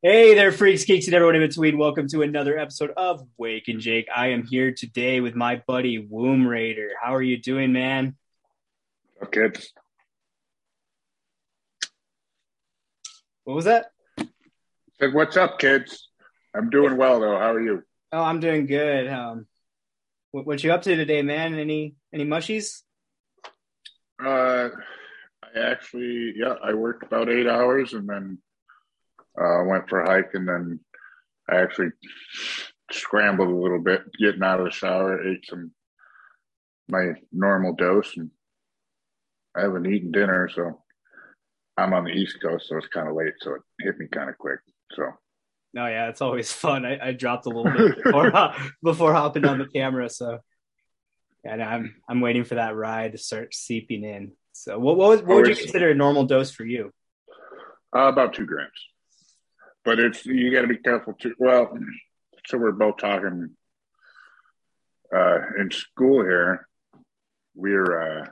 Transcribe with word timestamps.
Hey 0.00 0.36
there, 0.36 0.52
freaks, 0.52 0.84
geeks, 0.84 1.06
and 1.06 1.14
everyone 1.16 1.34
in 1.34 1.40
between. 1.40 1.76
Welcome 1.76 2.06
to 2.10 2.22
another 2.22 2.56
episode 2.56 2.92
of 2.96 3.20
Wake 3.36 3.66
and 3.66 3.80
Jake. 3.80 4.06
I 4.14 4.28
am 4.28 4.46
here 4.46 4.70
today 4.70 5.20
with 5.20 5.34
my 5.34 5.60
buddy 5.66 5.98
Womb 5.98 6.46
Rater. 6.46 6.90
How 7.02 7.16
are 7.16 7.22
you 7.22 7.36
doing, 7.36 7.72
man? 7.72 8.14
Okay. 9.24 9.50
What 13.42 13.54
was 13.54 13.64
that? 13.64 13.86
Said, 15.00 15.14
what's 15.14 15.36
up, 15.36 15.58
kids? 15.58 16.10
I'm 16.54 16.70
doing 16.70 16.96
well 16.96 17.18
though. 17.18 17.36
How 17.36 17.54
are 17.54 17.60
you? 17.60 17.82
Oh, 18.12 18.22
I'm 18.22 18.38
doing 18.38 18.66
good. 18.66 19.08
Um, 19.08 19.48
what, 20.30 20.46
what 20.46 20.62
you 20.62 20.72
up 20.72 20.82
to 20.82 20.94
today, 20.94 21.22
man? 21.22 21.58
Any 21.58 21.96
any 22.14 22.24
mushies? 22.24 22.82
Uh, 24.24 24.68
I 25.42 25.58
actually, 25.58 26.34
yeah, 26.36 26.54
I 26.62 26.74
worked 26.74 27.02
about 27.02 27.28
eight 27.28 27.48
hours 27.48 27.94
and 27.94 28.08
then 28.08 28.38
uh, 29.40 29.64
went 29.64 29.88
for 29.88 30.00
a 30.00 30.06
hike 30.06 30.34
and 30.34 30.48
then 30.48 30.80
I 31.48 31.56
actually 31.56 31.90
scrambled 32.90 33.48
a 33.48 33.54
little 33.54 33.80
bit, 33.80 34.02
getting 34.18 34.42
out 34.42 34.60
of 34.60 34.66
the 34.66 34.72
shower, 34.72 35.26
ate 35.26 35.46
some 35.46 35.72
my 36.90 37.12
normal 37.32 37.74
dose, 37.74 38.16
and 38.16 38.30
I 39.54 39.62
haven't 39.62 39.86
eaten 39.86 40.10
dinner, 40.10 40.48
so 40.54 40.82
I'm 41.76 41.92
on 41.92 42.04
the 42.04 42.12
East 42.12 42.38
Coast, 42.40 42.68
so 42.68 42.76
it's 42.78 42.86
kind 42.88 43.08
of 43.08 43.14
late, 43.14 43.34
so 43.40 43.54
it 43.54 43.62
hit 43.80 43.98
me 43.98 44.06
kind 44.10 44.30
of 44.30 44.38
quick. 44.38 44.60
So. 44.92 45.10
No, 45.74 45.86
yeah, 45.86 46.08
it's 46.08 46.22
always 46.22 46.50
fun. 46.64 46.86
I, 46.86 47.08
I 47.08 47.12
dropped 47.12 47.46
a 47.46 47.50
little 47.50 47.70
bit 47.70 48.02
before, 48.02 48.32
before 48.82 49.12
hopping 49.12 49.44
on 49.44 49.58
the 49.58 49.66
camera, 49.66 50.08
so 50.08 50.38
yeah, 51.44 51.56
no, 51.56 51.64
I'm 51.64 51.94
I'm 52.08 52.20
waiting 52.20 52.44
for 52.44 52.56
that 52.56 52.74
ride 52.74 53.12
to 53.12 53.18
start 53.18 53.54
seeping 53.54 54.02
in. 54.02 54.32
So, 54.52 54.78
what 54.78 54.96
what, 54.96 55.08
was, 55.08 55.22
what 55.22 55.36
would 55.36 55.48
you 55.48 55.56
consider 55.56 55.90
a 55.90 55.94
normal 55.94 56.24
dose 56.24 56.50
for 56.50 56.64
you? 56.64 56.92
Uh, 57.94 58.08
about 58.08 58.34
two 58.34 58.44
grams 58.44 58.72
but 59.88 59.98
it's 59.98 60.26
you 60.26 60.52
got 60.52 60.60
to 60.60 60.66
be 60.66 60.76
careful 60.76 61.14
too. 61.14 61.34
Well, 61.38 61.72
so 62.44 62.58
we're 62.58 62.72
both 62.72 62.98
talking 62.98 63.56
uh, 65.16 65.38
in 65.58 65.70
school 65.70 66.22
here. 66.22 66.68
We're 67.54 68.20
uh, 68.20 68.26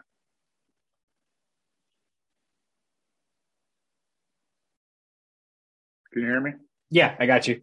can 6.12 6.22
you 6.22 6.28
hear 6.28 6.42
me? 6.42 6.52
Yeah, 6.90 7.16
I 7.18 7.24
got 7.24 7.48
you. 7.48 7.62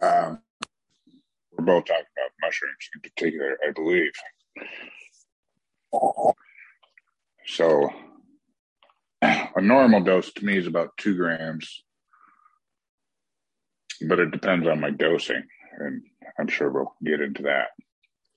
Um, 0.00 0.38
we're 1.50 1.64
both 1.64 1.86
talking 1.86 2.04
about 2.16 2.30
mushrooms 2.42 2.90
in 2.94 3.00
particular, 3.00 3.58
I 3.66 3.72
believe. 3.72 4.12
So 7.46 7.90
a 9.56 9.60
normal 9.60 10.00
dose 10.00 10.32
to 10.34 10.44
me 10.44 10.56
is 10.56 10.66
about 10.66 10.96
two 10.96 11.16
grams, 11.16 11.84
but 14.08 14.18
it 14.18 14.30
depends 14.30 14.66
on 14.66 14.80
my 14.80 14.90
dosing, 14.90 15.42
and 15.78 16.02
I'm 16.38 16.48
sure 16.48 16.70
we'll 16.70 16.94
get 17.02 17.20
into 17.20 17.42
that. 17.42 17.68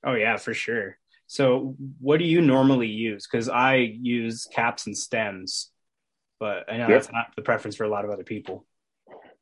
Oh 0.03 0.13
yeah, 0.13 0.37
for 0.37 0.53
sure. 0.53 0.97
So, 1.27 1.75
what 1.99 2.19
do 2.19 2.25
you 2.25 2.41
normally 2.41 2.87
use? 2.87 3.27
Because 3.29 3.49
I 3.49 3.75
use 3.75 4.47
caps 4.53 4.87
and 4.87 4.97
stems, 4.97 5.71
but 6.39 6.71
I 6.71 6.77
know 6.77 6.87
yep. 6.87 7.01
that's 7.01 7.11
not 7.11 7.27
the 7.35 7.41
preference 7.41 7.75
for 7.75 7.83
a 7.83 7.89
lot 7.89 8.05
of 8.05 8.11
other 8.11 8.23
people. 8.23 8.65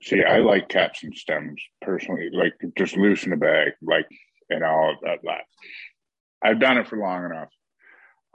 See, 0.02 0.24
I 0.24 0.40
like 0.40 0.68
caps 0.68 1.04
and 1.04 1.16
stems 1.16 1.62
personally, 1.82 2.30
like 2.34 2.54
just 2.78 2.98
loose 2.98 3.24
in 3.24 3.32
the 3.32 3.38
bag, 3.38 3.74
like 3.82 4.08
and 4.50 4.64
all 4.64 4.96
that. 5.04 5.20
I've 6.42 6.60
done 6.60 6.78
it 6.78 6.88
for 6.88 6.98
long 6.98 7.26
enough. 7.26 7.50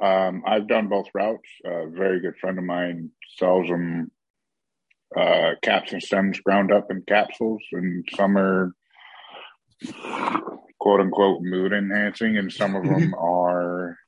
Um, 0.00 0.42
I've 0.46 0.66
done 0.66 0.88
both 0.88 1.08
routes. 1.14 1.48
A 1.64 1.86
very 1.88 2.20
good 2.20 2.36
friend 2.40 2.58
of 2.58 2.64
mine 2.64 3.10
sells 3.36 3.68
them 3.68 4.10
uh, 5.16 5.52
caps 5.62 5.92
and 5.92 6.02
stems 6.02 6.40
ground 6.40 6.72
up 6.72 6.90
in 6.90 7.02
capsules, 7.02 7.62
and 7.72 8.08
some 8.14 8.38
are 8.38 8.72
quote 10.78 11.00
unquote 11.00 11.42
mood 11.42 11.72
enhancing, 11.72 12.38
and 12.38 12.52
some 12.52 12.74
of 12.74 12.84
them 12.84 13.14
are 13.14 13.98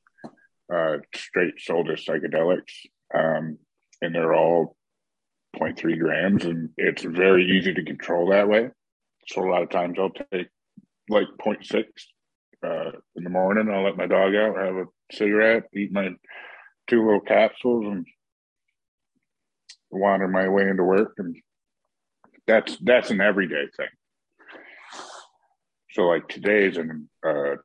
uh, 0.73 0.97
straight 1.15 1.61
sold 1.61 1.91
as 1.91 2.05
psychedelics. 2.05 2.73
Um, 3.15 3.59
and 4.01 4.15
they're 4.15 4.35
all 4.35 4.77
0.3 5.57 5.99
grams, 5.99 6.45
and 6.45 6.71
it's 6.77 7.03
very 7.03 7.51
easy 7.51 7.75
to 7.75 7.85
control 7.85 8.31
that 8.31 8.49
way. 8.49 8.71
So 9.29 9.43
a 9.43 9.51
lot 9.51 9.63
of 9.63 9.71
times 9.71 9.99
I'll 9.99 10.11
take 10.11 10.49
like 11.09 11.27
0.6 11.41 11.85
uh, 12.65 12.99
in 13.17 13.25
the 13.25 13.31
morning. 13.31 13.71
I'll 13.71 13.85
let 13.85 13.97
my 13.97 14.07
dog 14.07 14.35
out, 14.35 14.57
have 14.57 14.77
a 14.77 14.85
cigarette, 15.13 15.65
eat 15.75 15.93
my 15.93 16.11
two 16.89 17.05
little 17.05 17.21
capsules, 17.21 17.87
and 17.87 18.07
wander 19.91 20.29
my 20.29 20.49
way 20.49 20.69
into 20.69 20.85
work. 20.85 21.15
And 21.19 21.37
that's 22.47 22.77
that's 22.83 23.11
an 23.11 23.21
everyday 23.21 23.67
thing. 23.77 23.89
So 25.93 26.03
like 26.03 26.29
today's 26.29 26.77
an 26.77 27.09
uh, 27.25 27.57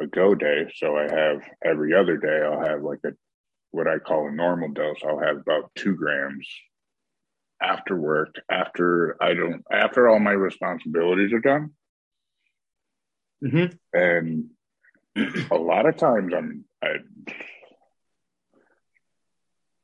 a 0.00 0.06
go 0.10 0.34
day. 0.34 0.72
So 0.76 0.96
I 0.96 1.02
have 1.02 1.42
every 1.64 1.94
other 1.94 2.16
day. 2.16 2.40
I'll 2.44 2.66
have 2.66 2.82
like 2.82 3.00
a 3.06 3.10
what 3.70 3.86
I 3.86 3.98
call 3.98 4.28
a 4.28 4.32
normal 4.32 4.70
dose. 4.70 4.98
I'll 5.06 5.20
have 5.20 5.36
about 5.36 5.70
two 5.74 5.96
grams 5.96 6.48
after 7.62 7.96
work. 7.96 8.34
After 8.50 9.16
I 9.22 9.34
don't 9.34 9.64
after 9.72 10.08
all 10.08 10.18
my 10.18 10.32
responsibilities 10.32 11.32
are 11.32 11.40
done. 11.40 11.70
Mm-hmm. 13.44 13.76
And 13.92 14.50
a 15.16 15.56
lot 15.56 15.86
of 15.86 15.96
times 15.96 16.32
I'm 16.36 16.64
I 16.82 16.96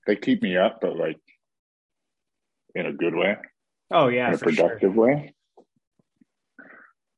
they 0.07 0.17
keep 0.17 0.43
me 0.43 0.57
up, 0.57 0.81
but 0.81 0.97
like 0.97 1.21
in 2.75 2.87
a 2.87 2.93
good 2.93 3.15
way. 3.15 3.37
Oh 3.91 4.09
yeah, 4.09 4.29
in 4.29 4.35
a 4.35 4.39
productive 4.39 4.95
sure. 4.95 5.07
way. 5.07 5.35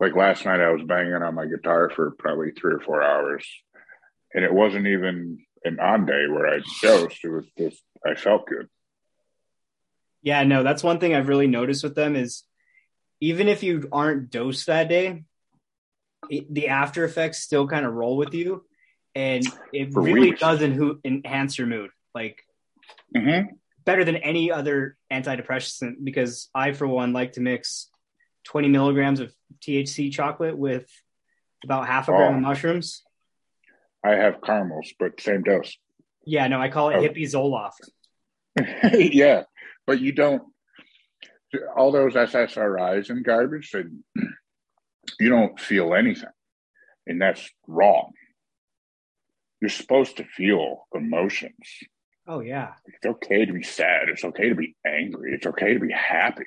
Like 0.00 0.16
last 0.16 0.44
night, 0.44 0.60
I 0.60 0.70
was 0.70 0.82
banging 0.86 1.14
on 1.14 1.34
my 1.34 1.46
guitar 1.46 1.90
for 1.94 2.10
probably 2.18 2.50
three 2.50 2.74
or 2.74 2.80
four 2.80 3.02
hours, 3.02 3.46
and 4.34 4.44
it 4.44 4.52
wasn't 4.52 4.86
even 4.86 5.38
an 5.64 5.78
on 5.80 6.06
day 6.06 6.26
where 6.28 6.48
I 6.48 6.60
dosed. 6.82 7.24
It 7.24 7.30
was 7.30 7.46
just 7.56 7.82
I 8.04 8.14
felt 8.14 8.46
good. 8.46 8.68
Yeah, 10.22 10.44
no, 10.44 10.62
that's 10.62 10.84
one 10.84 10.98
thing 10.98 11.14
I've 11.14 11.28
really 11.28 11.46
noticed 11.46 11.82
with 11.82 11.94
them 11.94 12.14
is 12.14 12.44
even 13.20 13.48
if 13.48 13.62
you 13.62 13.88
aren't 13.92 14.30
dosed 14.30 14.66
that 14.66 14.88
day, 14.88 15.24
it, 16.30 16.52
the 16.52 16.68
after 16.68 17.04
effects 17.04 17.40
still 17.40 17.66
kind 17.66 17.84
of 17.84 17.92
roll 17.92 18.16
with 18.16 18.34
you, 18.34 18.64
and 19.14 19.46
it 19.72 19.92
For 19.92 20.02
really 20.02 20.30
weeks. 20.30 20.40
does 20.40 20.62
enhance 20.62 21.58
your 21.58 21.66
mood. 21.66 21.90
Like 22.14 22.42
mm-hmm. 23.16 23.54
better 23.84 24.04
than 24.04 24.16
any 24.16 24.50
other 24.50 24.96
antidepressant 25.12 25.96
because 26.02 26.48
I, 26.54 26.72
for 26.72 26.86
one, 26.86 27.12
like 27.12 27.32
to 27.32 27.40
mix 27.40 27.88
20 28.44 28.68
milligrams 28.68 29.20
of 29.20 29.32
THC 29.60 30.12
chocolate 30.12 30.56
with 30.56 30.86
about 31.64 31.86
half 31.86 32.08
a 32.08 32.12
gram 32.12 32.34
oh. 32.34 32.36
of 32.36 32.42
mushrooms. 32.42 33.02
I 34.04 34.12
have 34.12 34.42
caramels, 34.42 34.92
but 34.98 35.20
same 35.20 35.42
dose. 35.42 35.76
Yeah, 36.24 36.48
no, 36.48 36.60
I 36.60 36.68
call 36.68 36.90
it 36.90 36.96
oh. 36.96 37.02
hippie 37.02 37.22
Zoloft. 37.22 37.88
yeah, 39.12 39.44
but 39.86 40.00
you 40.00 40.12
don't. 40.12 40.42
All 41.76 41.92
those 41.92 42.14
SSRIs 42.14 43.10
and 43.10 43.24
garbage, 43.24 43.74
and 43.74 44.02
you 45.22 45.28
don't 45.28 45.58
feel 45.58 45.94
anything, 45.94 46.28
and 47.06 47.22
that's 47.22 47.48
wrong. 47.68 48.12
You're 49.60 49.70
supposed 49.70 50.16
to 50.16 50.24
feel 50.24 50.88
emotions. 50.92 51.54
Oh 52.26 52.40
yeah. 52.40 52.72
It's 52.86 53.06
okay 53.06 53.44
to 53.44 53.52
be 53.52 53.62
sad. 53.62 54.08
It's 54.08 54.24
okay 54.24 54.48
to 54.48 54.54
be 54.56 54.74
angry. 54.84 55.32
It's 55.32 55.46
okay 55.46 55.74
to 55.74 55.80
be 55.80 55.92
happy. 55.92 56.44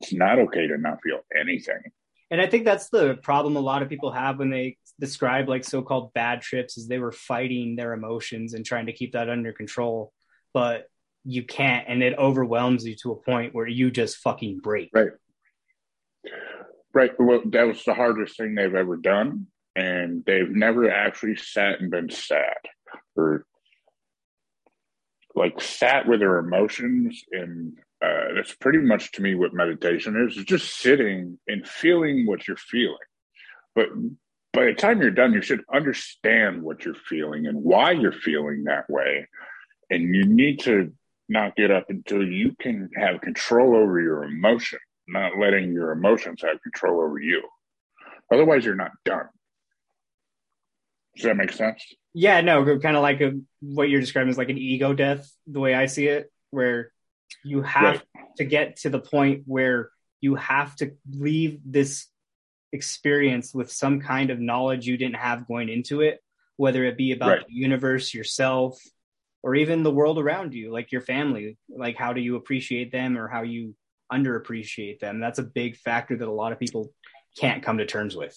It's 0.00 0.12
not 0.12 0.38
okay 0.38 0.68
to 0.68 0.78
not 0.78 0.98
feel 1.02 1.20
anything. 1.36 1.82
And 2.30 2.40
I 2.40 2.46
think 2.46 2.64
that's 2.64 2.88
the 2.88 3.16
problem 3.16 3.56
a 3.56 3.60
lot 3.60 3.82
of 3.82 3.88
people 3.88 4.12
have 4.12 4.38
when 4.38 4.50
they 4.50 4.76
describe 5.00 5.48
like 5.48 5.64
so-called 5.64 6.12
bad 6.12 6.40
trips 6.40 6.78
is 6.78 6.86
they 6.86 6.98
were 6.98 7.12
fighting 7.12 7.76
their 7.76 7.92
emotions 7.92 8.54
and 8.54 8.64
trying 8.64 8.86
to 8.86 8.92
keep 8.92 9.12
that 9.12 9.28
under 9.28 9.52
control, 9.52 10.12
but 10.54 10.86
you 11.24 11.44
can't 11.44 11.86
and 11.88 12.02
it 12.02 12.16
overwhelms 12.18 12.84
you 12.84 12.96
to 13.02 13.12
a 13.12 13.16
point 13.16 13.54
where 13.54 13.66
you 13.66 13.90
just 13.90 14.18
fucking 14.18 14.60
break. 14.60 14.90
Right. 14.92 15.10
Right. 16.94 17.10
Well, 17.18 17.42
that 17.46 17.66
was 17.66 17.84
the 17.84 17.94
hardest 17.94 18.36
thing 18.36 18.54
they've 18.54 18.74
ever 18.74 18.96
done. 18.96 19.46
And 19.74 20.22
they've 20.26 20.50
never 20.50 20.90
actually 20.90 21.36
sat 21.36 21.80
and 21.80 21.90
been 21.90 22.10
sad 22.10 22.58
or 23.16 23.46
like 25.34 25.60
sat 25.62 26.06
with 26.06 26.20
their 26.20 26.38
emotions 26.38 27.22
and 27.32 27.78
uh, 28.04 28.34
that's 28.34 28.54
pretty 28.54 28.78
much 28.78 29.12
to 29.12 29.22
me 29.22 29.34
what 29.34 29.54
meditation 29.54 30.26
is. 30.26 30.36
It's 30.36 30.44
just 30.44 30.78
sitting 30.78 31.38
and 31.46 31.66
feeling 31.66 32.26
what 32.26 32.48
you're 32.48 32.56
feeling. 32.56 32.96
But 33.74 33.88
by 34.52 34.66
the 34.66 34.74
time 34.74 35.00
you're 35.00 35.12
done, 35.12 35.32
you 35.32 35.40
should 35.40 35.62
understand 35.72 36.62
what 36.62 36.84
you're 36.84 36.94
feeling 36.94 37.46
and 37.46 37.62
why 37.62 37.92
you're 37.92 38.12
feeling 38.12 38.64
that 38.64 38.90
way. 38.90 39.28
And 39.88 40.14
you 40.14 40.24
need 40.24 40.60
to 40.60 40.92
not 41.28 41.54
get 41.54 41.70
up 41.70 41.90
until 41.90 42.26
you 42.26 42.56
can 42.58 42.90
have 42.96 43.20
control 43.20 43.76
over 43.76 44.00
your 44.00 44.24
emotion, 44.24 44.80
not 45.12 45.38
letting 45.38 45.72
your 45.72 45.92
emotions 45.92 46.42
have 46.42 46.62
control 46.62 47.00
over 47.00 47.18
you. 47.18 47.42
Otherwise, 48.32 48.64
you're 48.64 48.74
not 48.74 48.92
done. 49.04 49.26
Does 51.14 51.24
that 51.24 51.36
make 51.36 51.52
sense? 51.52 51.84
Yeah, 52.14 52.40
no, 52.40 52.78
kind 52.78 52.96
of 52.96 53.02
like 53.02 53.20
a, 53.20 53.38
what 53.60 53.88
you're 53.88 54.00
describing 54.00 54.30
is 54.30 54.38
like 54.38 54.48
an 54.48 54.58
ego 54.58 54.94
death, 54.94 55.30
the 55.46 55.60
way 55.60 55.74
I 55.74 55.86
see 55.86 56.06
it, 56.06 56.32
where 56.50 56.92
you 57.44 57.62
have 57.62 58.02
right. 58.14 58.36
to 58.38 58.44
get 58.44 58.76
to 58.80 58.90
the 58.90 59.00
point 59.00 59.42
where 59.46 59.90
you 60.20 60.34
have 60.36 60.74
to 60.76 60.92
leave 61.10 61.60
this 61.64 62.06
experience 62.72 63.54
with 63.54 63.70
some 63.70 64.00
kind 64.00 64.30
of 64.30 64.40
knowledge 64.40 64.86
you 64.86 64.96
didn't 64.96 65.16
have 65.16 65.46
going 65.46 65.68
into 65.68 66.00
it, 66.00 66.20
whether 66.56 66.84
it 66.84 66.96
be 66.96 67.12
about 67.12 67.28
right. 67.28 67.46
the 67.46 67.54
universe, 67.54 68.14
yourself, 68.14 68.78
or 69.42 69.54
even 69.54 69.82
the 69.82 69.90
world 69.90 70.18
around 70.18 70.54
you, 70.54 70.72
like 70.72 70.92
your 70.92 71.00
family. 71.00 71.58
Like, 71.68 71.96
how 71.96 72.12
do 72.12 72.20
you 72.20 72.36
appreciate 72.36 72.92
them 72.92 73.18
or 73.18 73.28
how 73.28 73.42
you 73.42 73.74
underappreciate 74.12 74.98
them? 74.98 75.20
That's 75.20 75.38
a 75.38 75.44
big 75.44 75.76
factor 75.76 76.16
that 76.16 76.28
a 76.28 76.32
lot 76.32 76.52
of 76.52 76.58
people 76.58 76.92
can't 77.38 77.62
come 77.62 77.78
to 77.78 77.86
terms 77.86 78.16
with. 78.16 78.36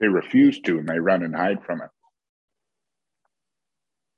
They 0.00 0.08
refuse 0.08 0.60
to 0.62 0.78
and 0.78 0.88
they 0.88 0.98
run 0.98 1.22
and 1.22 1.34
hide 1.34 1.64
from 1.64 1.80
it. 1.82 1.88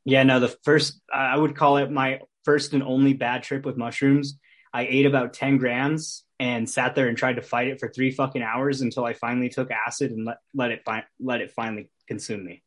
Yeah, 0.04 0.22
no, 0.22 0.40
the 0.40 0.56
first, 0.64 1.00
I 1.12 1.36
would 1.36 1.54
call 1.54 1.76
it 1.76 1.90
my 1.90 2.20
first 2.44 2.72
and 2.72 2.82
only 2.82 3.12
bad 3.12 3.42
trip 3.42 3.64
with 3.64 3.76
mushrooms. 3.76 4.38
I 4.72 4.86
ate 4.86 5.06
about 5.06 5.34
10 5.34 5.58
grams 5.58 6.24
and 6.40 6.68
sat 6.68 6.94
there 6.94 7.08
and 7.08 7.16
tried 7.16 7.36
to 7.36 7.42
fight 7.42 7.68
it 7.68 7.80
for 7.80 7.88
three 7.88 8.10
fucking 8.10 8.42
hours 8.42 8.80
until 8.80 9.04
I 9.04 9.12
finally 9.12 9.48
took 9.48 9.70
acid 9.70 10.10
and 10.12 10.24
let, 10.24 10.38
let 10.54 10.70
it 10.70 10.82
fi- 10.84 11.04
let 11.20 11.40
it 11.40 11.50
finally 11.50 11.90
consume 12.06 12.44
me. 12.44 12.62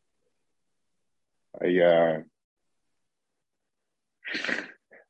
I 1.60 1.80
uh, 1.80 2.20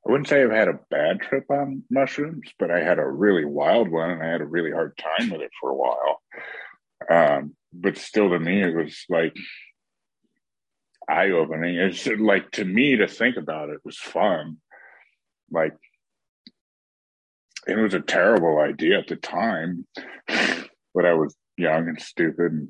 I 0.05 0.11
wouldn't 0.11 0.27
say 0.27 0.41
I've 0.41 0.51
had 0.51 0.67
a 0.67 0.79
bad 0.89 1.21
trip 1.21 1.45
on 1.49 1.83
mushrooms, 1.89 2.49
but 2.57 2.71
I 2.71 2.79
had 2.79 2.97
a 2.97 3.05
really 3.05 3.45
wild 3.45 3.89
one 3.89 4.09
and 4.09 4.23
I 4.23 4.31
had 4.31 4.41
a 4.41 4.45
really 4.45 4.71
hard 4.71 4.97
time 4.97 5.29
with 5.29 5.41
it 5.41 5.51
for 5.59 5.69
a 5.69 5.75
while. 5.75 6.21
Um, 7.09 7.55
but 7.71 7.97
still, 7.97 8.29
to 8.29 8.39
me, 8.39 8.63
it 8.63 8.75
was 8.75 9.05
like 9.09 9.35
eye 11.07 11.29
opening. 11.31 11.75
It's 11.75 12.07
like 12.07 12.51
to 12.51 12.65
me 12.65 12.97
to 12.97 13.07
think 13.07 13.37
about 13.37 13.69
it 13.69 13.79
was 13.85 13.97
fun. 13.97 14.57
Like 15.51 15.77
it 17.67 17.77
was 17.77 17.93
a 17.93 17.99
terrible 18.01 18.59
idea 18.59 18.97
at 18.97 19.07
the 19.07 19.15
time, 19.15 19.85
but 20.27 21.05
I 21.05 21.13
was 21.13 21.35
young 21.57 21.87
and 21.87 22.01
stupid. 22.01 22.51
And 22.51 22.69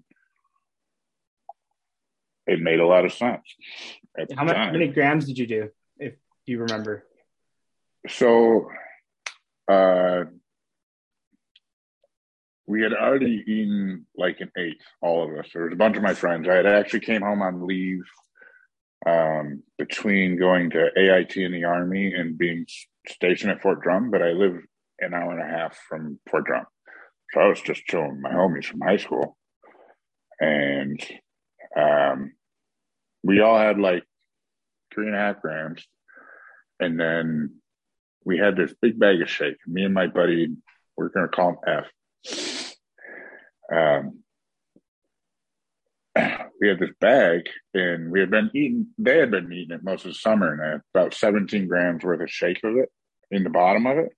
it 2.46 2.60
made 2.60 2.82
a 2.82 2.88
lot 2.88 3.06
of 3.06 3.14
sense. 3.14 3.44
How, 4.36 4.44
much, 4.44 4.58
how 4.58 4.72
many 4.72 4.88
grams 4.88 5.26
did 5.26 5.38
you 5.38 5.48
do, 5.48 5.70
if 5.98 6.16
you 6.46 6.60
remember? 6.60 7.06
So, 8.08 8.70
uh, 9.72 10.24
we 12.68 12.82
had 12.82 12.94
already 12.94 13.44
eaten 13.46 14.06
like 14.16 14.40
an 14.40 14.52
eighth, 14.58 14.86
all 15.02 15.24
of 15.24 15.38
us. 15.38 15.52
There 15.54 15.64
was 15.64 15.74
a 15.74 15.78
bunch 15.78 15.98
of 15.98 16.04
my 16.04 16.14
friends. 16.14 16.48
I 16.48 16.56
had 16.56 16.66
actually 16.66 17.02
came 17.02 17.22
home 17.22 17.42
on 17.42 17.68
leave 17.68 18.04
um, 19.06 19.64
between 19.78 20.40
going 20.40 20.70
to 20.72 20.90
AIT 20.96 21.36
in 21.36 21.52
the 21.52 21.66
Army 21.66 22.14
and 22.14 22.38
being 22.38 22.66
stationed 23.08 23.52
at 23.52 23.62
Fort 23.62 23.82
Drum, 23.82 24.10
but 24.10 24.22
I 24.22 24.30
live 24.30 24.58
an 25.00 25.14
hour 25.14 25.38
and 25.38 25.42
a 25.42 25.58
half 25.58 25.78
from 25.90 26.20
Fort 26.30 26.46
Drum. 26.46 26.66
So 27.34 27.42
I 27.42 27.48
was 27.48 27.62
just 27.62 27.86
chilling 27.86 28.12
with 28.12 28.22
my 28.22 28.32
homies 28.32 28.66
from 28.66 28.82
high 28.82 28.98
school. 28.98 29.38
And 30.40 31.00
um, 31.78 32.34
we 33.24 33.42
all 33.42 33.58
had 33.58 33.80
like 33.80 34.04
three 34.94 35.08
and 35.08 35.16
a 35.16 35.20
half 35.20 35.42
grams. 35.42 35.86
And 36.80 37.00
then 37.00 37.61
we 38.26 38.38
had 38.38 38.56
this 38.56 38.74
big 38.82 39.00
bag 39.00 39.22
of 39.22 39.30
shake. 39.30 39.58
Me 39.68 39.84
and 39.84 39.94
my 39.94 40.08
buddy, 40.08 40.48
we're 40.96 41.10
going 41.10 41.28
to 41.28 41.36
call 41.36 41.50
him 41.50 41.58
F. 41.68 42.76
Um, 43.74 44.20
we 46.62 46.68
had 46.68 46.80
this 46.80 46.92
bag 47.00 47.42
and 47.74 48.12
we 48.12 48.20
had 48.20 48.30
been 48.30 48.52
eating, 48.54 48.88
they 48.98 49.18
had 49.18 49.32
been 49.32 49.52
eating 49.52 49.76
it 49.76 49.84
most 49.84 50.06
of 50.06 50.12
the 50.12 50.16
summer 50.16 50.52
and 50.54 50.62
I 50.62 50.72
had 50.72 50.82
about 50.94 51.14
17 51.14 51.68
grams 51.68 52.04
worth 52.04 52.22
of 52.22 52.30
shake 52.30 52.60
of 52.64 52.76
it 52.78 52.90
in 53.32 53.44
the 53.44 53.50
bottom 53.50 53.88
of 53.88 53.98
it. 53.98 54.12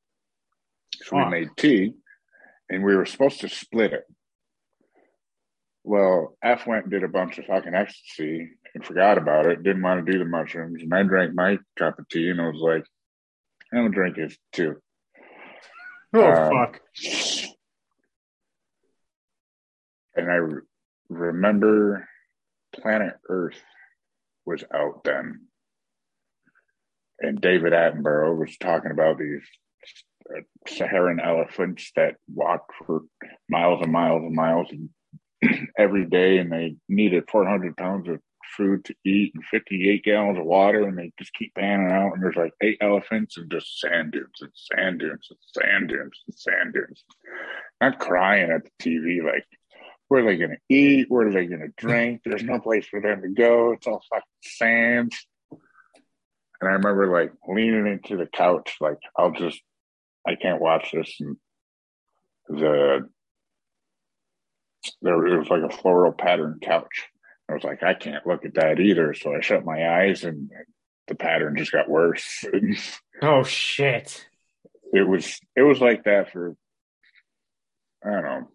So 1.04 1.18
we 1.18 1.26
made 1.26 1.50
tea 1.58 1.94
and 2.70 2.84
we 2.84 2.96
were 2.96 3.06
supposed 3.06 3.42
to 3.42 3.50
split 3.50 3.94
it. 3.94 4.04
Well, 5.84 6.38
F 6.42 6.66
went 6.66 6.84
and 6.84 6.92
did 6.92 7.04
a 7.04 7.10
bunch 7.10 7.38
of 7.38 7.46
fucking 7.46 7.76
ecstasy 7.76 8.52
and 8.74 8.86
forgot 8.86 9.18
about 9.18 9.46
it, 9.46 9.64
didn't 9.64 9.82
want 9.82 10.06
to 10.06 10.12
do 10.12 10.18
the 10.18 10.26
mushrooms. 10.26 10.82
And 10.82 10.94
I 10.94 11.04
drank 11.04 11.36
my 11.36 11.58
cup 11.78 12.00
of 12.00 12.08
tea 12.10 12.30
and 12.30 12.42
I 12.42 12.48
was 12.48 12.62
like, 12.62 12.86
I'm 13.74 13.80
going 13.80 13.92
to 13.92 13.96
drink 13.96 14.18
it 14.18 14.38
too. 14.52 14.76
Oh, 16.14 16.32
um, 16.32 16.52
fuck. 16.52 16.82
And 20.16 20.32
I 20.32 20.36
re- 20.36 20.62
remember 21.10 22.08
Planet 22.72 23.16
Earth 23.28 23.60
was 24.46 24.64
out 24.72 25.04
then. 25.04 25.48
And 27.20 27.42
David 27.42 27.74
Attenborough 27.74 28.38
was 28.38 28.56
talking 28.58 28.92
about 28.92 29.18
these 29.18 29.42
Saharan 30.68 31.20
elephants 31.20 31.92
that 31.96 32.16
walked 32.34 32.72
for 32.86 33.02
miles 33.50 33.82
and 33.82 33.92
miles 33.92 34.22
and 34.22 34.36
miles 34.36 34.68
every 35.78 36.06
day, 36.06 36.38
and 36.38 36.52
they 36.52 36.76
needed 36.88 37.24
400 37.30 37.76
pounds 37.76 38.08
of 38.08 38.20
food 38.58 38.86
to 38.86 38.96
eat 39.06 39.34
and 39.36 39.44
58 39.46 40.04
gallons 40.04 40.40
of 40.40 40.46
water, 40.46 40.88
and 40.88 40.98
they 40.98 41.12
just 41.18 41.34
keep 41.34 41.54
panning 41.56 41.92
out. 41.92 42.14
And 42.14 42.24
there's 42.24 42.36
like 42.36 42.54
eight 42.62 42.78
elephants 42.82 43.38
and 43.38 43.50
just 43.52 43.80
sand 43.80 44.12
dunes 44.12 44.42
and 44.42 44.52
sand 44.54 45.00
dunes 45.00 45.28
and 45.30 45.40
sand 45.42 45.90
dunes 45.90 46.20
and 46.28 46.36
sand 46.36 46.74
dunes. 46.74 47.04
I'm 47.82 47.94
crying 47.94 48.52
at 48.52 48.64
the 48.64 48.72
TV, 48.84 49.24
like, 49.24 49.46
where 50.08 50.22
are 50.22 50.26
they 50.26 50.38
going 50.38 50.52
to 50.52 50.76
eat? 50.76 51.08
Where 51.10 51.28
are 51.28 51.32
they 51.32 51.46
going 51.46 51.62
to 51.62 51.74
drink? 51.78 52.22
There's 52.24 52.44
no 52.44 52.60
place 52.60 52.86
for 52.86 53.02
them 53.02 53.22
to 53.22 53.30
go. 53.30 53.72
It's 53.74 53.88
all 53.88 54.04
fucking 54.10 54.24
sand. 54.42 55.12
And 55.52 56.70
I 56.70 56.74
remember 56.74 57.12
like 57.12 57.34
leaning 57.48 57.88
into 57.88 58.16
the 58.16 58.28
couch, 58.28 58.78
like, 58.80 59.00
I'll 59.18 59.32
just 59.32 59.60
I 60.26 60.36
can't 60.36 60.62
watch 60.62 60.92
this. 60.94 61.14
And 61.20 61.38
the 62.48 63.10
there 65.02 65.18
was 65.18 65.50
like 65.50 65.64
a 65.64 65.76
floral 65.76 66.12
pattern 66.12 66.60
couch. 66.62 67.10
I 67.50 67.54
was 67.54 67.64
like, 67.64 67.84
I 67.84 67.94
can't 67.94 68.26
look 68.26 68.46
at 68.46 68.56
that 68.56 68.80
either. 68.80 69.14
So 69.14 69.36
I 69.36 69.42
shut 69.42 69.66
my 69.66 70.02
eyes, 70.02 70.24
and 70.24 70.50
the 71.08 71.16
pattern 71.16 71.56
just 71.58 71.72
got 71.72 71.90
worse. 71.90 72.46
oh 73.22 73.44
shit! 73.44 74.26
It 74.94 75.08
was 75.08 75.40
it 75.56 75.64
was 75.64 75.80
like 75.80 76.06
that 76.06 76.32
for 76.32 76.56
I 78.06 78.12
don't 78.12 78.24
know 78.24 78.48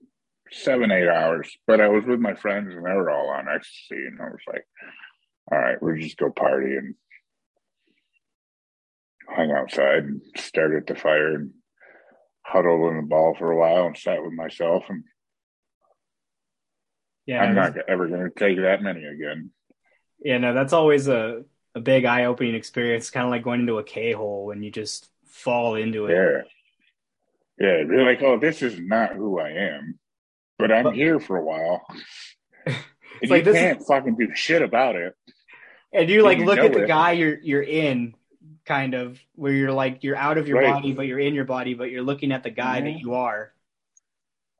seven 0.51 0.91
eight 0.91 1.09
hours. 1.09 1.51
But 1.67 1.81
I 1.81 1.89
was 1.89 2.05
with 2.05 2.21
my 2.21 2.35
friends, 2.35 2.75
and 2.75 2.85
they 2.85 2.93
were 2.93 3.11
all 3.11 3.29
on 3.29 3.47
ecstasy, 3.49 4.07
and 4.07 4.21
I 4.21 4.25
was 4.25 4.43
like, 4.47 4.67
all 5.51 5.59
right, 5.59 5.83
we'll 5.83 5.97
just 5.97 6.17
go 6.17 6.31
party 6.31 6.77
and 6.77 6.95
hung 9.29 9.51
outside 9.51 10.05
and 10.05 10.23
stared 10.37 10.75
at 10.75 10.87
the 10.87 10.99
fire 10.99 11.35
and 11.35 11.51
huddled 12.45 12.91
in 12.91 12.97
the 12.97 13.07
ball 13.07 13.35
for 13.39 13.51
a 13.51 13.57
while 13.57 13.87
and 13.87 13.97
sat 13.97 14.23
with 14.23 14.33
myself 14.33 14.85
and 14.89 15.05
yeah 17.29 17.43
i'm 17.43 17.55
not 17.55 17.77
ever 17.87 18.09
going 18.09 18.23
to 18.25 18.31
take 18.31 18.57
that 18.57 18.83
many 18.83 19.05
again 19.05 19.51
yeah 20.25 20.39
no 20.39 20.55
that's 20.55 20.73
always 20.73 21.07
a, 21.07 21.45
a 21.75 21.81
big 21.81 22.05
eye-opening 22.05 22.55
experience 22.55 23.11
kind 23.11 23.25
of 23.25 23.31
like 23.31 23.45
going 23.45 23.61
into 23.61 23.79
a 23.79 23.85
k-hole 23.85 24.47
when 24.47 24.63
you 24.63 24.71
just 24.71 25.09
fall 25.27 25.77
into 25.77 26.07
it 26.07 26.15
yeah 26.15 27.67
yeah 27.67 27.77
you're 27.87 28.05
like 28.05 28.23
oh 28.23 28.39
this 28.39 28.63
is 28.63 28.81
not 28.81 29.15
who 29.15 29.39
i 29.39 29.51
am 29.51 29.99
but 30.59 30.73
i'm 30.73 30.93
here 30.95 31.21
for 31.21 31.37
a 31.37 31.45
while 31.45 31.87
it's 33.21 33.31
like 33.31 33.45
you 33.45 33.53
can't 33.53 33.81
is... 33.81 33.87
fucking 33.87 34.17
do 34.17 34.35
shit 34.35 34.63
about 34.63 34.97
it 34.97 35.15
and 35.93 36.09
you 36.09 36.23
like 36.23 36.39
look 36.39 36.59
at 36.59 36.73
the 36.73 36.85
it. 36.85 36.89
guy 36.89 37.13
you're 37.13 37.39
you're 37.41 37.63
in 37.63 38.15
kind 38.65 38.95
of 38.95 39.19
where 39.35 39.53
you're 39.53 39.73
like 39.73 40.03
you're 40.03 40.17
out 40.17 40.39
of 40.39 40.49
your 40.49 40.61
right. 40.61 40.73
body 40.73 40.93
but 40.93 41.07
you're 41.07 41.19
in 41.19 41.35
your 41.35 41.45
body 41.45 41.75
but 41.75 41.91
you're 41.91 42.03
looking 42.03 42.33
at 42.33 42.43
the 42.43 42.51
guy 42.51 42.77
mm-hmm. 42.77 42.87
that 42.87 43.01
you 43.01 43.15
are 43.15 43.53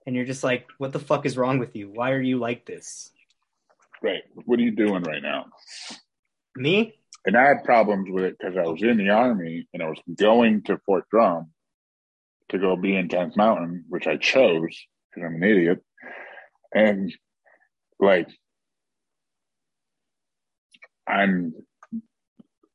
and 0.07 0.17
you're 0.17 0.25
just 0.25 0.45
like 0.45 0.67
what 0.79 0.93
the 0.93 0.99
fuck 0.99 1.27
is 1.27 1.37
wrong 1.37 1.59
with 1.59 1.77
you? 1.77 1.91
Why 1.93 2.13
are 2.13 2.21
you 2.21 2.39
like 2.39 2.67
this? 2.67 3.11
Right. 4.03 4.23
What 4.45 4.59
are 4.59 4.63
you 4.63 4.71
doing 4.71 5.03
right 5.03 5.23
now? 5.23 5.47
Me? 6.57 6.95
And 7.27 7.37
i 7.37 7.49
had 7.49 7.65
problems 7.65 8.09
with 8.11 8.25
it 8.25 8.37
because 8.39 8.57
i 8.57 8.63
was 8.63 8.83
in 8.83 8.97
the 8.97 9.11
army 9.11 9.67
and 9.75 9.83
i 9.83 9.87
was 9.87 9.99
going 10.15 10.63
to 10.63 10.79
fort 10.87 11.05
drum 11.11 11.51
to 12.49 12.59
go 12.59 12.77
be 12.77 12.97
in 12.97 13.09
tenth 13.09 13.37
mountain 13.37 13.85
which 13.89 14.07
i 14.07 14.17
chose 14.17 14.87
because 15.11 15.27
i'm 15.27 15.43
an 15.43 15.43
idiot. 15.43 15.83
And 16.73 17.13
like 18.01 18.29
i'm 21.07 21.53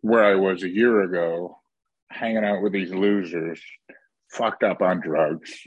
where 0.03 0.25
I 0.25 0.35
was 0.35 0.63
a 0.63 0.69
year 0.69 1.01
ago, 1.01 1.61
hanging 2.09 2.43
out 2.43 2.61
with 2.61 2.73
these 2.73 2.93
losers, 2.93 3.59
fucked 4.29 4.61
up 4.61 4.81
on 4.81 4.99
drugs, 4.99 5.65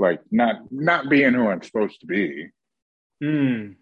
like 0.00 0.20
not 0.30 0.56
not 0.72 1.08
being 1.08 1.34
who 1.34 1.48
I'm 1.48 1.62
supposed 1.62 2.00
to 2.00 2.06
be. 2.06 2.48
Hmm. 3.22 3.72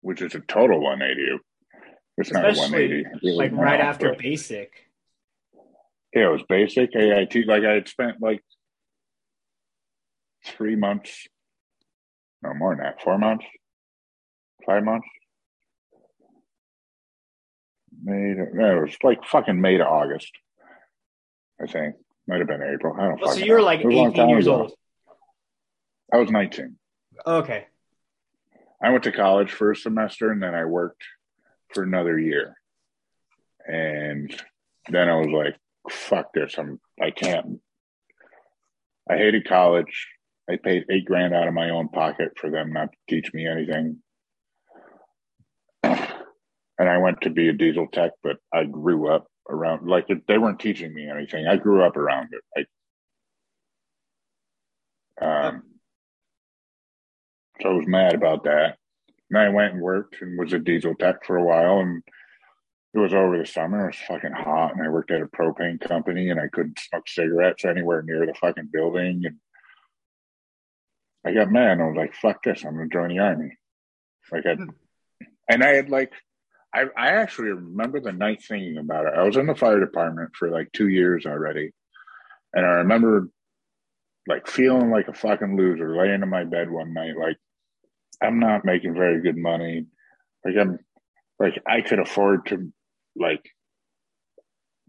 Which 0.00 0.22
is 0.22 0.34
a 0.34 0.40
total 0.40 0.80
180. 0.80 1.42
It's 2.18 2.30
Especially, 2.30 2.42
not 2.50 2.56
a 2.56 2.60
180. 2.60 3.04
Really 3.22 3.36
like 3.36 3.52
right 3.52 3.80
after 3.80 4.10
but, 4.10 4.18
basic. 4.18 4.70
Yeah, 6.14 6.28
it 6.28 6.32
was 6.32 6.42
basic 6.48 6.96
AIT. 6.96 7.46
Like 7.46 7.64
I 7.64 7.72
had 7.72 7.88
spent 7.88 8.16
like 8.20 8.42
three 10.46 10.76
months, 10.76 11.26
no 12.42 12.54
more 12.54 12.74
than 12.74 12.84
that, 12.84 13.02
four 13.02 13.18
months, 13.18 13.44
five 14.64 14.84
months 14.84 15.08
May 18.02 18.34
to, 18.34 18.46
no, 18.54 18.78
it 18.78 18.82
was 18.82 18.96
like 19.02 19.24
fucking 19.24 19.60
May 19.60 19.78
to 19.78 19.86
August 19.86 20.30
I 21.60 21.66
think 21.66 21.96
might 22.28 22.38
have 22.38 22.48
been 22.48 22.62
April. 22.62 22.94
I 22.98 23.04
don't. 23.04 23.20
Oh, 23.22 23.32
so 23.34 23.44
you 23.44 23.52
were 23.52 23.58
know. 23.58 23.64
like 23.64 23.80
It 23.80 23.86
was 23.86 23.94
a 23.94 23.98
long 23.98 24.12
18 24.12 24.28
years 24.28 24.46
ago. 24.46 24.62
old. 24.62 24.72
I 26.12 26.18
was 26.18 26.30
19. 26.30 26.76
Okay. 27.26 27.66
I 28.82 28.90
went 28.90 29.04
to 29.04 29.12
college 29.12 29.50
for 29.50 29.72
a 29.72 29.76
semester 29.76 30.30
and 30.30 30.42
then 30.42 30.54
I 30.54 30.64
worked 30.64 31.02
for 31.72 31.82
another 31.82 32.18
year. 32.18 32.54
And 33.66 34.34
then 34.88 35.08
I 35.08 35.16
was 35.16 35.28
like, 35.28 35.56
fuck 35.90 36.32
this. 36.32 36.54
I'm 36.58 36.80
I 37.02 37.10
can't. 37.10 37.60
I 39.08 39.16
hated 39.16 39.48
college. 39.48 40.08
I 40.48 40.56
paid 40.56 40.84
eight 40.90 41.04
grand 41.04 41.34
out 41.34 41.48
of 41.48 41.54
my 41.54 41.70
own 41.70 41.88
pocket 41.88 42.32
for 42.36 42.50
them 42.50 42.72
not 42.72 42.90
to 42.92 42.98
teach 43.08 43.32
me 43.32 43.46
anything. 43.46 43.98
And 46.78 46.90
I 46.90 46.98
went 46.98 47.22
to 47.22 47.30
be 47.30 47.48
a 47.48 47.54
diesel 47.54 47.86
tech, 47.90 48.10
but 48.22 48.36
I 48.52 48.64
grew 48.64 49.08
up 49.10 49.28
around 49.48 49.88
like 49.88 50.08
they 50.28 50.36
weren't 50.36 50.60
teaching 50.60 50.92
me 50.92 51.08
anything. 51.08 51.46
I 51.46 51.56
grew 51.56 51.82
up 51.82 51.96
around 51.96 52.28
it. 52.32 52.68
I, 55.22 55.46
um, 55.46 55.62
so 57.60 57.70
I 57.70 57.72
was 57.72 57.86
mad 57.86 58.14
about 58.14 58.44
that. 58.44 58.78
And 59.30 59.38
I 59.38 59.48
went 59.48 59.74
and 59.74 59.82
worked 59.82 60.20
and 60.20 60.38
was 60.38 60.52
a 60.52 60.58
diesel 60.58 60.94
tech 60.94 61.24
for 61.24 61.36
a 61.36 61.44
while. 61.44 61.80
And 61.80 62.02
it 62.94 62.98
was 62.98 63.12
over 63.12 63.38
the 63.38 63.46
summer. 63.46 63.84
It 63.84 63.96
was 63.96 64.06
fucking 64.06 64.32
hot. 64.32 64.74
And 64.74 64.86
I 64.86 64.88
worked 64.88 65.10
at 65.10 65.22
a 65.22 65.26
propane 65.26 65.80
company 65.80 66.30
and 66.30 66.40
I 66.40 66.48
couldn't 66.48 66.78
smoke 66.78 67.08
cigarettes 67.08 67.64
anywhere 67.64 68.02
near 68.02 68.24
the 68.24 68.34
fucking 68.34 68.70
building. 68.72 69.22
And 69.24 69.36
I 71.24 71.32
got 71.32 71.50
mad 71.50 71.72
and 71.72 71.82
I 71.82 71.86
was 71.86 71.96
like, 71.96 72.14
fuck 72.14 72.42
this. 72.42 72.64
I'm 72.64 72.76
going 72.76 72.88
to 72.88 72.94
join 72.94 73.08
the 73.08 73.18
army. 73.18 73.56
Like 74.30 74.46
I, 74.46 74.54
hmm. 74.54 74.70
and 75.48 75.62
I 75.62 75.74
had 75.74 75.88
like, 75.90 76.12
I, 76.74 76.84
I 76.96 77.08
actually 77.08 77.48
remember 77.48 78.00
the 78.00 78.12
night 78.12 78.42
thinking 78.42 78.78
about 78.78 79.06
it. 79.06 79.14
I 79.16 79.22
was 79.22 79.36
in 79.36 79.46
the 79.46 79.54
fire 79.54 79.80
department 79.80 80.36
for 80.36 80.50
like 80.50 80.70
two 80.72 80.88
years 80.88 81.26
already. 81.26 81.72
And 82.52 82.64
I 82.64 82.70
remember 82.76 83.28
like 84.26 84.46
feeling 84.46 84.90
like 84.90 85.08
a 85.08 85.14
fucking 85.14 85.56
loser 85.56 85.96
laying 85.96 86.22
in 86.22 86.28
my 86.28 86.44
bed 86.44 86.70
one 86.70 86.92
night, 86.92 87.16
like, 87.16 87.36
I'm 88.22 88.38
not 88.38 88.64
making 88.64 88.94
very 88.94 89.22
good 89.22 89.36
money. 89.36 89.86
Like 90.44 90.54
I'm 90.60 90.78
like 91.38 91.62
I 91.66 91.80
could 91.82 91.98
afford 91.98 92.46
to 92.46 92.72
like 93.16 93.44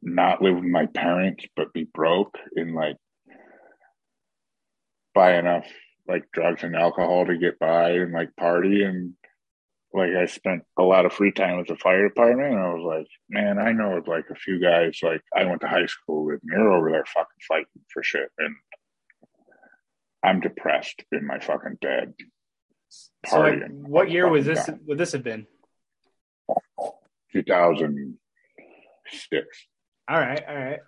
not 0.01 0.41
live 0.41 0.55
with 0.55 0.63
my 0.63 0.86
parents 0.86 1.46
but 1.55 1.74
be 1.74 1.84
broke 1.84 2.38
and 2.55 2.75
like 2.75 2.98
buy 5.15 5.38
enough 5.38 5.65
like 6.07 6.24
drugs 6.31 6.63
and 6.63 6.75
alcohol 6.75 7.25
to 7.25 7.38
get 7.38 7.60
by 7.60 7.91
and 7.91 8.13
like 8.13 8.36
party 8.36 8.84
and 8.84 9.13
like 9.93 10.12
I 10.12 10.25
spent 10.25 10.63
a 10.77 10.84
lot 10.84 11.05
of 11.05 11.13
free 11.13 11.31
time 11.31 11.57
with 11.57 11.67
the 11.67 11.75
fire 11.77 12.07
department 12.07 12.53
and 12.53 12.60
I 12.60 12.74
was 12.74 12.84
like, 12.86 13.07
man, 13.29 13.57
I 13.57 13.72
know 13.72 13.98
of 13.98 14.07
like 14.07 14.25
a 14.29 14.36
few 14.36 14.62
guys 14.62 15.00
like 15.01 15.22
I 15.36 15.46
went 15.46 15.62
to 15.62 15.67
high 15.67 15.86
school 15.86 16.25
with 16.25 16.39
and 16.43 16.51
they're 16.51 16.72
over 16.72 16.91
there 16.91 17.05
fucking 17.05 17.27
fighting 17.48 17.81
for 17.91 18.03
shit 18.03 18.29
and 18.38 18.55
I'm 20.24 20.39
depressed 20.41 21.03
in 21.12 21.25
my 21.25 21.39
fucking 21.39 21.77
bed. 21.81 22.13
So 22.89 23.39
like, 23.39 23.63
what 23.70 24.10
year 24.10 24.29
was 24.29 24.46
this? 24.46 24.65
time. 24.65 24.79
Would 24.88 24.98
this 24.98 25.12
have 25.12 25.24
been? 25.24 25.46
2006. 27.34 29.48
All 30.10 30.20
right. 30.20 30.44
All 30.48 30.56
right. 30.56 30.79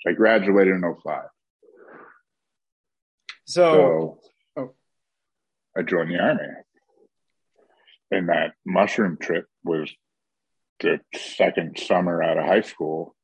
So 0.00 0.10
I 0.10 0.12
graduated 0.12 0.74
in 0.74 0.82
05. 0.82 1.22
So, 3.44 4.18
So 4.56 4.62
oh. 4.62 4.74
I 5.76 5.82
joined 5.82 6.10
the 6.10 6.18
army. 6.18 6.42
And 8.10 8.28
that 8.28 8.52
mushroom 8.64 9.16
trip 9.20 9.46
was 9.64 9.90
the 10.80 11.00
second 11.14 11.78
summer 11.78 12.22
out 12.22 12.38
of 12.38 12.44
high 12.44 12.60
school. 12.60 13.14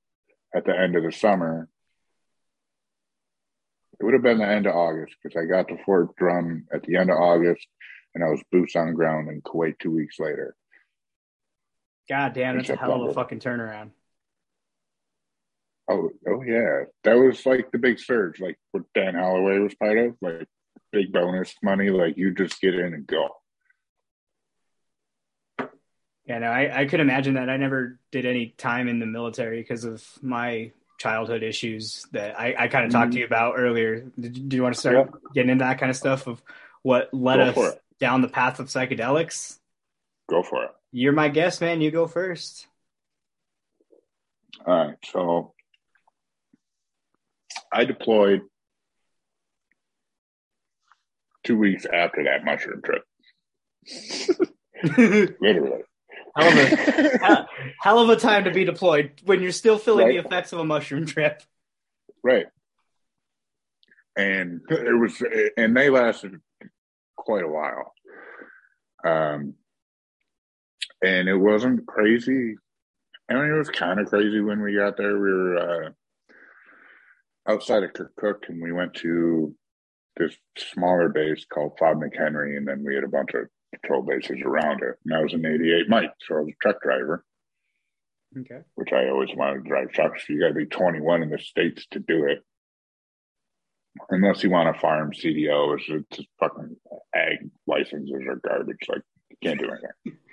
At 0.55 0.65
the 0.65 0.79
end 0.79 0.97
of 0.97 1.03
the 1.03 1.13
summer, 1.13 1.69
it 4.01 4.05
would 4.05 4.15
have 4.15 4.23
been 4.23 4.39
the 4.39 4.47
end 4.47 4.67
of 4.67 4.75
August 4.75 5.15
because 5.23 5.37
I 5.37 5.47
got 5.47 5.69
to 5.69 5.83
Fort 5.85 6.15
Drum 6.17 6.67
at 6.73 6.83
the 6.83 6.97
end 6.97 7.11
of 7.11 7.19
August 7.19 7.67
and 8.15 8.25
I 8.25 8.29
was 8.29 8.43
boots 8.51 8.77
on 8.77 8.95
ground 8.95 9.29
in 9.29 9.43
Kuwait 9.43 9.79
two 9.79 9.91
weeks 9.91 10.19
later. 10.19 10.57
god 12.09 12.33
damn, 12.35 12.57
that's 12.57 12.71
a 12.71 12.77
hell 12.77 13.03
of 13.03 13.11
a 13.11 13.15
fucking 13.15 13.41
turnaround. 13.41 13.91
Oh, 15.91 16.11
oh 16.29 16.43
yeah, 16.43 16.85
that 17.05 17.15
was 17.15 17.45
like 17.47 17.71
the 17.73 17.79
big 17.79 17.99
surge, 17.99 18.41
like 18.41 18.59
what 18.73 18.85
Dan 18.95 19.15
Holloway 19.15 19.59
was 19.59 19.75
part 19.75 19.97
of, 19.97 20.17
like 20.21 20.47
big 20.93 21.13
bonus 21.13 21.55
money. 21.63 21.91
Like 21.91 22.17
you 22.17 22.35
just 22.35 22.61
get 22.61 22.75
in 22.75 22.93
and 22.93 23.07
go. 23.07 23.29
Yeah, 26.27 26.41
no, 26.41 26.49
I, 26.49 26.81
I 26.81 26.85
could 26.85 27.01
imagine 27.01 27.35
that. 27.35 27.49
I 27.49 27.57
never 27.57 27.99
did 28.13 28.27
any 28.27 28.49
time 28.59 28.87
in 28.87 28.99
the 28.99 29.07
military 29.07 29.63
because 29.63 29.85
of 29.85 30.05
my 30.21 30.73
childhood 30.99 31.43
issues 31.43 32.07
that 32.13 32.39
I, 32.39 32.55
I 32.59 32.69
kind 32.69 32.85
of 32.85 32.93
talked 32.93 33.13
to 33.13 33.19
you 33.19 33.25
about 33.25 33.55
earlier. 33.57 34.01
Did 34.21 34.49
do 34.49 34.57
you 34.57 34.63
want 34.63 34.75
to 34.75 34.81
start 34.81 34.97
Mm-hmm. 34.97 35.15
Yeah. 35.15 35.31
getting 35.35 35.51
into 35.51 35.65
that 35.65 35.79
kind 35.79 35.91
of 35.91 35.97
stuff 35.97 36.27
of 36.27 36.43
what 36.83 37.13
led 37.15 37.55
Go 37.55 37.63
us 37.63 37.75
down 38.01 38.21
the 38.23 38.29
path 38.29 38.59
of 38.61 38.67
psychedelics? 38.67 39.59
Go 40.29 40.43
for 40.43 40.65
it. 40.65 40.71
You're 40.93 41.13
my 41.13 41.29
guest, 41.29 41.61
man. 41.61 41.81
You 41.81 41.91
go 41.91 42.07
first. 42.07 42.67
All 44.67 44.75
right, 44.89 44.97
so 45.05 45.55
I 47.73 47.85
deployed 47.85 48.43
two 51.45 51.57
weeks 51.57 51.87
after 51.87 52.25
that 52.25 52.45
mushroom 52.45 52.83
trip, 52.83 53.05
hell, 56.37 56.49
of 56.49 56.59
a, 56.59 57.19
hell, 57.23 57.49
hell 57.81 57.99
of 58.01 58.11
a 58.11 58.17
time 58.17 58.45
to 58.45 58.51
be 58.51 58.65
deployed 58.65 59.13
when 59.25 59.43
you're 59.43 59.53
still 59.53 59.79
feeling 59.79 60.09
the 60.09 60.17
effects 60.17 60.53
of 60.53 60.59
a 60.59 60.65
mushroom 60.65 61.07
trip. 61.07 61.43
Right. 62.23 62.47
And 64.17 64.61
it 64.69 64.99
was, 64.99 65.23
and 65.57 65.77
they 65.77 65.91
lasted 65.91 66.41
quite 67.17 67.45
a 67.45 67.49
while. 67.49 67.95
Um, 69.07 69.55
and 71.03 71.29
it 71.29 71.37
wasn't 71.37 71.87
crazy. 71.87 72.57
I 73.31 73.35
mean, 73.35 73.53
it 73.53 73.59
was 73.59 73.71
kind 73.71 74.01
of 74.01 74.09
crazy 74.09 74.41
when 74.41 74.63
we 74.63 74.75
got 74.75 74.97
there. 74.97 75.19
We 75.19 75.33
were 75.33 75.57
uh, 75.57 75.91
outside 77.49 77.83
of 77.83 77.93
Kirkuk, 77.93 78.49
and 78.49 78.63
we 78.63 78.73
went 78.73 78.95
to 78.95 79.55
this 80.17 80.37
smaller 80.57 81.09
base 81.09 81.45
called 81.45 81.79
FOB 81.79 81.99
McHenry, 81.99 82.57
and 82.57 82.67
then 82.67 82.83
we 82.85 82.95
had 82.95 83.05
a 83.05 83.09
bunch 83.09 83.35
of 83.35 83.49
patrol 83.73 84.03
bases 84.03 84.41
around 84.45 84.83
it. 84.83 84.97
And 85.05 85.15
I 85.15 85.23
was 85.23 85.33
an 85.35 85.45
88 85.47 85.89
Mike, 85.89 86.13
so 86.27 86.37
I 86.37 86.41
was 86.41 86.49
a 86.53 86.63
truck 86.63 86.83
driver. 86.83 87.25
Okay. 88.39 88.61
which 88.75 88.93
I 88.93 89.09
always 89.09 89.31
wanted 89.35 89.63
to 89.65 89.69
drive 89.71 89.91
trucks. 89.91 90.29
You 90.29 90.39
got 90.41 90.49
to 90.49 90.55
be 90.55 90.67
21 90.67 91.23
in 91.23 91.31
the 91.31 91.39
states 91.39 91.87
to 91.93 91.99
do 91.99 92.27
it, 92.27 92.45
unless 94.11 94.43
you 94.43 94.51
want 94.51 94.69
a 94.69 94.79
farm 94.79 95.13
CDL. 95.13 95.75
It's 95.79 95.85
it's 95.89 96.17
just 96.19 96.29
fucking 96.39 96.77
ag 97.15 97.49
licenses 97.67 98.23
are 98.29 98.37
garbage. 98.47 98.77
Like 98.87 99.01
you 99.31 99.37
can't 99.43 99.59
do 99.59 99.71
anything. 99.71 100.19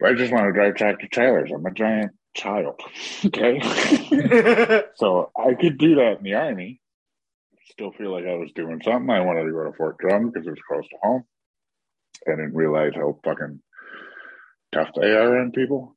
But 0.00 0.10
I 0.10 0.14
just 0.14 0.32
want 0.32 0.46
to 0.46 0.52
drive 0.52 0.74
tractor 0.74 1.06
trailers. 1.06 1.50
I'm 1.54 1.64
a 1.66 1.70
giant 1.72 2.12
child. 2.34 2.80
Okay, 3.26 3.60
so 4.96 5.30
I 5.36 5.54
could 5.54 5.78
do 5.78 5.94
that 5.96 6.16
in 6.18 6.24
the 6.24 6.34
army. 6.34 6.80
Still 7.70 7.92
feel 7.92 8.10
like 8.12 8.26
I 8.26 8.34
was 8.34 8.50
doing 8.54 8.80
something. 8.84 9.08
I 9.08 9.20
wanted 9.20 9.44
to 9.44 9.52
go 9.52 9.64
to 9.64 9.72
Fort 9.72 9.96
Drum 9.98 10.30
because 10.30 10.46
it 10.46 10.50
was 10.50 10.58
close 10.68 10.86
to 10.88 10.96
home. 11.02 11.24
I 12.26 12.32
didn't 12.32 12.54
realize 12.54 12.92
how 12.94 13.18
fucking 13.24 13.60
tough 14.72 14.90
they 15.00 15.12
are 15.12 15.40
on 15.40 15.52
people. 15.52 15.96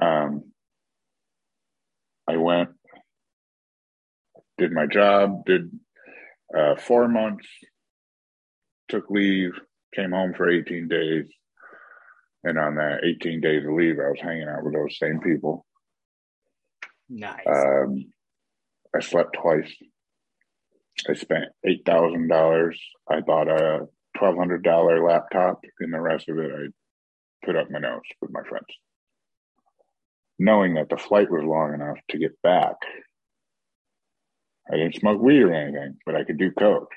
Um, 0.00 0.44
I 2.28 2.36
went, 2.36 2.70
did 4.58 4.72
my 4.72 4.86
job, 4.86 5.44
did 5.46 5.70
uh, 6.56 6.76
four 6.76 7.08
months, 7.08 7.46
took 8.88 9.10
leave, 9.10 9.52
came 9.94 10.12
home 10.12 10.34
for 10.34 10.50
18 10.50 10.88
days. 10.88 11.26
And 12.42 12.58
on 12.58 12.74
that 12.76 13.04
18 13.04 13.40
days 13.40 13.64
of 13.64 13.72
leave, 13.72 13.98
I 13.98 14.08
was 14.08 14.20
hanging 14.20 14.48
out 14.48 14.64
with 14.64 14.74
those 14.74 14.98
same 14.98 15.20
people. 15.20 15.64
nice. 17.08 17.40
Um, 17.46 18.04
I 18.94 19.00
slept 19.00 19.36
twice. 19.40 19.72
I 21.08 21.14
spent 21.14 21.46
$8,000. 21.66 22.74
I 23.10 23.20
bought 23.20 23.48
a 23.48 23.86
$1,200 24.16 25.06
laptop, 25.06 25.60
and 25.80 25.92
the 25.92 26.00
rest 26.00 26.28
of 26.28 26.38
it 26.38 26.50
I 26.52 27.46
put 27.46 27.56
up 27.56 27.70
my 27.70 27.78
nose 27.78 28.00
with 28.20 28.30
my 28.32 28.42
friends. 28.48 28.66
Knowing 30.38 30.74
that 30.74 30.88
the 30.88 30.96
flight 30.96 31.30
was 31.30 31.44
long 31.44 31.74
enough 31.74 31.98
to 32.10 32.18
get 32.18 32.40
back. 32.42 32.74
I 34.70 34.76
didn't 34.76 34.96
smoke 34.96 35.20
weed 35.20 35.42
or 35.42 35.52
anything, 35.52 35.98
but 36.06 36.16
I 36.16 36.24
could 36.24 36.38
do 36.38 36.50
coke. 36.50 36.90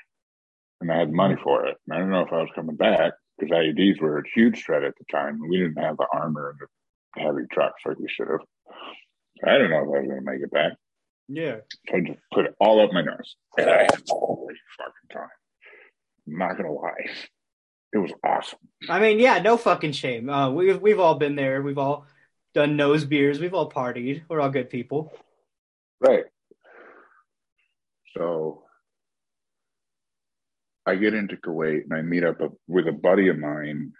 And 0.80 0.90
I 0.90 0.98
had 0.98 1.12
money 1.12 1.34
hmm. 1.34 1.42
for 1.42 1.66
it. 1.66 1.76
And 1.86 1.96
I 1.96 2.00
don't 2.00 2.10
know 2.10 2.22
if 2.22 2.32
I 2.32 2.40
was 2.40 2.50
coming 2.54 2.76
back 2.76 3.12
because 3.38 3.52
IEDs 3.52 4.00
were 4.00 4.18
a 4.18 4.28
huge 4.34 4.64
threat 4.64 4.84
at 4.84 4.94
the 4.98 5.04
time. 5.10 5.40
We 5.48 5.58
didn't 5.58 5.82
have 5.82 5.96
the 5.96 6.06
armor 6.12 6.50
and 6.50 6.58
the 6.60 7.22
heavy 7.22 7.46
trucks 7.52 7.82
like 7.86 7.98
we 7.98 8.08
should 8.08 8.28
have. 8.28 8.40
I 9.46 9.58
don't 9.58 9.70
know 9.70 9.78
if 9.78 9.84
I 9.84 10.00
was 10.00 10.08
going 10.08 10.24
to 10.24 10.30
make 10.30 10.42
it 10.42 10.50
back. 10.50 10.72
yeah. 11.28 11.56
So 11.88 11.96
I 11.96 12.00
just 12.00 12.18
put 12.32 12.46
it 12.46 12.54
all 12.60 12.82
up 12.82 12.92
my 12.92 13.02
nose. 13.02 13.36
And 13.56 13.70
I 13.70 13.82
had 13.82 13.94
a 13.94 14.14
great 14.14 14.58
fucking 14.78 15.08
time. 15.12 15.28
I'm 16.32 16.38
not 16.38 16.56
gonna 16.56 16.72
lie. 16.72 17.10
It 17.92 17.98
was 17.98 18.12
awesome. 18.24 18.58
I 18.88 19.00
mean, 19.00 19.18
yeah, 19.18 19.38
no 19.38 19.56
fucking 19.56 19.92
shame. 19.92 20.28
Uh, 20.28 20.50
we've 20.50 20.80
we've 20.80 21.00
all 21.00 21.14
been 21.14 21.36
there. 21.36 21.62
We've 21.62 21.78
all 21.78 22.06
done 22.54 22.76
nose 22.76 23.04
beers. 23.04 23.40
We've 23.40 23.54
all 23.54 23.70
partied. 23.70 24.22
We're 24.28 24.40
all 24.40 24.50
good 24.50 24.70
people. 24.70 25.12
Right. 26.00 26.24
So 28.16 28.64
I 30.86 30.96
get 30.96 31.14
into 31.14 31.36
Kuwait 31.36 31.84
and 31.84 31.94
I 31.94 32.02
meet 32.02 32.24
up 32.24 32.38
with 32.66 32.88
a 32.88 32.92
buddy 32.92 33.28
of 33.28 33.38
mine 33.38 33.92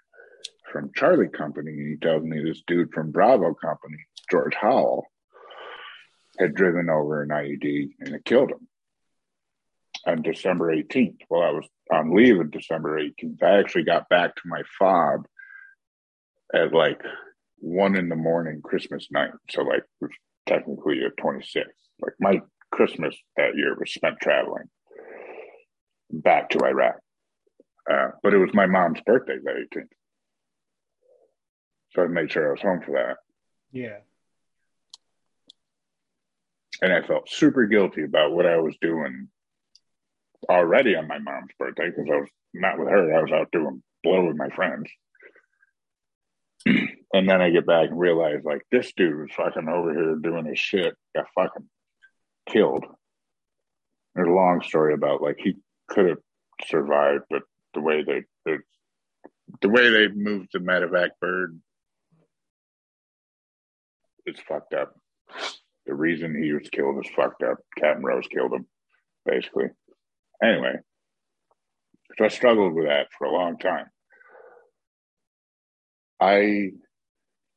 from 0.70 0.90
Charlie 0.94 1.28
Company. 1.28 1.70
And 1.70 1.88
he 1.88 1.96
tells 1.96 2.22
me 2.22 2.42
this 2.42 2.62
dude 2.66 2.92
from 2.92 3.10
Bravo 3.10 3.54
Company, 3.54 3.98
George 4.30 4.54
Howell, 4.54 5.06
had 6.38 6.54
driven 6.54 6.88
over 6.88 7.22
an 7.22 7.30
IED 7.30 7.90
and 8.00 8.14
it 8.14 8.24
killed 8.24 8.50
him 8.50 8.68
on 10.06 10.22
December 10.22 10.74
18th. 10.74 11.18
Well, 11.28 11.42
I 11.42 11.50
was 11.50 11.66
on 11.92 12.14
leave 12.14 12.38
on 12.38 12.50
December 12.50 13.00
18th. 13.00 13.42
I 13.42 13.58
actually 13.58 13.84
got 13.84 14.08
back 14.08 14.34
to 14.36 14.42
my 14.46 14.62
fob 14.78 15.26
at 16.54 16.72
like 16.72 17.00
one 17.58 17.96
in 17.96 18.08
the 18.08 18.16
morning 18.16 18.60
Christmas 18.62 19.08
night. 19.10 19.30
So 19.50 19.62
like 19.62 19.80
it 19.80 19.84
was 20.00 20.10
technically 20.46 21.02
a 21.04 21.10
26th. 21.20 21.64
Like 22.00 22.14
my 22.20 22.40
Christmas 22.70 23.16
that 23.36 23.56
year 23.56 23.76
was 23.78 23.92
spent 23.92 24.20
traveling 24.20 24.68
back 26.10 26.50
to 26.50 26.64
Iraq. 26.64 26.96
Uh, 27.90 28.10
but 28.22 28.34
it 28.34 28.38
was 28.38 28.50
my 28.52 28.66
mom's 28.66 29.00
birthday 29.04 29.38
that 29.42 29.66
18th. 29.74 29.88
So 31.94 32.02
I 32.02 32.06
made 32.06 32.30
sure 32.30 32.48
I 32.48 32.52
was 32.52 32.60
home 32.60 32.82
for 32.84 32.92
that. 32.92 33.16
Yeah. 33.72 33.98
And 36.82 36.92
I 36.92 37.02
felt 37.02 37.30
super 37.30 37.66
guilty 37.66 38.04
about 38.04 38.32
what 38.32 38.46
I 38.46 38.58
was 38.58 38.76
doing 38.80 39.28
already 40.48 40.96
on 40.96 41.08
my 41.08 41.18
mom's 41.18 41.52
birthday 41.58 41.90
because 41.90 42.06
I 42.10 42.16
was 42.16 42.28
not 42.54 42.78
with 42.78 42.88
her. 42.88 43.16
I 43.16 43.22
was 43.22 43.32
out 43.32 43.50
doing 43.52 43.82
blow 44.02 44.26
with 44.26 44.36
my 44.36 44.48
friends. 44.50 44.90
and 46.66 47.28
then 47.28 47.40
I 47.40 47.50
get 47.50 47.66
back 47.66 47.88
and 47.88 47.98
realize 47.98 48.40
like 48.44 48.62
this 48.70 48.92
dude 48.96 49.16
was 49.16 49.30
fucking 49.36 49.68
over 49.68 49.92
here 49.92 50.16
doing 50.16 50.46
his 50.46 50.58
shit, 50.58 50.94
got 51.14 51.26
fucking 51.34 51.68
killed. 52.48 52.84
There's 54.14 54.28
a 54.28 54.32
long 54.32 54.62
story 54.62 54.94
about 54.94 55.22
like 55.22 55.36
he 55.38 55.56
could 55.88 56.08
have 56.08 56.18
survived, 56.66 57.24
but 57.30 57.42
the 57.74 57.80
way 57.80 58.02
they 58.02 58.22
the, 58.44 58.58
the 59.62 59.68
way 59.68 59.90
they 59.90 60.08
moved 60.08 60.50
the 60.52 60.58
medevac 60.58 61.10
bird, 61.20 61.60
it's 64.26 64.40
fucked 64.40 64.74
up. 64.74 64.94
The 65.86 65.94
reason 65.94 66.42
he 66.42 66.52
was 66.52 66.68
killed 66.68 67.02
is 67.04 67.10
fucked 67.14 67.42
up. 67.42 67.58
Captain 67.78 68.04
Rose 68.04 68.26
killed 68.26 68.52
him, 68.52 68.66
basically. 69.24 69.68
Anyway, 70.42 70.74
so 72.16 72.24
I 72.24 72.28
struggled 72.28 72.74
with 72.74 72.86
that 72.86 73.08
for 73.16 73.26
a 73.26 73.32
long 73.32 73.58
time. 73.58 73.86
I 76.20 76.70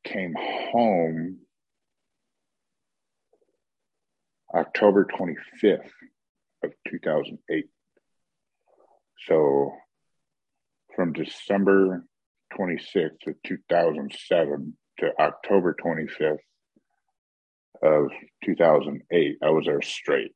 came 0.04 0.34
home 0.36 1.38
October 4.54 5.06
25th 5.06 5.90
of 6.64 6.72
2008. 6.88 7.64
So 9.28 9.72
from 10.94 11.12
December 11.12 12.04
26th 12.58 13.26
of 13.26 13.34
2007 13.46 14.76
to 14.98 15.10
October 15.18 15.74
25th 15.82 16.38
of 17.82 18.10
2008, 18.44 19.38
I 19.42 19.50
was 19.50 19.64
there 19.66 19.82
straight. 19.82 20.34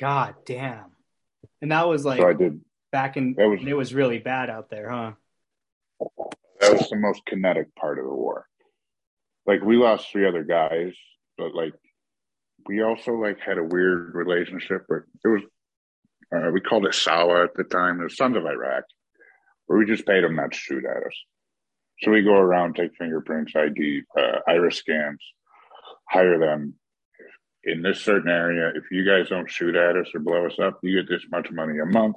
God 0.00 0.34
damn. 0.44 0.95
And 1.62 1.72
that 1.72 1.88
was 1.88 2.04
like 2.04 2.20
So 2.20 2.28
I 2.28 2.32
did, 2.32 2.60
back 2.92 3.16
in 3.16 3.34
That 3.34 3.48
was- 3.48 3.60
it 3.66 3.74
was 3.74 3.94
really 3.94 4.18
bad 4.18 4.50
out 4.50 4.70
there, 4.70 4.90
huh? 4.90 5.12
that 6.60 6.72
was 6.72 6.88
the 6.90 6.96
most 6.96 7.24
kinetic 7.26 7.74
part 7.74 7.98
of 7.98 8.04
the 8.04 8.12
war. 8.12 8.46
Like 9.46 9.62
we 9.62 9.76
lost 9.76 10.10
three 10.10 10.26
other 10.26 10.44
guys, 10.44 10.94
but 11.38 11.54
like 11.54 11.74
we 12.66 12.82
also 12.82 13.12
like 13.12 13.38
had 13.40 13.58
a 13.58 13.64
weird 13.64 14.14
relationship 14.14 14.84
but 14.88 15.02
it 15.24 15.28
was, 15.28 15.42
uh, 16.34 16.50
we 16.52 16.60
called 16.60 16.86
it 16.86 16.94
Sawa 16.94 17.44
at 17.44 17.54
the 17.54 17.64
time, 17.64 17.98
the 18.02 18.10
Sons 18.10 18.36
of 18.36 18.44
Iraq, 18.44 18.84
where 19.66 19.78
we 19.78 19.86
just 19.86 20.06
paid 20.06 20.24
them 20.24 20.36
not 20.36 20.52
to 20.52 20.58
shoot 20.58 20.84
at 20.84 21.06
us. 21.06 21.14
So 22.00 22.10
we 22.10 22.22
go 22.22 22.34
around, 22.34 22.74
take 22.74 22.94
fingerprints, 22.98 23.54
ID, 23.56 24.02
uh, 24.18 24.40
iris 24.46 24.78
scans, 24.78 25.20
hire 26.10 26.38
them. 26.38 26.74
In 27.66 27.82
this 27.82 28.00
certain 28.00 28.30
area, 28.30 28.72
if 28.74 28.84
you 28.90 29.04
guys 29.04 29.28
don't 29.28 29.50
shoot 29.50 29.74
at 29.74 29.96
us 29.96 30.06
or 30.14 30.20
blow 30.20 30.46
us 30.46 30.58
up, 30.58 30.78
you 30.82 31.02
get 31.02 31.08
this 31.08 31.26
much 31.30 31.50
money 31.50 31.78
a 31.80 31.86
month. 31.86 32.16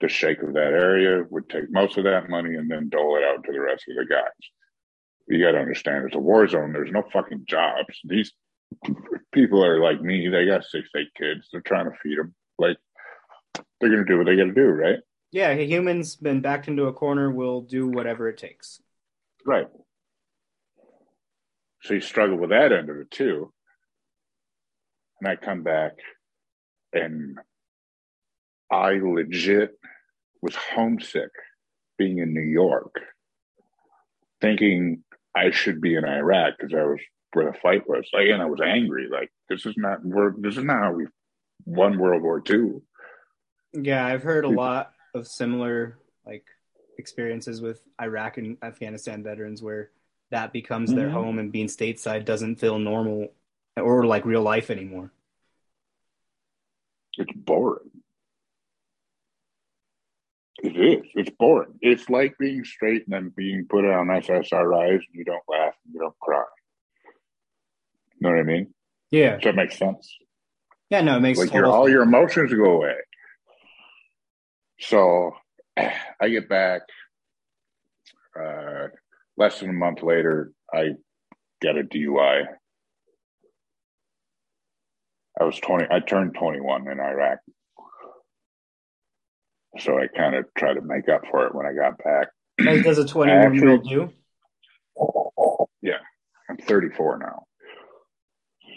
The 0.00 0.08
sheikh 0.08 0.42
of 0.42 0.52
that 0.52 0.72
area 0.72 1.24
would 1.30 1.48
take 1.48 1.70
most 1.70 1.96
of 1.96 2.04
that 2.04 2.28
money 2.28 2.54
and 2.54 2.70
then 2.70 2.88
dole 2.88 3.16
it 3.16 3.24
out 3.24 3.42
to 3.44 3.52
the 3.52 3.60
rest 3.60 3.84
of 3.88 3.96
the 3.96 4.04
guys. 4.04 4.22
You 5.26 5.42
got 5.42 5.52
to 5.52 5.58
understand, 5.58 6.04
it's 6.06 6.14
a 6.14 6.20
war 6.20 6.46
zone. 6.46 6.72
There's 6.72 6.92
no 6.92 7.02
fucking 7.12 7.46
jobs. 7.48 7.98
These 8.04 8.32
people 9.32 9.64
are 9.64 9.80
like 9.80 10.00
me. 10.00 10.28
They 10.28 10.46
got 10.46 10.64
six, 10.64 10.88
eight 10.96 11.14
kids. 11.16 11.48
They're 11.50 11.60
trying 11.60 11.86
to 11.86 11.96
feed 12.02 12.18
them. 12.18 12.34
Like 12.58 12.76
they're 13.80 13.90
gonna 13.90 14.04
do 14.04 14.18
what 14.18 14.26
they 14.26 14.36
got 14.36 14.44
to 14.44 14.52
do, 14.52 14.66
right? 14.66 14.98
Yeah, 15.30 15.54
humans 15.54 16.16
been 16.16 16.40
backed 16.40 16.68
into 16.68 16.84
a 16.84 16.92
corner 16.92 17.30
will 17.30 17.62
do 17.62 17.86
whatever 17.86 18.28
it 18.28 18.38
takes. 18.38 18.80
Right. 19.44 19.68
So 21.82 21.94
you 21.94 22.00
struggle 22.00 22.38
with 22.38 22.50
that 22.50 22.72
end 22.72 22.90
of 22.90 22.96
it 22.96 23.10
too. 23.10 23.52
And 25.20 25.28
I 25.28 25.36
come 25.36 25.62
back 25.62 25.92
and 26.92 27.38
I 28.70 28.92
legit 28.92 29.72
was 30.40 30.54
homesick 30.54 31.30
being 31.96 32.18
in 32.18 32.32
New 32.32 32.40
York, 32.40 32.94
thinking 34.40 35.02
I 35.34 35.50
should 35.50 35.80
be 35.80 35.96
in 35.96 36.04
Iraq 36.04 36.54
because 36.58 36.74
I 36.74 36.84
was 36.84 37.00
where 37.32 37.50
the 37.50 37.58
fight 37.58 37.88
was. 37.88 38.08
Like, 38.12 38.28
and 38.28 38.40
I 38.40 38.46
was 38.46 38.60
angry. 38.60 39.08
Like, 39.10 39.30
this 39.48 39.66
is 39.66 39.74
not 39.76 40.04
we're, 40.04 40.32
this 40.38 40.56
is 40.56 40.64
not 40.64 40.78
how 40.78 40.92
we 40.92 41.06
won 41.64 41.98
World 41.98 42.22
War 42.22 42.42
II. 42.48 42.80
Yeah, 43.72 44.06
I've 44.06 44.22
heard 44.22 44.44
a 44.44 44.48
lot 44.48 44.92
of 45.14 45.26
similar 45.26 45.98
like 46.24 46.44
experiences 46.98 47.60
with 47.60 47.82
Iraq 48.00 48.38
and 48.38 48.56
Afghanistan 48.62 49.22
veterans 49.22 49.62
where 49.62 49.90
that 50.30 50.52
becomes 50.52 50.94
their 50.94 51.08
Mhm. 51.08 51.12
home 51.12 51.38
and 51.38 51.50
being 51.52 51.66
stateside 51.66 52.24
doesn't 52.24 52.56
feel 52.56 52.78
normal 52.78 53.32
or 53.78 54.04
like 54.04 54.24
real 54.24 54.42
life 54.42 54.70
anymore. 54.70 55.10
It's 57.16 57.32
boring. 57.34 57.90
It 60.62 60.76
is. 60.76 61.10
It's 61.14 61.30
boring. 61.30 61.78
It's 61.80 62.08
like 62.08 62.36
being 62.38 62.64
straight 62.64 63.04
and 63.06 63.12
then 63.12 63.32
being 63.36 63.66
put 63.68 63.84
on 63.84 64.06
SSRIs 64.06 64.92
and 64.92 65.02
you 65.12 65.24
don't 65.24 65.42
laugh 65.48 65.74
and 65.84 65.94
you 65.94 66.00
don't 66.00 66.18
cry. 66.20 66.44
You 68.14 68.20
know 68.20 68.30
what 68.30 68.40
I 68.40 68.42
mean? 68.42 68.74
Yeah. 69.10 69.34
Does 69.34 69.44
that 69.44 69.54
make 69.54 69.72
sense? 69.72 70.16
Yeah, 70.90 71.02
no, 71.02 71.16
it 71.16 71.20
makes 71.20 71.38
Like 71.38 71.52
your 71.52 71.64
total 71.64 71.76
all 71.76 71.88
your 71.88 72.02
emotions 72.02 72.52
go 72.52 72.64
away. 72.64 72.96
So 74.80 75.32
I 75.76 76.28
get 76.28 76.48
back 76.48 76.82
uh, 78.38 78.88
less 79.36 79.60
than 79.60 79.70
a 79.70 79.74
month 79.74 80.02
later. 80.02 80.52
I 80.72 80.92
get 81.60 81.76
a 81.76 81.82
DUI. 81.82 82.46
I 85.40 85.44
was 85.44 85.58
twenty. 85.60 85.86
I 85.90 86.00
turned 86.00 86.34
twenty-one 86.34 86.90
in 86.90 86.98
Iraq, 87.00 87.38
so 89.78 89.98
I 89.98 90.06
kind 90.08 90.34
of 90.34 90.46
tried 90.56 90.74
to 90.74 90.80
make 90.82 91.08
up 91.08 91.22
for 91.30 91.46
it 91.46 91.54
when 91.54 91.66
I 91.66 91.72
got 91.72 92.02
back. 92.02 92.28
Like, 92.60 92.82
does 92.82 92.98
a 92.98 93.06
21 93.06 93.54
year 93.54 93.68
old 93.68 93.88
do? 93.88 94.10
Yeah, 95.82 95.98
I'm 96.50 96.56
34 96.56 97.18
now. 97.18 97.44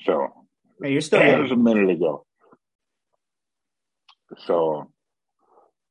So 0.05 0.27
Hey, 0.81 0.91
you're 0.93 1.01
still 1.01 1.19
that 1.19 1.29
young. 1.31 1.41
was 1.41 1.51
a 1.51 1.55
minute 1.55 1.89
ago. 1.89 2.25
So 4.45 4.91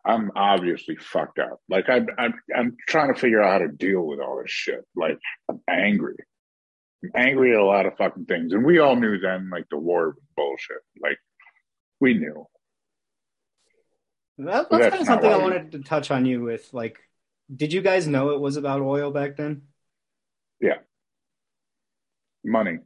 I'm 0.04 0.30
obviously 0.36 0.96
fucked 0.96 1.38
up. 1.38 1.60
Like 1.68 1.88
I'm, 1.88 2.06
I'm, 2.16 2.34
I'm 2.56 2.76
trying 2.88 3.12
to 3.12 3.20
figure 3.20 3.42
out 3.42 3.60
how 3.60 3.66
to 3.66 3.72
deal 3.72 4.02
with 4.02 4.20
all 4.20 4.40
this 4.40 4.50
shit. 4.50 4.84
Like 4.94 5.18
I'm 5.48 5.60
angry. 5.68 6.16
Angry 7.14 7.54
at 7.54 7.60
a 7.60 7.64
lot 7.64 7.86
of 7.86 7.96
fucking 7.96 8.26
things, 8.26 8.52
and 8.52 8.64
we 8.64 8.78
all 8.78 8.94
knew 8.94 9.18
then, 9.18 9.48
like 9.50 9.64
the 9.70 9.78
war 9.78 10.08
was 10.10 10.16
bullshit. 10.36 10.82
Like 11.02 11.18
we 11.98 12.12
knew. 12.14 12.46
That, 14.38 14.68
that's 14.68 14.68
that's 14.70 14.88
kind 14.90 15.00
of 15.00 15.06
something 15.06 15.30
I 15.32 15.36
we- 15.38 15.42
wanted 15.42 15.72
to 15.72 15.78
touch 15.80 16.10
on 16.10 16.26
you 16.26 16.42
with. 16.42 16.68
Like, 16.72 16.98
did 17.54 17.72
you 17.72 17.80
guys 17.80 18.06
know 18.06 18.30
it 18.30 18.40
was 18.40 18.56
about 18.56 18.82
oil 18.82 19.10
back 19.10 19.36
then? 19.36 19.62
Yeah. 20.60 20.78
Money. 22.44 22.78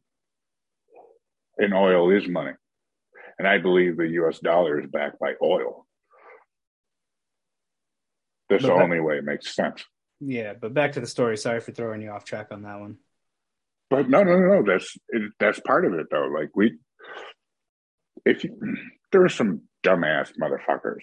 And 1.59 1.75
oil 1.75 2.11
is 2.11 2.29
money. 2.29 2.53
And 3.39 3.49
I 3.49 3.59
believe 3.59 3.97
the 3.97 4.09
US 4.23 4.39
dollar 4.39 4.81
is 4.81 4.89
backed 4.91 5.19
by 5.21 5.35
oil. 5.43 5.87
That's 8.49 8.63
But 8.63 8.69
the 8.69 8.75
that- 8.75 8.83
only 8.83 9.01
way 9.01 9.19
it 9.19 9.25
makes 9.25 9.55
sense. 9.55 9.85
Yeah, 10.21 10.55
but 10.55 10.73
back 10.75 10.93
to 10.93 11.01
the 11.01 11.07
story. 11.07 11.37
Sorry 11.37 11.59
for 11.61 11.73
throwing 11.73 12.01
you 12.01 12.11
off 12.11 12.25
track 12.25 12.49
on 12.53 12.63
that 12.63 12.79
one. 12.79 12.99
But 13.95 14.09
no, 14.09 14.25
no, 14.25 14.37
no, 14.37 14.61
no. 14.61 14.63
That's 14.67 14.97
it, 15.11 15.31
that's 15.39 15.61
part 15.61 15.85
of 15.85 15.95
it 15.95 16.07
though. 16.11 16.27
Like 16.27 16.51
we, 16.57 16.79
if 18.25 18.43
you, 18.43 18.59
there 19.13 19.25
are 19.25 19.29
some 19.29 19.63
dumbass 19.85 20.33
motherfuckers. 20.37 21.03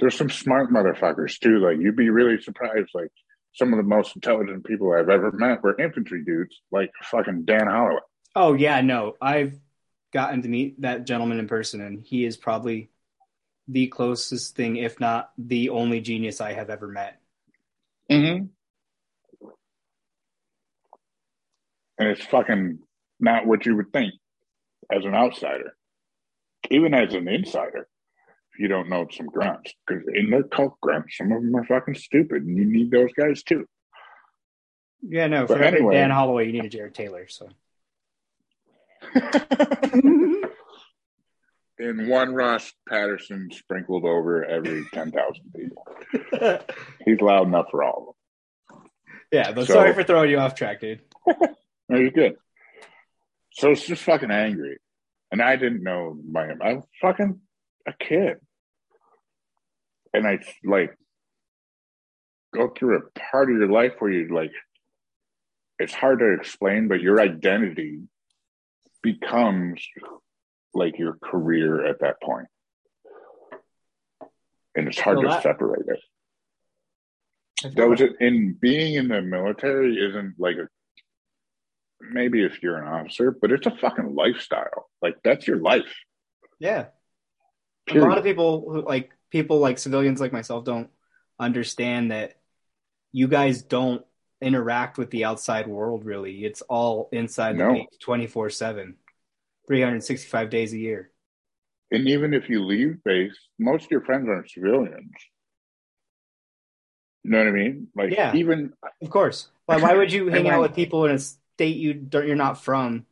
There's 0.00 0.16
some 0.16 0.28
smart 0.28 0.72
motherfuckers 0.72 1.38
too. 1.38 1.58
Like 1.58 1.76
you'd 1.78 1.94
be 1.94 2.10
really 2.10 2.40
surprised. 2.40 2.90
Like 2.94 3.12
some 3.54 3.72
of 3.72 3.76
the 3.76 3.84
most 3.84 4.16
intelligent 4.16 4.64
people 4.64 4.92
I've 4.92 5.08
ever 5.08 5.30
met 5.30 5.62
were 5.62 5.80
infantry 5.80 6.24
dudes 6.24 6.60
like 6.72 6.90
fucking 7.04 7.44
Dan 7.44 7.68
Holloway. 7.68 8.00
Oh 8.34 8.54
yeah, 8.54 8.80
no, 8.80 9.14
I've 9.20 9.56
gotten 10.12 10.42
to 10.42 10.48
meet 10.48 10.80
that 10.80 11.06
gentleman 11.06 11.38
in 11.38 11.46
person, 11.46 11.80
and 11.80 12.02
he 12.04 12.24
is 12.24 12.36
probably 12.36 12.90
the 13.68 13.86
closest 13.86 14.56
thing, 14.56 14.76
if 14.76 14.98
not 14.98 15.30
the 15.38 15.68
only 15.68 16.00
genius 16.00 16.40
I 16.40 16.54
have 16.54 16.70
ever 16.70 16.88
met. 16.88 17.20
Mm-hmm. 18.10 18.46
And 21.98 22.08
it's 22.08 22.24
fucking 22.24 22.78
not 23.20 23.46
what 23.46 23.66
you 23.66 23.76
would 23.76 23.92
think 23.92 24.14
as 24.92 25.04
an 25.04 25.14
outsider, 25.14 25.74
even 26.70 26.94
as 26.94 27.12
an 27.14 27.28
insider. 27.28 27.88
If 28.54 28.60
you 28.60 28.68
don't 28.68 28.88
know 28.88 29.06
some 29.10 29.26
grunts, 29.26 29.72
because 29.86 30.04
in 30.14 30.30
their 30.30 30.42
cult 30.44 30.80
grunts, 30.80 31.16
some 31.16 31.30
of 31.32 31.42
them 31.42 31.54
are 31.56 31.64
fucking 31.64 31.94
stupid, 31.96 32.42
and 32.44 32.56
you 32.56 32.64
need 32.64 32.90
those 32.90 33.12
guys 33.12 33.42
too. 33.42 33.66
Yeah, 35.02 35.26
no, 35.28 35.46
for 35.46 35.54
But 35.54 35.62
every 35.62 35.78
anyway. 35.80 35.94
Dan 35.94 36.10
Holloway, 36.10 36.46
you 36.46 36.52
need 36.52 36.64
a 36.64 36.68
Jarred 36.68 36.94
Taylor. 36.94 37.28
So 37.28 37.48
in 41.78 42.08
one 42.08 42.34
Ross 42.34 42.72
Patterson 42.88 43.48
sprinkled 43.52 44.04
over 44.04 44.44
every 44.44 44.84
10,000 44.92 45.14
people. 45.54 45.84
He's 47.04 47.20
loud 47.20 47.46
enough 47.46 47.66
for 47.70 47.84
all 47.84 48.16
of 48.70 48.76
them. 48.80 48.90
yeah, 49.30 49.52
but 49.52 49.66
So- 49.66 49.74
sorry 49.74 49.94
for 49.94 50.02
throwing 50.02 50.30
you 50.30 50.38
off 50.38 50.54
track, 50.56 50.80
dude. 50.80 51.02
No, 51.88 51.98
you're 51.98 52.10
good. 52.10 52.36
So 53.52 53.70
it's 53.70 53.86
just 53.86 54.02
fucking 54.02 54.30
angry. 54.30 54.78
And 55.32 55.42
I 55.42 55.56
didn't 55.56 55.82
know 55.82 56.16
my, 56.30 56.48
I'm 56.62 56.82
fucking 57.00 57.40
a 57.86 57.92
kid. 57.92 58.36
And 60.14 60.26
I 60.26 60.38
like 60.64 60.96
go 62.54 62.68
through 62.68 62.98
a 62.98 63.18
part 63.18 63.50
of 63.50 63.56
your 63.58 63.68
life 63.68 63.92
where 63.98 64.10
you 64.10 64.34
like, 64.34 64.52
it's 65.78 65.94
hard 65.94 66.20
to 66.20 66.32
explain, 66.32 66.88
but 66.88 67.00
your 67.00 67.20
identity 67.20 68.00
becomes 69.02 69.86
like 70.74 70.98
your 70.98 71.16
career 71.22 71.86
at 71.86 72.00
that 72.00 72.20
point. 72.22 72.48
And 74.74 74.88
it's 74.88 74.98
hard 74.98 75.18
Well, 75.18 75.26
to 75.26 75.30
that- 75.30 75.42
separate 75.42 75.86
it. 75.88 76.00
Those 77.74 78.00
like- 78.00 78.20
in 78.20 78.54
being 78.54 78.94
in 78.94 79.08
the 79.08 79.20
military 79.20 79.96
isn't 79.98 80.34
like 80.38 80.56
a 80.56 80.68
maybe 82.00 82.44
if 82.44 82.62
you're 82.62 82.78
an 82.78 82.88
officer, 82.88 83.30
but 83.30 83.50
it's 83.52 83.66
a 83.66 83.70
fucking 83.76 84.14
lifestyle. 84.14 84.88
Like 85.02 85.16
that's 85.24 85.46
your 85.46 85.58
life. 85.58 85.94
yeah, 86.58 86.86
a 87.90 87.94
lot 87.98 88.18
of 88.18 88.24
people 88.24 88.70
who 88.70 88.82
like 88.82 89.10
people 89.30 89.58
like 89.58 89.78
civilians 89.78 90.20
like 90.20 90.32
myself 90.32 90.64
don't 90.64 90.90
understand 91.38 92.10
that 92.10 92.34
you 93.12 93.28
guys 93.28 93.62
don't 93.62 94.04
interact 94.40 94.98
with 94.98 95.10
the 95.10 95.24
outside 95.24 95.66
world 95.66 96.04
really. 96.04 96.44
It's 96.44 96.62
all 96.62 97.08
inside 97.12 97.56
No. 97.56 97.68
the 97.68 97.74
base 97.80 97.98
24 98.00 98.50
7, 98.50 98.96
365 99.66 100.50
days 100.50 100.72
a 100.72 100.78
year. 100.78 101.10
And 101.90 102.06
even 102.06 102.34
if 102.34 102.48
you 102.50 102.64
leave 102.64 103.02
base, 103.04 103.36
most 103.58 103.86
of 103.86 103.90
your 103.90 104.02
friends 104.02 104.28
aren't 104.28 104.50
civilians. 104.50 105.10
You 107.24 107.30
know 107.30 107.38
what 107.38 107.48
I 107.48 107.50
mean? 107.52 107.88
Like 107.96 108.10
Yeah. 108.12 108.34
even 108.34 108.72
Of 109.02 109.10
course. 109.10 109.48
Why, 109.66 109.76
why 109.78 109.94
would 109.94 110.12
you 110.12 110.28
hang 110.34 110.48
out 110.48 110.60
with 110.60 110.74
people 110.74 111.04
in 111.06 111.12
a 111.16 111.18
state 111.58 111.76
you 111.76 111.92
don't, 111.92 112.24
you're 112.24 112.36
not 112.36 112.62
from 112.62 113.04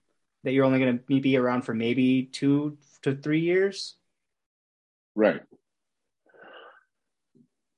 that 0.45 0.53
you're 0.53 0.65
only 0.65 0.79
going 0.79 1.01
to 1.01 1.21
be 1.21 1.37
around 1.37 1.63
for 1.63 1.75
maybe 1.75 2.23
two 2.31 2.79
to 3.03 3.13
three 3.17 3.41
years? 3.41 3.97
right. 5.17 5.41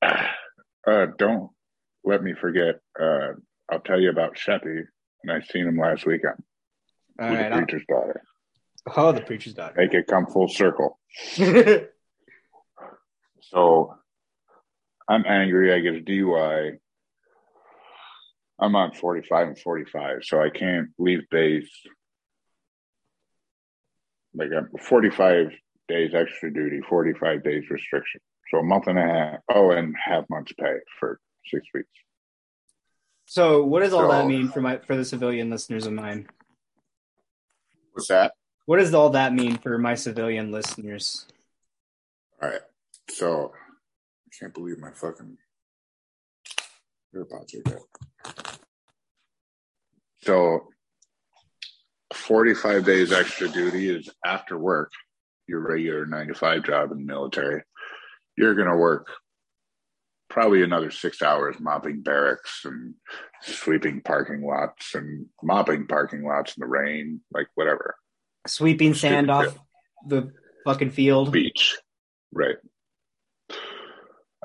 Uh, 0.02 1.06
don't 1.18 1.50
let 2.04 2.22
me 2.22 2.34
forget. 2.38 2.80
Uh, 3.00 3.32
I'll 3.70 3.80
tell 3.80 3.98
you 4.00 4.10
about 4.10 4.36
Sheppy, 4.36 4.82
and 5.22 5.32
I 5.32 5.40
seen 5.40 5.66
him 5.66 5.78
last 5.78 6.04
weekend 6.06 6.34
All 7.20 7.30
with 7.30 7.38
right. 7.38 7.48
the 7.48 7.54
I'll- 7.54 7.58
preacher's 7.62 7.84
daughter. 7.88 8.22
oh, 8.96 9.12
the 9.12 9.20
preacher's 9.22 9.54
daughter. 9.54 9.74
Make 9.76 9.94
it 9.94 10.06
come 10.06 10.26
full 10.26 10.48
circle. 10.48 10.98
So 13.50 13.94
I'm 15.08 15.24
angry. 15.26 15.72
I 15.72 15.78
get 15.78 15.94
a 15.94 16.00
DUI. 16.04 16.78
I'm 18.60 18.74
on 18.74 18.92
45 18.92 19.48
and 19.48 19.58
45, 19.58 20.24
so 20.24 20.42
I 20.42 20.50
can't 20.50 20.88
leave 20.98 21.28
base. 21.30 21.70
Like 24.34 24.48
I'm 24.56 24.68
45 24.78 25.52
days 25.88 26.12
extra 26.14 26.52
duty, 26.52 26.80
45 26.88 27.42
days 27.44 27.64
restriction. 27.70 28.20
So 28.50 28.58
a 28.58 28.62
month 28.62 28.86
and 28.86 28.98
a 28.98 29.02
half. 29.02 29.40
Oh, 29.52 29.70
and 29.70 29.94
half 30.02 30.24
month's 30.30 30.52
pay 30.52 30.76
for 30.98 31.20
six 31.46 31.66
weeks. 31.74 31.88
so, 33.26 33.64
what 33.64 33.80
does 33.80 33.92
all 33.92 34.08
that 34.08 34.26
mean 34.26 34.48
for 34.48 34.60
my 34.60 34.78
for 34.78 34.96
the 34.96 35.04
civilian 35.04 35.50
listeners 35.50 35.86
of 35.86 35.92
mine? 35.92 36.28
What's 37.92 38.08
that? 38.08 38.32
What 38.66 38.78
does 38.78 38.94
all 38.94 39.10
that 39.10 39.34
mean 39.34 39.58
for 39.58 39.78
my 39.78 39.94
civilian 39.94 40.50
listeners? 40.50 41.26
All 42.42 42.48
right. 42.48 42.60
So 43.10 43.52
I 43.56 44.28
can't 44.38 44.54
believe 44.54 44.78
my 44.78 44.92
fucking 44.92 45.36
AirPods 47.14 47.54
are 47.56 47.62
dead. 47.62 47.80
So 50.22 50.68
45 52.12 52.84
days 52.84 53.12
extra 53.12 53.48
duty 53.48 53.88
is 53.88 54.08
after 54.24 54.58
work, 54.58 54.92
your 55.46 55.60
regular 55.60 56.06
nine 56.06 56.28
to 56.28 56.34
five 56.34 56.64
job 56.64 56.92
in 56.92 56.98
the 56.98 57.04
military. 57.04 57.62
You're 58.36 58.54
going 58.54 58.68
to 58.68 58.76
work 58.76 59.08
probably 60.28 60.62
another 60.62 60.90
six 60.90 61.22
hours 61.22 61.56
mopping 61.58 62.02
barracks 62.02 62.60
and 62.64 62.94
sweeping 63.42 64.02
parking 64.02 64.42
lots 64.42 64.94
and 64.94 65.26
mopping 65.42 65.86
parking 65.86 66.24
lots 66.24 66.56
in 66.56 66.60
the 66.60 66.66
rain, 66.66 67.20
like 67.32 67.46
whatever. 67.54 67.96
Sweeping 68.46 68.94
sand 68.94 69.30
off 69.30 69.58
the 70.06 70.30
fucking 70.64 70.90
field. 70.90 71.32
beach. 71.32 71.76
Right. 72.32 72.56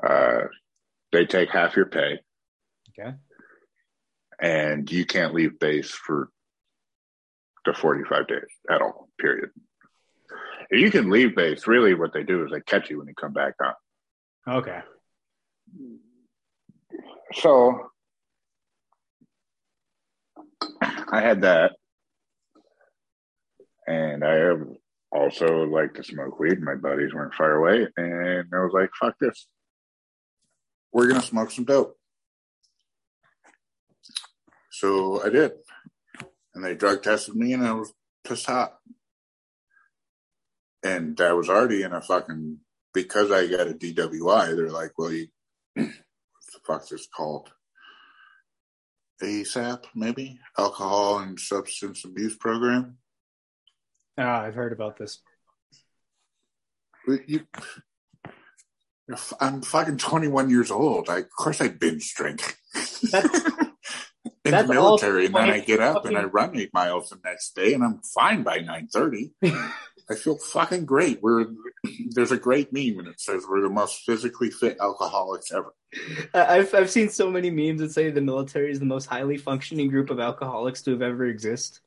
Uh, 0.02 0.44
they 1.12 1.26
take 1.26 1.50
half 1.50 1.76
your 1.76 1.86
pay. 1.86 2.20
Okay. 2.98 3.14
And 4.40 4.90
you 4.90 5.04
can't 5.06 5.34
leave 5.34 5.58
base 5.58 5.90
for 5.90 6.28
the 7.64 7.72
45 7.72 8.26
days 8.26 8.40
at 8.70 8.82
all, 8.82 9.08
period. 9.18 9.50
If 10.70 10.80
you 10.80 10.90
can 10.90 11.10
leave 11.10 11.36
base, 11.36 11.66
really 11.66 11.94
what 11.94 12.12
they 12.12 12.22
do 12.22 12.44
is 12.44 12.50
they 12.50 12.60
catch 12.60 12.90
you 12.90 12.98
when 12.98 13.08
you 13.08 13.14
come 13.14 13.32
back 13.32 13.54
on. 13.62 14.56
Okay. 14.56 14.80
So 17.34 17.90
I 20.80 21.20
had 21.20 21.42
that. 21.42 21.72
And 23.86 24.24
I 24.24 24.50
also 25.12 25.64
like 25.64 25.94
to 25.94 26.04
smoke 26.04 26.38
weed. 26.38 26.60
My 26.60 26.74
buddies 26.74 27.12
weren't 27.12 27.34
far 27.34 27.52
away. 27.52 27.86
And 27.96 28.46
I 28.52 28.58
was 28.58 28.72
like, 28.72 28.90
fuck 28.98 29.18
this. 29.20 29.46
We're 30.92 31.08
going 31.08 31.20
to 31.20 31.26
smoke 31.26 31.50
some 31.50 31.64
dope. 31.64 31.96
So 34.84 35.24
I 35.24 35.30
did. 35.30 35.52
And 36.54 36.62
they 36.62 36.74
drug 36.74 37.02
tested 37.02 37.34
me 37.34 37.54
and 37.54 37.66
I 37.66 37.72
was 37.72 37.90
pissed 38.22 38.44
hot. 38.44 38.74
And 40.82 41.18
I 41.22 41.32
was 41.32 41.48
already 41.48 41.84
in 41.84 41.94
a 41.94 42.02
fucking, 42.02 42.58
because 42.92 43.30
I 43.30 43.46
got 43.46 43.66
a 43.66 43.72
DWI, 43.72 44.54
they're 44.54 44.68
like, 44.68 44.92
well, 44.98 45.10
you, 45.10 45.28
what 45.74 45.86
the 45.86 46.60
fuck 46.66 46.82
is 46.92 47.08
called? 47.16 47.48
ASAP, 49.22 49.84
maybe? 49.94 50.38
Alcohol 50.58 51.20
and 51.20 51.40
Substance 51.40 52.04
Abuse 52.04 52.36
Program. 52.36 52.98
Ah, 54.18 54.42
I've 54.42 54.54
heard 54.54 54.74
about 54.74 54.98
this. 54.98 55.22
You, 57.26 57.40
I'm 59.40 59.62
fucking 59.62 59.96
21 59.96 60.50
years 60.50 60.70
old. 60.70 61.08
I, 61.08 61.20
of 61.20 61.30
course, 61.30 61.62
I 61.62 61.68
binge 61.68 62.12
drink. 62.14 62.58
In 64.44 64.50
that's 64.50 64.68
the 64.68 64.74
military, 64.74 65.26
and 65.26 65.34
then 65.34 65.50
I 65.50 65.60
get 65.60 65.80
up 65.80 66.04
and 66.04 66.18
I 66.18 66.24
run 66.24 66.54
eight 66.56 66.74
miles 66.74 67.08
the 67.08 67.18
next 67.24 67.54
day, 67.56 67.72
and 67.72 67.82
I'm 67.82 68.00
fine 68.00 68.42
by 68.42 68.58
9:30. 68.58 69.32
I 70.10 70.14
feel 70.14 70.36
fucking 70.36 70.84
great. 70.84 71.22
We're 71.22 71.46
there's 72.10 72.30
a 72.30 72.36
great 72.36 72.70
meme, 72.70 72.98
and 72.98 73.08
it 73.08 73.20
says 73.20 73.46
we're 73.48 73.62
the 73.62 73.70
most 73.70 74.02
physically 74.04 74.50
fit 74.50 74.76
alcoholics 74.80 75.50
ever. 75.50 75.74
I've 76.34 76.74
I've 76.74 76.90
seen 76.90 77.08
so 77.08 77.30
many 77.30 77.50
memes 77.50 77.80
that 77.80 77.92
say 77.92 78.10
the 78.10 78.20
military 78.20 78.70
is 78.70 78.80
the 78.80 78.84
most 78.84 79.06
highly 79.06 79.38
functioning 79.38 79.88
group 79.88 80.10
of 80.10 80.20
alcoholics 80.20 80.82
to 80.82 80.90
have 80.90 81.00
ever 81.00 81.24
exist. 81.24 81.80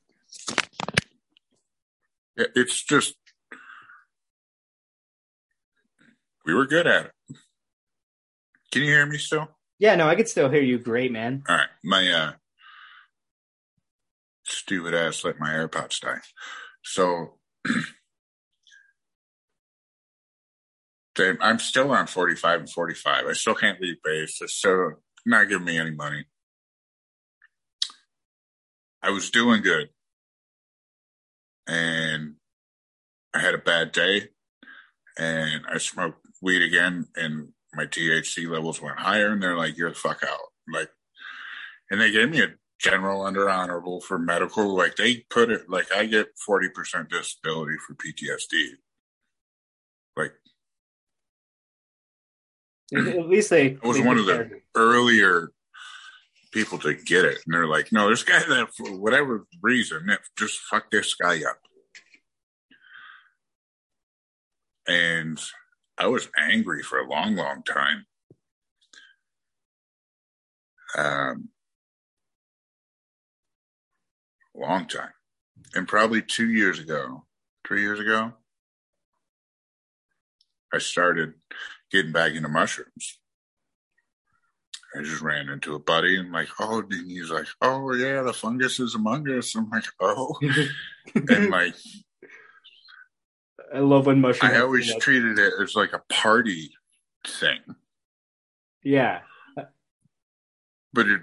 It's 2.36 2.84
just 2.84 3.16
we 6.44 6.56
were 6.56 6.66
good 6.66 6.88
at 6.88 7.06
it. 7.06 7.12
Can 8.72 8.82
you 8.82 8.90
hear 8.90 9.06
me 9.06 9.20
still? 9.20 9.48
Yeah, 9.80 9.96
no, 9.96 10.08
I 10.08 10.16
could 10.16 10.28
still 10.28 10.50
hear 10.50 10.62
you 10.62 10.80
great, 10.80 11.12
man. 11.12 11.44
All 11.48 11.56
right, 11.56 11.70
my 11.84 12.12
uh, 12.12 12.32
stupid 14.48 14.94
ass 14.94 15.24
let 15.24 15.40
my 15.40 15.50
AirPods 15.50 16.00
die. 16.00 16.20
So 16.84 17.40
then 21.16 21.38
I'm 21.42 21.60
still 21.60 21.92
on 21.92 22.08
45 22.08 22.60
and 22.62 22.70
45. 22.70 23.26
I 23.26 23.34
still 23.34 23.56
can't 23.56 23.82
leave 23.82 24.02
base. 24.04 24.40
I 24.42 24.46
still 24.48 24.94
not 25.26 25.50
giving 25.50 25.66
me 25.66 25.78
any 25.78 25.92
money. 25.92 26.26
I 29.04 29.12
was 29.12 29.30
doing 29.30 29.62
good. 29.62 29.90
And 31.68 32.36
I 33.34 33.40
had 33.42 33.54
a 33.54 33.60
bad 33.60 33.92
day 33.92 34.30
and 35.18 35.66
I 35.70 35.78
smoked 35.80 36.26
weed 36.42 36.62
again 36.62 37.08
and 37.16 37.50
my 37.74 37.86
THC 37.86 38.50
levels 38.50 38.82
went 38.82 39.00
higher 39.00 39.32
and 39.32 39.44
they're 39.44 39.58
like, 39.58 39.78
you're 39.78 39.90
the 39.90 39.96
fuck 39.96 40.24
out. 40.24 40.40
Like, 40.72 40.90
and 41.92 42.00
they 42.00 42.12
gave 42.12 42.30
me 42.30 42.42
a 42.42 42.48
general 42.80 43.22
under 43.22 43.50
honorable 43.50 44.02
for 44.02 44.18
medical. 44.18 44.76
Like 44.76 44.96
they 44.96 45.18
put 45.30 45.50
it, 45.50 45.70
like 45.70 45.92
I 45.92 46.06
get 46.06 46.28
40% 46.48 47.10
disability 47.10 47.78
for 47.86 47.96
PTSD. 47.96 48.70
Like, 50.16 50.34
at 52.96 53.28
least 53.28 53.50
they 53.50 53.78
I 53.84 53.88
was 53.88 53.98
they 53.98 54.04
one 54.04 54.18
of 54.18 54.26
the 54.26 54.50
earlier 54.76 55.52
people 56.52 56.78
to 56.80 56.94
get 56.94 57.26
it. 57.26 57.40
And 57.46 57.54
they're 57.54 57.68
like, 57.68 57.92
no, 57.92 58.10
this 58.10 58.24
guy 58.24 58.40
that 58.40 58.74
for 58.74 58.92
whatever 58.98 59.46
reason, 59.62 60.08
that 60.08 60.22
just 60.38 60.60
fuck 60.60 60.90
this 60.90 61.14
guy 61.16 61.42
up. 61.48 61.60
And 64.88 65.40
I 65.98 66.08
was 66.08 66.30
angry 66.38 66.82
for 66.82 67.00
a 67.00 67.10
long, 67.10 67.36
long 67.36 67.64
time. 67.64 68.06
Um, 70.98 71.50
long 74.60 74.88
time. 74.88 75.10
And 75.74 75.88
probably 75.88 76.22
two 76.22 76.50
years 76.50 76.80
ago, 76.80 77.26
three 77.68 77.82
years 77.82 78.00
ago, 78.00 78.34
I 80.74 80.80
started 80.80 81.34
getting 81.92 82.12
back 82.12 82.34
into 82.34 82.50
mushrooms. 82.50 83.20
I 84.96 85.02
just 85.02 85.22
ran 85.22 85.50
into 85.50 85.76
a 85.76 85.80
buddy 85.80 86.18
and 86.18 86.32
like, 86.32 86.48
oh, 86.60 86.80
and 86.80 87.12
he's 87.12 87.30
like, 87.30 87.48
oh 87.62 87.94
yeah, 87.94 88.22
the 88.22 88.34
fungus 88.34 88.80
is 88.80 88.96
among 88.96 89.30
us. 89.30 89.56
I'm 89.56 89.70
like, 89.70 89.84
oh, 90.00 90.38
and 91.16 91.50
like 91.50 91.76
I 93.74 93.80
love 93.80 94.06
when 94.06 94.22
mushrooms. 94.22 94.56
I 94.56 94.62
always 94.62 94.94
treated 94.96 95.38
it 95.38 95.54
as 95.62 95.76
like 95.76 95.94
a 95.94 96.02
party 96.10 96.72
thing, 97.26 97.60
yeah, 98.84 99.20
but 100.94 101.08
it, 101.08 101.22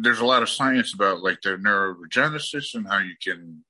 there's 0.00 0.20
a 0.20 0.26
lot 0.26 0.42
of 0.42 0.48
science 0.48 0.94
about 0.94 1.22
like 1.22 1.40
the 1.42 1.50
neurogenesis 1.50 2.74
and 2.74 2.86
how 2.86 2.98
you 2.98 3.14
can 3.22 3.64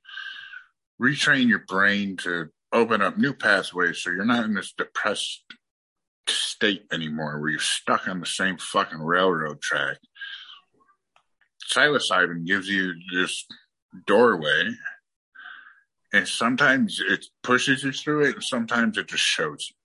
retrain 1.00 1.48
your 1.48 1.64
brain 1.66 2.16
to 2.16 2.48
open 2.72 3.00
up 3.00 3.16
new 3.16 3.32
pathways 3.32 4.02
so 4.02 4.10
you're 4.10 4.24
not 4.24 4.44
in 4.44 4.54
this 4.54 4.72
depressed 4.72 5.44
state 6.28 6.84
anymore 6.92 7.40
where 7.40 7.50
you're 7.50 7.60
stuck 7.60 8.08
on 8.08 8.20
the 8.20 8.26
same 8.26 8.58
fucking 8.58 8.98
railroad 8.98 9.60
track. 9.60 9.98
Psilocybin 11.70 12.46
gives 12.46 12.68
you 12.68 12.94
this 13.12 13.46
doorway 14.06 14.70
and 16.12 16.26
sometimes 16.26 17.00
it 17.06 17.26
pushes 17.42 17.84
you 17.84 17.92
through 17.92 18.24
it 18.24 18.34
and 18.34 18.44
sometimes 18.44 18.96
it 18.96 19.06
just 19.08 19.22
shows 19.22 19.68
you. 19.70 19.76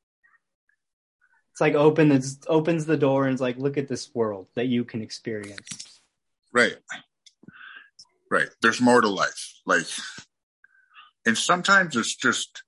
it's 1.51 1.61
like 1.61 1.75
open 1.75 2.11
it 2.11 2.25
opens 2.47 2.85
the 2.85 2.97
door 2.97 3.25
and 3.25 3.33
it's 3.33 3.41
like, 3.41 3.57
look 3.57 3.77
at 3.77 3.87
this 3.87 4.13
world 4.13 4.47
that 4.55 4.67
you 4.67 4.83
can 4.83 5.01
experience. 5.01 5.82
Right. 6.53 6.75
Right. 8.29 8.49
There's 8.61 8.81
more 8.81 9.01
to 9.01 9.09
life. 9.09 9.53
Like, 9.65 9.87
and 11.25 11.37
sometimes 11.37 11.95
it's 11.95 12.15
just 12.15 12.63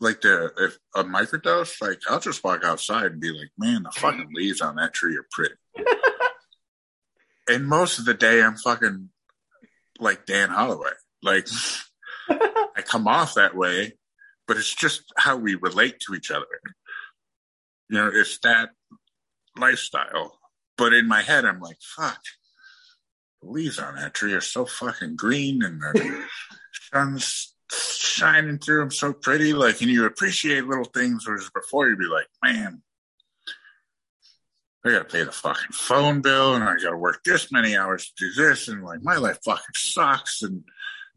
like 0.00 0.22
the 0.22 0.52
if 0.58 0.78
a 0.94 1.04
microdose. 1.04 1.80
Like, 1.80 2.00
I'll 2.08 2.20
just 2.20 2.42
walk 2.42 2.64
outside 2.64 3.12
and 3.12 3.20
be 3.20 3.30
like, 3.30 3.50
"Man, 3.58 3.82
the 3.82 3.90
fucking 3.90 4.30
leaves 4.34 4.60
on 4.60 4.76
that 4.76 4.94
tree 4.94 5.16
are 5.16 5.26
pretty." 5.30 5.54
and 7.48 7.66
most 7.66 7.98
of 7.98 8.04
the 8.06 8.14
day, 8.14 8.42
I'm 8.42 8.56
fucking 8.56 9.10
like 9.98 10.26
Dan 10.26 10.48
Holloway. 10.48 10.92
Like, 11.22 11.48
I 12.30 12.82
come 12.82 13.06
off 13.06 13.34
that 13.34 13.54
way, 13.54 13.94
but 14.46 14.56
it's 14.56 14.74
just 14.74 15.02
how 15.16 15.36
we 15.36 15.54
relate 15.54 16.00
to 16.00 16.14
each 16.14 16.30
other. 16.30 16.46
You 17.88 17.98
know, 17.98 18.10
it's 18.12 18.38
that 18.40 18.70
lifestyle. 19.56 20.38
But 20.78 20.94
in 20.94 21.08
my 21.08 21.20
head, 21.20 21.44
I'm 21.44 21.60
like, 21.60 21.76
fuck, 21.80 22.20
the 23.42 23.48
leaves 23.48 23.78
on 23.78 23.96
that 23.96 24.14
tree 24.14 24.32
are 24.34 24.40
so 24.40 24.64
fucking 24.66 25.16
green 25.16 25.62
and 25.62 25.80
the 25.80 26.24
sun's 26.92 27.54
shining 27.70 28.58
through 28.58 28.80
them 28.80 28.90
so 28.90 29.12
pretty. 29.12 29.52
Like, 29.52 29.80
and 29.80 29.90
you 29.90 30.04
appreciate 30.06 30.66
little 30.66 30.84
things, 30.84 31.26
whereas 31.26 31.50
before 31.54 31.88
you'd 31.88 31.98
be 31.98 32.06
like, 32.06 32.26
man, 32.42 32.82
I 34.84 34.90
gotta 34.90 35.04
pay 35.04 35.24
the 35.24 35.32
fucking 35.32 35.72
phone 35.72 36.20
bill 36.20 36.54
and 36.54 36.64
I 36.64 36.74
gotta 36.76 36.96
work 36.96 37.22
this 37.24 37.52
many 37.52 37.76
hours 37.76 38.12
to 38.16 38.26
do 38.26 38.32
this. 38.42 38.68
And 38.68 38.84
like, 38.84 39.02
my 39.02 39.16
life 39.16 39.38
fucking 39.44 39.74
sucks. 39.74 40.42
And 40.42 40.64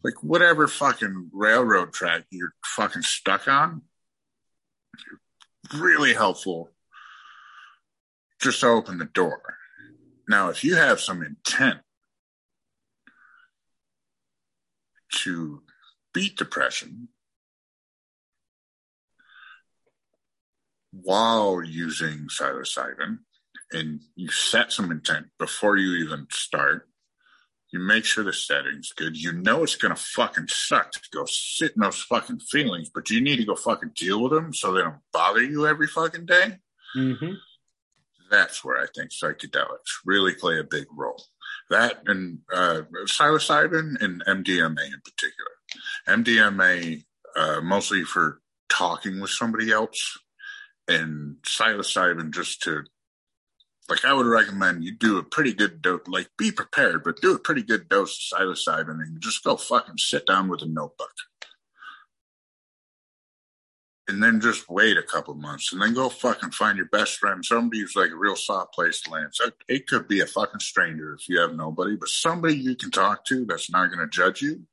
like, 0.03 0.21
whatever 0.21 0.67
fucking 0.67 1.29
railroad 1.33 1.93
track 1.93 2.25
you're 2.29 2.53
fucking 2.65 3.03
stuck 3.03 3.47
on, 3.47 3.81
really 5.73 6.13
helpful 6.13 6.69
just 8.41 8.63
open 8.63 8.97
the 8.97 9.05
door. 9.05 9.41
Now, 10.27 10.49
if 10.49 10.63
you 10.63 10.75
have 10.75 10.99
some 10.99 11.23
intent 11.23 11.79
to 15.21 15.62
beat 16.13 16.38
depression 16.38 17.10
while 20.93 21.63
using 21.63 22.28
psilocybin, 22.28 23.19
and 23.71 24.02
you 24.15 24.30
set 24.30 24.71
some 24.71 24.91
intent 24.91 25.28
before 25.39 25.78
you 25.78 26.06
even 26.06 26.28
start, 26.30 26.88
you 27.71 27.80
make 27.80 28.06
sure 28.06 28.23
the 28.23 28.32
setting's 28.32 28.93
good. 28.93 29.17
You 29.17 29.34
know 29.34 29.63
it's 29.63 29.76
gonna 29.76 29.95
fucking 29.95 30.47
suck 30.47 30.91
to 30.91 30.99
go 31.12 31.26
sit 31.26 31.73
in 31.76 31.82
those 31.82 32.02
fucking 32.04 32.39
feelings, 32.39 32.91
but 32.93 33.10
you 33.10 33.19
need 33.19 33.38
to 33.38 33.45
go 33.45 33.56
fucking 33.56 33.91
deal 33.95 34.21
with 34.21 34.32
them 34.32 34.54
so 34.54 34.71
they 34.71 34.82
don't 34.82 34.99
bother 35.12 35.43
you 35.43 35.65
every 35.65 35.88
fucking 35.88 36.28
day. 36.28 36.60
Mm-hmm. 36.95 37.34
That's 38.30 38.63
where 38.63 38.78
I 38.78 38.86
think 38.95 39.10
psychedelics 39.10 40.02
really 40.06 40.36
play 40.36 40.60
a 40.60 40.63
big 40.63 40.86
role. 40.95 41.23
That 41.69 42.04
and 42.08 42.39
uh, 42.54 42.82
psilocybin 43.06 44.02
and 44.02 44.23
MDMA 44.26 44.86
in 44.86 45.02
particular. 45.04 45.52
MDMA 46.08 47.04
uh, 47.36 47.62
mostly 47.62 48.04
for 48.04 48.41
talking 48.69 49.19
with 49.19 49.32
somebody 49.32 49.71
else, 49.71 50.19
and 50.88 51.38
psilocybin 51.43 52.32
just 52.32 52.62
to 52.63 52.84
like. 53.89 54.06
I 54.06 54.13
would 54.13 54.26
recommend 54.26 54.84
you 54.84 54.95
do 54.95 55.17
a 55.17 55.23
pretty 55.23 55.54
good 55.54 55.82
dose. 55.82 56.02
Like, 56.08 56.30
be 56.38 56.52
prepared, 56.52 57.04
but 57.04 57.21
do 57.21 57.34
a 57.34 57.39
pretty 57.39 57.63
good 57.63 57.89
dose 57.89 58.32
of 58.34 58.39
psilocybin, 58.39 59.02
and 59.02 59.21
just 59.21 59.43
go 59.43 59.58
fucking 59.58 59.97
sit 59.97 60.26
down 60.28 60.49
with 60.49 60.62
a 60.62 60.67
notebook 60.67 61.13
and 64.08 64.22
then 64.22 64.42
just 64.42 64.70
wait 64.70 64.98
a 64.98 65.04
couple 65.04 65.34
months 65.36 65.72
and 65.72 65.82
then 65.82 65.94
go 65.94 66.10
fucking 66.10 66.52
find 66.52 66.78
your 66.78 66.88
best 66.88 67.18
friend, 67.18 67.44
somebody 67.44 67.80
who's 67.80 67.96
like 67.96 68.12
a 68.12 68.16
real 68.16 68.36
soft 68.36 68.74
place 68.74 69.02
to 69.02 69.12
land. 69.12 69.30
So 69.32 69.50
it 69.70 69.88
could 69.88 70.08
be 70.08 70.20
a 70.20 70.26
fucking 70.26 70.60
stranger 70.60 71.13
if 71.13 71.30
you 71.30 71.39
have 71.39 71.56
nobody, 71.56 71.96
but 71.96 72.10
somebody 72.10 72.56
you 72.56 72.76
can 72.76 72.92
talk 72.92 73.26
to 73.26 73.46
that's 73.46 73.72
not 73.72 73.88
going 73.88 74.00
to 74.00 74.08
judge 74.08 74.42
you. 74.42 74.63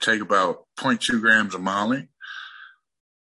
Take 0.00 0.20
about 0.20 0.66
0.2 0.78 1.20
grams 1.20 1.54
of 1.54 1.62
Molly 1.62 2.08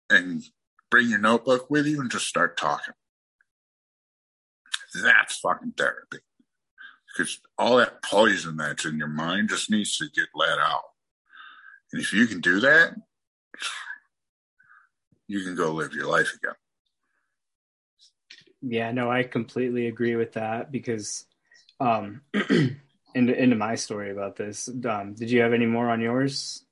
and 0.10 0.44
bring 0.92 1.10
your 1.10 1.20
notebook 1.20 1.70
with 1.70 1.86
you 1.86 2.02
and 2.02 2.12
just 2.12 2.28
start 2.28 2.58
talking. 2.58 2.94
That's 5.02 5.40
fucking 5.40 5.74
therapy. 5.78 6.18
Because 7.16 7.40
all 7.58 7.78
that 7.78 8.04
poison 8.04 8.58
that's 8.58 8.86
in 8.86 8.98
your 8.98 9.08
mind 9.08 9.50
just 9.50 9.70
needs 9.70 9.98
to 9.98 10.08
get 10.14 10.28
let 10.36 10.60
out. 10.60 10.84
And 11.94 12.02
if 12.02 12.12
you 12.12 12.28
can 12.28 12.42
do 12.42 12.60
that, 12.60 12.96
you 15.28 15.44
can 15.44 15.56
go 15.56 15.72
live 15.72 15.94
your 15.94 16.08
life 16.08 16.34
again. 16.36 16.56
Yeah, 18.62 18.92
no, 18.92 19.12
I 19.12 19.24
completely 19.24 19.88
agree 19.88 20.16
with 20.16 20.34
that 20.34 20.72
because 20.72 21.26
um 21.80 22.22
into 23.14 23.34
into 23.42 23.56
my 23.56 23.76
story 23.76 24.12
about 24.12 24.36
this. 24.36 24.70
Um 24.70 25.14
did 25.14 25.30
you 25.30 25.42
have 25.42 25.54
any 25.54 25.66
more 25.66 25.90
on 25.90 26.02
yours? 26.02 26.66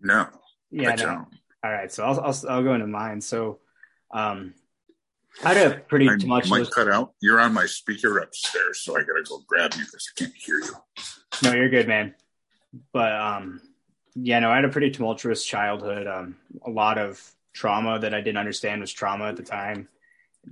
No. 0.00 0.28
Yeah, 0.70 0.90
I 0.90 0.96
no. 0.96 1.04
don't. 1.04 1.28
All 1.64 1.70
right, 1.70 1.92
so 1.92 2.04
I'll, 2.04 2.20
I'll 2.20 2.36
I'll 2.48 2.62
go 2.62 2.74
into 2.74 2.86
mine. 2.86 3.20
So 3.20 3.60
um 4.12 4.54
I 5.44 5.54
had 5.54 5.72
a 5.72 5.80
pretty 5.80 6.08
I 6.08 6.16
tumultuous 6.16 6.50
might 6.50 6.70
cut 6.70 6.92
out. 6.92 7.14
You're 7.20 7.40
on 7.40 7.54
my 7.54 7.66
speaker 7.66 8.18
upstairs, 8.18 8.82
so 8.82 8.94
I 8.94 9.00
gotta 9.00 9.22
go 9.26 9.42
grab 9.46 9.72
you 9.74 9.84
because 9.84 10.10
I 10.16 10.20
can't 10.20 10.34
hear 10.34 10.58
you. 10.58 10.74
No, 11.42 11.54
you're 11.54 11.70
good, 11.70 11.88
man. 11.88 12.14
But 12.92 13.12
um, 13.12 13.60
yeah, 14.14 14.40
no, 14.40 14.50
I 14.50 14.56
had 14.56 14.64
a 14.64 14.68
pretty 14.70 14.90
tumultuous 14.90 15.44
childhood. 15.44 16.06
Um, 16.06 16.36
a 16.64 16.70
lot 16.70 16.98
of 16.98 17.20
trauma 17.52 17.98
that 17.98 18.14
I 18.14 18.20
didn't 18.20 18.38
understand 18.38 18.80
was 18.80 18.92
trauma 18.92 19.26
at 19.26 19.36
the 19.36 19.42
time. 19.42 19.88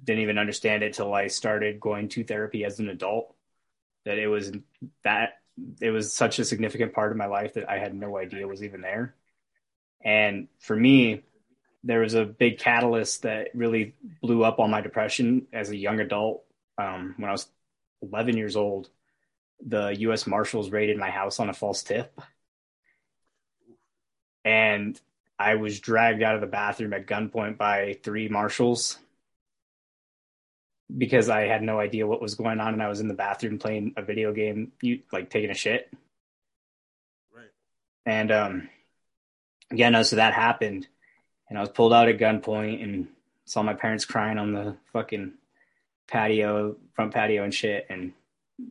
Didn't 0.04 0.22
even 0.22 0.38
understand 0.38 0.82
it 0.82 0.94
till 0.94 1.12
I 1.12 1.26
started 1.26 1.80
going 1.80 2.08
to 2.10 2.24
therapy 2.24 2.64
as 2.64 2.78
an 2.78 2.88
adult. 2.88 3.34
That 4.04 4.18
it 4.18 4.28
was 4.28 4.52
that 5.04 5.34
it 5.80 5.90
was 5.90 6.12
such 6.12 6.38
a 6.38 6.44
significant 6.44 6.94
part 6.94 7.10
of 7.12 7.18
my 7.18 7.26
life 7.26 7.54
that 7.54 7.68
I 7.68 7.78
had 7.78 7.94
no 7.94 8.16
idea 8.16 8.46
was 8.46 8.62
even 8.62 8.80
there. 8.80 9.14
And 10.02 10.48
for 10.58 10.74
me, 10.74 11.22
there 11.84 12.00
was 12.00 12.14
a 12.14 12.24
big 12.24 12.58
catalyst 12.58 13.22
that 13.22 13.48
really 13.54 13.94
blew 14.22 14.44
up 14.44 14.58
all 14.58 14.68
my 14.68 14.80
depression 14.80 15.46
as 15.52 15.70
a 15.70 15.76
young 15.76 16.00
adult. 16.00 16.44
um, 16.78 17.14
when 17.18 17.28
I 17.28 17.32
was 17.32 17.48
11 18.02 18.36
years 18.36 18.56
old, 18.56 18.88
the 19.64 19.88
U.S. 20.00 20.26
Marshals 20.26 20.70
raided 20.70 20.96
my 20.96 21.10
house 21.10 21.38
on 21.40 21.50
a 21.50 21.54
false 21.54 21.82
tip, 21.82 22.18
and 24.44 25.00
I 25.38 25.54
was 25.54 25.80
dragged 25.80 26.22
out 26.22 26.34
of 26.34 26.40
the 26.40 26.46
bathroom 26.46 26.92
at 26.92 27.06
gunpoint 27.06 27.56
by 27.56 27.98
three 28.02 28.28
marshals 28.28 28.98
because 30.96 31.28
I 31.28 31.42
had 31.42 31.62
no 31.62 31.78
idea 31.78 32.06
what 32.06 32.20
was 32.20 32.34
going 32.34 32.60
on, 32.60 32.72
and 32.74 32.82
I 32.82 32.88
was 32.88 33.00
in 33.00 33.08
the 33.08 33.14
bathroom 33.14 33.58
playing 33.58 33.94
a 33.96 34.02
video 34.02 34.32
game, 34.32 34.72
you 34.82 35.00
like 35.12 35.30
taking 35.30 35.50
a 35.50 35.54
shit. 35.54 35.90
Right. 37.34 37.50
And 38.04 38.32
um, 38.32 38.68
yeah, 39.72 39.88
no, 39.90 40.02
so 40.02 40.16
that 40.16 40.34
happened, 40.34 40.88
and 41.48 41.56
I 41.58 41.60
was 41.60 41.70
pulled 41.70 41.92
out 41.92 42.08
at 42.08 42.18
gunpoint 42.18 42.82
and 42.82 43.08
saw 43.44 43.62
my 43.62 43.74
parents 43.74 44.04
crying 44.04 44.38
on 44.38 44.52
the 44.52 44.76
fucking 44.92 45.34
patio, 46.08 46.76
front 46.94 47.14
patio, 47.14 47.44
and 47.44 47.54
shit, 47.54 47.86
and 47.88 48.12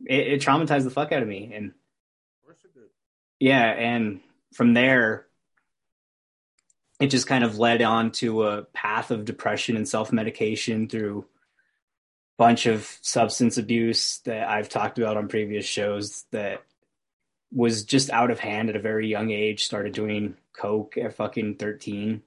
it, 0.06 0.34
it 0.34 0.42
traumatized 0.42 0.84
the 0.84 0.90
fuck 0.90 1.12
out 1.12 1.22
of 1.22 1.28
me. 1.28 1.52
And 1.54 1.68
Of 1.68 2.44
course 2.44 2.58
it 2.64 2.74
did. 2.74 2.84
yeah, 3.40 3.64
and 3.64 4.20
from 4.52 4.74
there, 4.74 5.26
it 7.00 7.08
just 7.08 7.26
kind 7.26 7.42
of 7.44 7.58
led 7.58 7.82
on 7.82 8.12
to 8.12 8.44
a 8.44 8.62
path 8.62 9.10
of 9.10 9.24
depression 9.24 9.76
and 9.76 9.88
self 9.88 10.12
medication 10.12 10.88
through 10.88 11.20
a 11.20 12.42
bunch 12.42 12.66
of 12.66 12.98
substance 13.00 13.58
abuse 13.58 14.18
that 14.24 14.48
I've 14.48 14.68
talked 14.68 14.98
about 14.98 15.16
on 15.16 15.28
previous 15.28 15.64
shows 15.64 16.24
that 16.30 16.62
was 17.52 17.84
just 17.84 18.10
out 18.10 18.30
of 18.30 18.38
hand 18.38 18.68
at 18.68 18.76
a 18.76 18.80
very 18.80 19.08
young 19.08 19.30
age. 19.30 19.64
Started 19.64 19.92
doing 19.92 20.36
coke 20.52 20.96
at 20.98 21.14
fucking 21.14 21.56
13, 21.56 22.22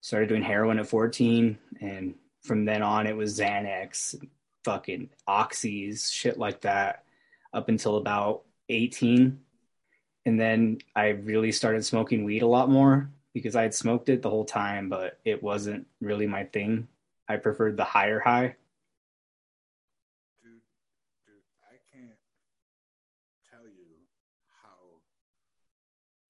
started 0.00 0.28
doing 0.28 0.42
heroin 0.42 0.78
at 0.78 0.86
14, 0.86 1.58
and 1.80 2.14
from 2.42 2.64
then 2.64 2.82
on 2.82 3.06
it 3.06 3.16
was 3.16 3.38
Xanax, 3.38 4.22
fucking 4.64 5.08
oxys, 5.28 6.12
shit 6.12 6.38
like 6.38 6.60
that, 6.60 7.04
up 7.52 7.68
until 7.68 7.96
about 7.96 8.42
18 8.68 9.40
and 10.24 10.40
then 10.40 10.78
I 10.94 11.08
really 11.08 11.52
started 11.52 11.84
smoking 11.84 12.24
weed 12.24 12.42
a 12.42 12.46
lot 12.46 12.70
more 12.70 13.10
because 13.32 13.56
I 13.56 13.62
had 13.62 13.74
smoked 13.74 14.08
it 14.08 14.22
the 14.22 14.30
whole 14.30 14.44
time, 14.44 14.88
but 14.88 15.18
it 15.24 15.42
wasn't 15.42 15.86
really 16.00 16.26
my 16.26 16.44
thing. 16.44 16.88
I 17.28 17.36
preferred 17.36 17.76
the 17.76 17.84
higher 17.84 18.20
high. 18.20 18.56
Dude, 20.42 20.60
dude, 21.24 21.46
I 21.64 21.76
can't 21.94 22.18
tell 23.50 23.64
you 23.64 24.04
how 24.62 25.00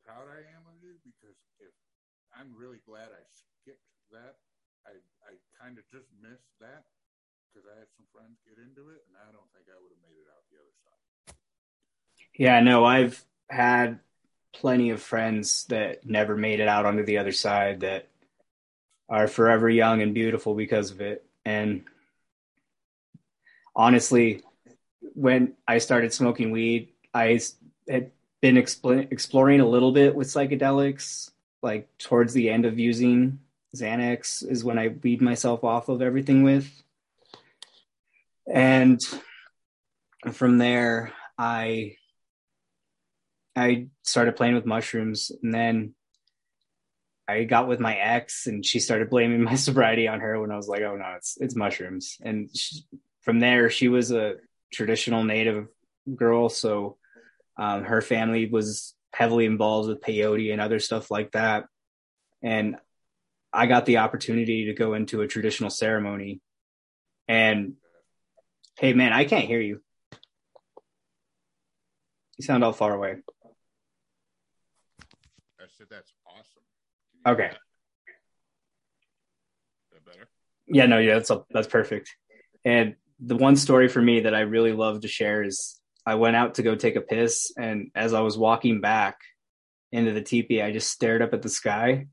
proud 0.04 0.30
I 0.30 0.46
am 0.54 0.62
of 0.70 0.78
you 0.82 0.94
because 1.02 1.36
if 1.58 1.72
I'm 2.38 2.54
really 2.56 2.78
glad 2.86 3.08
I 3.10 3.22
skipped 3.30 3.82
that. 4.12 4.36
I 4.86 4.98
I 5.26 5.32
kind 5.58 5.78
of 5.78 5.84
just 5.90 6.06
missed 6.20 6.52
that 6.60 6.84
because 7.50 7.68
I 7.68 7.78
had 7.78 7.88
some 7.96 8.06
friends 8.12 8.38
get 8.46 8.58
into 8.60 8.90
it, 8.90 9.02
and 9.08 9.16
I 9.16 9.32
don't 9.32 9.48
think 9.52 9.66
I 9.68 9.76
would 9.80 9.92
have 9.92 10.04
made 10.04 10.16
it 10.16 10.28
out 10.30 10.44
the 10.48 10.58
other 10.60 10.76
side. 10.84 11.36
Yeah, 12.34 12.60
no, 12.60 12.84
I've 12.84 13.24
had 13.50 14.00
plenty 14.52 14.90
of 14.90 15.02
friends 15.02 15.64
that 15.64 16.06
never 16.06 16.36
made 16.36 16.60
it 16.60 16.68
out 16.68 16.86
onto 16.86 17.04
the 17.04 17.18
other 17.18 17.32
side 17.32 17.80
that 17.80 18.08
are 19.08 19.26
forever 19.26 19.68
young 19.68 20.02
and 20.02 20.14
beautiful 20.14 20.54
because 20.54 20.90
of 20.90 21.00
it. 21.00 21.24
And 21.44 21.84
honestly, 23.74 24.42
when 25.14 25.54
I 25.66 25.78
started 25.78 26.12
smoking 26.12 26.50
weed, 26.50 26.88
I 27.12 27.40
had 27.88 28.10
been 28.40 28.56
expl- 28.56 29.10
exploring 29.10 29.60
a 29.60 29.68
little 29.68 29.92
bit 29.92 30.14
with 30.14 30.28
psychedelics. 30.28 31.30
Like 31.62 31.88
towards 31.98 32.32
the 32.32 32.50
end 32.50 32.64
of 32.64 32.78
using 32.78 33.38
Xanax 33.76 34.44
is 34.44 34.64
when 34.64 34.78
I 34.78 34.88
weed 34.88 35.22
myself 35.22 35.62
off 35.62 35.88
of 35.88 36.02
everything 36.02 36.42
with. 36.42 36.70
And 38.52 39.00
from 40.32 40.58
there, 40.58 41.12
I 41.38 41.96
I 43.54 43.88
started 44.02 44.36
playing 44.36 44.54
with 44.54 44.66
mushrooms, 44.66 45.30
and 45.42 45.52
then 45.52 45.94
I 47.28 47.44
got 47.44 47.68
with 47.68 47.80
my 47.80 47.96
ex, 47.96 48.46
and 48.46 48.64
she 48.64 48.80
started 48.80 49.10
blaming 49.10 49.42
my 49.44 49.54
sobriety 49.54 50.08
on 50.08 50.20
her 50.20 50.40
when 50.40 50.50
I 50.50 50.56
was 50.56 50.68
like, 50.68 50.82
"Oh 50.82 50.96
no, 50.96 51.14
it's 51.16 51.36
it's 51.40 51.56
mushrooms." 51.56 52.16
And 52.22 52.48
she, 52.54 52.84
from 53.20 53.40
there, 53.40 53.70
she 53.70 53.88
was 53.88 54.10
a 54.10 54.34
traditional 54.72 55.24
native 55.24 55.68
girl, 56.14 56.48
so 56.48 56.96
um, 57.56 57.84
her 57.84 58.00
family 58.00 58.46
was 58.46 58.94
heavily 59.12 59.46
involved 59.46 59.88
with 59.88 60.00
peyote 60.00 60.52
and 60.52 60.60
other 60.60 60.78
stuff 60.78 61.10
like 61.10 61.32
that. 61.32 61.64
And 62.42 62.76
I 63.52 63.66
got 63.66 63.86
the 63.86 63.98
opportunity 63.98 64.66
to 64.66 64.74
go 64.74 64.94
into 64.94 65.20
a 65.20 65.28
traditional 65.28 65.70
ceremony. 65.70 66.40
And 67.28 67.74
hey, 68.78 68.94
man, 68.94 69.12
I 69.12 69.24
can't 69.24 69.46
hear 69.46 69.60
you. 69.60 69.80
You 72.38 72.44
sound 72.44 72.64
all 72.64 72.72
far 72.72 72.94
away. 72.94 73.16
Said 75.82 75.88
that's 75.90 76.12
awesome. 76.28 76.62
Okay. 77.26 77.50
that 79.90 80.04
better? 80.04 80.28
Yeah, 80.68 80.86
no, 80.86 80.98
yeah, 80.98 81.14
that's 81.14 81.32
that's 81.50 81.66
perfect. 81.66 82.14
And 82.64 82.94
the 83.18 83.34
one 83.34 83.56
story 83.56 83.88
for 83.88 84.00
me 84.00 84.20
that 84.20 84.34
I 84.34 84.42
really 84.42 84.72
love 84.72 85.00
to 85.00 85.08
share 85.08 85.42
is 85.42 85.80
I 86.06 86.14
went 86.14 86.36
out 86.36 86.54
to 86.56 86.62
go 86.62 86.76
take 86.76 86.94
a 86.94 87.00
piss, 87.00 87.52
and 87.58 87.90
as 87.96 88.14
I 88.14 88.20
was 88.20 88.38
walking 88.38 88.80
back 88.80 89.16
into 89.90 90.12
the 90.12 90.22
teepee, 90.22 90.62
I 90.62 90.70
just 90.70 90.88
stared 90.88 91.20
up 91.20 91.34
at 91.34 91.42
the 91.42 91.48
sky, 91.48 92.06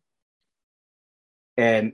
and 1.55 1.93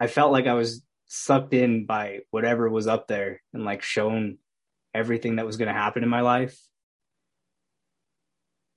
I 0.00 0.06
felt 0.06 0.32
like 0.32 0.46
I 0.46 0.54
was 0.54 0.82
sucked 1.08 1.52
in 1.52 1.84
by 1.84 2.20
whatever 2.30 2.70
was 2.70 2.86
up 2.86 3.06
there, 3.06 3.42
and 3.52 3.66
like 3.66 3.82
shown 3.82 4.38
everything 4.94 5.36
that 5.36 5.44
was 5.44 5.58
going 5.58 5.68
to 5.68 5.78
happen 5.78 6.04
in 6.04 6.08
my 6.08 6.22
life, 6.22 6.58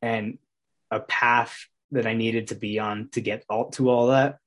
and 0.01 0.37
a 0.91 0.99
path 0.99 1.69
that 1.95 2.05
I 2.05 2.13
needed 2.13 2.49
to 2.49 2.55
be 2.55 2.77
on 2.79 3.09
to 3.13 3.21
get 3.21 3.45
all 3.49 3.69
to 3.71 3.89
all 3.89 4.07
that. 4.07 4.39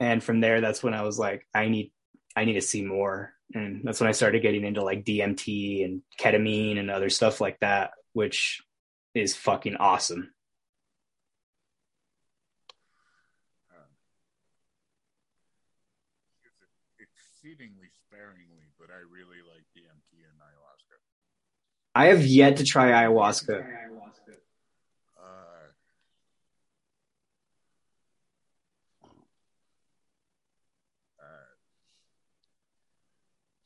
And 0.00 0.22
from 0.22 0.40
there 0.40 0.60
that's 0.60 0.82
when 0.82 0.92
i 0.92 1.02
was 1.02 1.18
like 1.18 1.46
i 1.54 1.68
need 1.68 1.92
i 2.34 2.44
need 2.44 2.54
to 2.54 2.62
see 2.62 2.82
more. 2.82 3.32
And 3.54 3.82
that's 3.84 4.00
when 4.00 4.08
i 4.08 4.12
started 4.12 4.42
getting 4.42 4.64
into 4.64 4.82
like 4.82 5.04
dmt 5.04 5.84
and 5.84 6.02
ketamine 6.18 6.78
and 6.78 6.90
other 6.90 7.10
stuff 7.10 7.40
like 7.40 7.60
that 7.60 7.92
which 8.12 8.62
is 9.14 9.36
fucking 9.36 9.76
awesome. 9.76 10.32
It's 16.44 17.10
exceedingly 17.16 17.90
sparingly, 18.06 18.70
but 18.78 18.88
I 18.90 19.02
really 19.12 19.42
like 19.42 19.66
DMT 19.76 20.24
and 20.24 20.38
ayahuasca. 20.40 20.98
i 21.94 22.06
have 22.06 22.24
yet 22.24 22.56
to 22.56 22.64
try 22.64 22.90
ayahuasca 22.90 23.66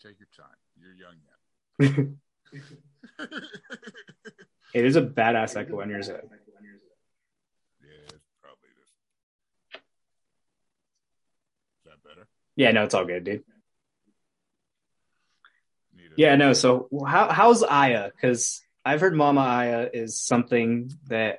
take 0.02 0.16
your 0.18 0.28
time. 0.36 0.56
You're 0.80 0.94
young 0.94 1.16
yet. 1.28 1.38
it 4.74 4.84
is 4.84 4.96
a 4.96 5.02
badass 5.02 5.56
echo 5.56 5.80
on 5.80 5.90
yours 5.90 6.08
Yeah, 6.08 6.16
it's 8.06 8.28
probably 8.42 8.70
just. 8.78 8.92
Is 11.76 11.84
that 11.84 12.02
better? 12.02 12.26
yeah 12.56 12.72
no 12.72 12.82
it's 12.84 12.94
all 12.94 13.04
good 13.04 13.22
dude 13.24 13.44
yeah 16.16 16.34
no 16.34 16.52
so 16.52 16.88
how 17.06 17.28
how's 17.30 17.62
aya 17.62 18.10
because 18.10 18.62
i've 18.84 19.00
heard 19.00 19.14
mama 19.14 19.40
aya 19.40 19.88
is 19.92 20.20
something 20.20 20.90
that 21.06 21.38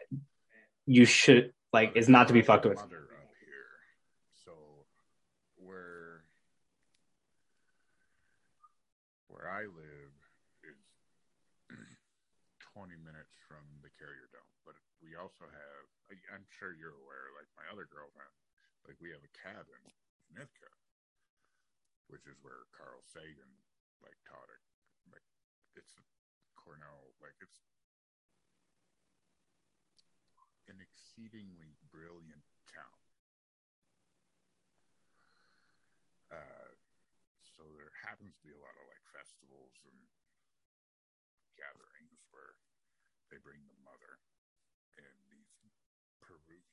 you 0.86 1.04
should 1.06 1.52
like 1.74 1.92
is 1.96 2.08
not 2.08 2.30
to 2.30 2.34
be 2.34 2.42
fucked 2.42 2.66
with 2.66 2.78
Mother 2.78 2.98
up 3.12 3.30
here. 3.46 3.68
So 4.46 4.52
where 5.58 6.24
I 9.50 9.66
live 9.66 10.14
is 10.62 10.82
twenty 12.74 12.96
minutes 13.02 13.34
from 13.50 13.66
the 13.82 13.90
Carrier 13.98 14.30
Dome, 14.30 14.56
but 14.62 14.78
we 15.02 15.18
also 15.18 15.50
have. 15.50 15.84
I- 16.14 16.30
I'm 16.38 16.46
sure 16.54 16.74
you're 16.78 16.98
aware. 17.02 17.34
Like 17.34 17.50
my 17.58 17.66
other 17.74 17.90
girlfriend, 17.90 18.34
like 18.86 18.98
we 19.02 19.10
have 19.10 19.26
a 19.26 19.34
cabin 19.34 19.82
in 20.30 20.38
Ithaca, 20.38 20.74
which 22.14 22.26
is 22.30 22.38
where 22.46 22.70
Carl 22.78 23.02
Sagan 23.02 23.50
like 24.06 24.18
taught 24.30 24.50
it. 24.54 24.62
Like 25.10 25.26
it's 25.74 25.98
Cornell. 26.54 27.18
Like 27.18 27.38
it's 27.42 27.58
an 30.70 30.78
exceedingly 30.78 31.74
brilliant 31.90 32.46
town. 32.70 32.98
Uh, 36.30 36.69
so 37.60 37.68
there 37.76 37.92
happens 38.08 38.40
to 38.40 38.44
be 38.48 38.56
a 38.56 38.64
lot 38.64 38.72
of 38.80 38.88
like 38.88 39.04
festivals 39.12 39.76
and 39.84 40.00
gatherings 41.60 42.24
where 42.32 42.56
they 43.28 43.36
bring 43.44 43.60
the 43.68 43.76
mother 43.84 44.24
and 44.96 45.12
these 45.28 45.52
Peruvian. 46.24 46.64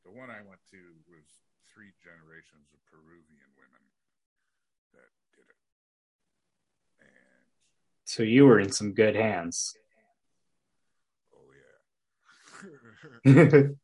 The 0.00 0.16
one 0.16 0.32
I 0.32 0.40
went 0.40 0.64
to 0.72 0.80
was 1.04 1.44
three 1.68 1.92
generations 2.00 2.72
of 2.72 2.80
Peruvian 2.88 3.52
women 3.52 3.84
that 4.96 5.12
did 5.36 5.44
it. 5.44 5.60
And 7.04 7.44
So 8.08 8.24
you 8.24 8.48
were 8.48 8.64
in 8.64 8.72
some 8.72 8.96
good 8.96 9.12
hands. 9.12 9.76
oh 11.36 11.52
yeah. 11.52 11.84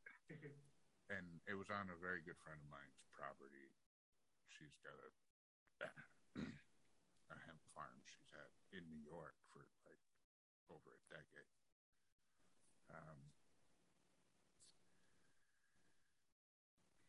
and 1.13 1.27
it 1.45 1.53
was 1.53 1.69
on 1.69 1.93
a 1.93 1.99
very 2.01 2.25
good 2.25 2.41
friend 2.41 2.57
of 2.65 2.69
mine's 2.73 2.97
property. 3.13 3.69
She's 4.49 4.73
got 4.81 4.97
a, 4.97 5.13
a 5.83 7.37
hemp 7.47 7.63
farm 7.75 7.97
she's 8.05 8.31
had 8.33 8.49
in 8.77 8.85
New 8.89 9.03
York 9.05 9.35
for 9.53 9.65
like 9.89 10.01
over 10.71 10.91
a 10.97 11.03
decade. 11.13 11.53
Um, 12.93 13.19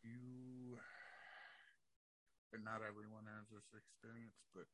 you, 0.04 0.80
and 2.54 2.64
not 2.64 2.82
everyone 2.82 3.28
has 3.30 3.46
this 3.54 3.68
experience, 3.76 4.40
but 4.56 4.68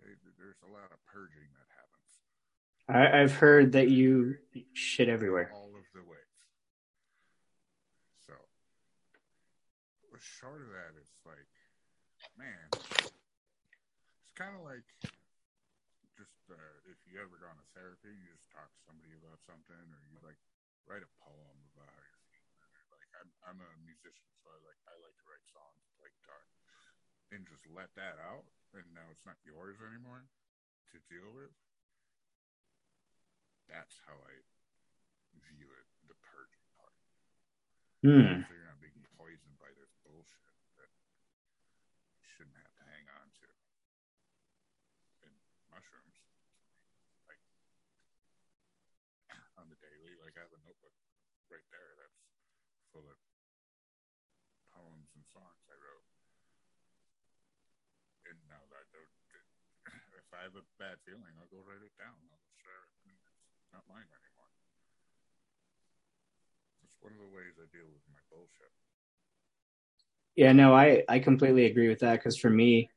they, 0.00 0.12
there's 0.40 0.60
a 0.66 0.70
lot 0.72 0.90
of 0.90 0.98
purging 1.06 1.48
that 1.54 1.68
happens 1.70 1.92
I, 2.88 3.22
I've 3.22 3.34
heard 3.34 3.72
that 3.72 3.88
you 3.88 4.36
shit 4.72 5.08
everywhere. 5.08 5.50
all 5.54 5.70
of 5.70 5.86
the 5.94 6.02
ways. 6.02 6.18
So, 8.26 8.34
short 10.18 10.60
of 10.62 10.68
that, 10.68 10.98
it's 11.00 11.20
like, 11.26 11.46
kind 14.42 14.58
of 14.58 14.66
like 14.66 14.82
just 16.18 16.34
uh, 16.50 16.90
if 16.90 16.98
you 17.06 17.22
ever 17.22 17.38
gone 17.38 17.54
to 17.54 17.66
therapy, 17.78 18.10
you 18.10 18.26
just 18.34 18.50
talk 18.50 18.66
to 18.66 18.80
somebody 18.82 19.14
about 19.14 19.38
something, 19.46 19.86
or 19.94 20.02
you 20.10 20.18
like 20.26 20.38
write 20.90 21.06
a 21.06 21.10
poem 21.22 21.58
about 21.70 21.86
how 21.86 22.02
you're 22.02 22.26
feeling. 22.26 22.58
Like, 22.90 23.06
I'm, 23.22 23.30
I'm 23.46 23.60
a 23.62 23.70
musician, 23.86 24.26
so 24.42 24.50
I 24.50 24.58
like 24.66 24.82
I 24.90 24.98
like 24.98 25.14
to 25.22 25.26
write 25.30 25.46
songs, 25.46 25.78
play 26.02 26.10
guitar, 26.10 26.42
and 27.30 27.46
just 27.46 27.62
let 27.70 27.94
that 27.94 28.18
out, 28.18 28.50
and 28.74 28.82
now 28.90 29.06
it's 29.14 29.22
not 29.22 29.38
yours 29.46 29.78
anymore 29.78 30.26
to 30.90 30.98
deal 31.06 31.30
with. 31.38 31.54
That's 33.70 33.94
how 34.10 34.18
I 34.18 34.34
view 35.54 35.70
it, 35.70 35.86
the 36.10 36.18
purging 36.18 36.66
part. 36.74 36.98
Hmm. 38.02 38.42
So 38.42 38.52
you're 38.58 38.66
not 38.66 38.82
being 38.82 39.06
poisoned 39.14 39.56
by 39.62 39.70
this 39.78 39.94
bullshit 40.02 40.50
that 40.82 40.90
you 42.18 42.26
shouldn't 42.26 42.58
have 42.58 42.74
to 42.82 42.84
hang 42.90 43.06
on 43.22 43.30
to. 43.30 43.48
And 45.24 45.32
mushrooms, 45.72 46.18
like 47.30 47.40
on 49.56 49.72
the 49.72 49.78
daily, 49.80 50.18
like 50.20 50.36
I 50.36 50.44
have 50.44 50.52
a 50.52 50.60
notebook 50.66 50.92
right 51.52 51.68
there 51.68 51.92
that's 52.00 52.20
full 52.96 53.04
of 53.04 53.18
poems 54.72 55.12
and 55.12 55.24
songs 55.36 55.60
I 55.68 55.76
wrote. 55.76 56.08
And 58.24 58.40
now 58.48 58.64
that 58.72 58.80
I 58.80 58.86
don't, 58.96 59.12
if 60.16 60.28
I 60.32 60.48
have 60.48 60.56
a 60.56 60.64
bad 60.80 60.96
feeling, 61.04 61.36
I'll 61.36 61.52
go 61.52 61.60
write 61.68 61.84
it 61.84 61.92
down. 62.00 62.16
I'll 62.32 62.56
share 62.64 62.88
it. 62.88 63.12
It's 63.12 63.68
not 63.76 63.84
mine 63.84 64.08
anymore. 64.08 64.52
It's 66.88 66.96
one 67.04 67.12
of 67.12 67.20
the 67.20 67.28
ways 67.36 67.52
I 67.60 67.68
deal 67.68 67.84
with 67.84 68.04
my 68.08 68.22
bullshit. 68.32 68.72
Yeah, 70.32 70.56
no, 70.56 70.72
I, 70.72 71.04
I 71.04 71.20
completely 71.20 71.68
agree 71.68 71.92
with 71.92 72.00
that 72.00 72.16
because 72.16 72.40
for 72.40 72.48
me, 72.48 72.88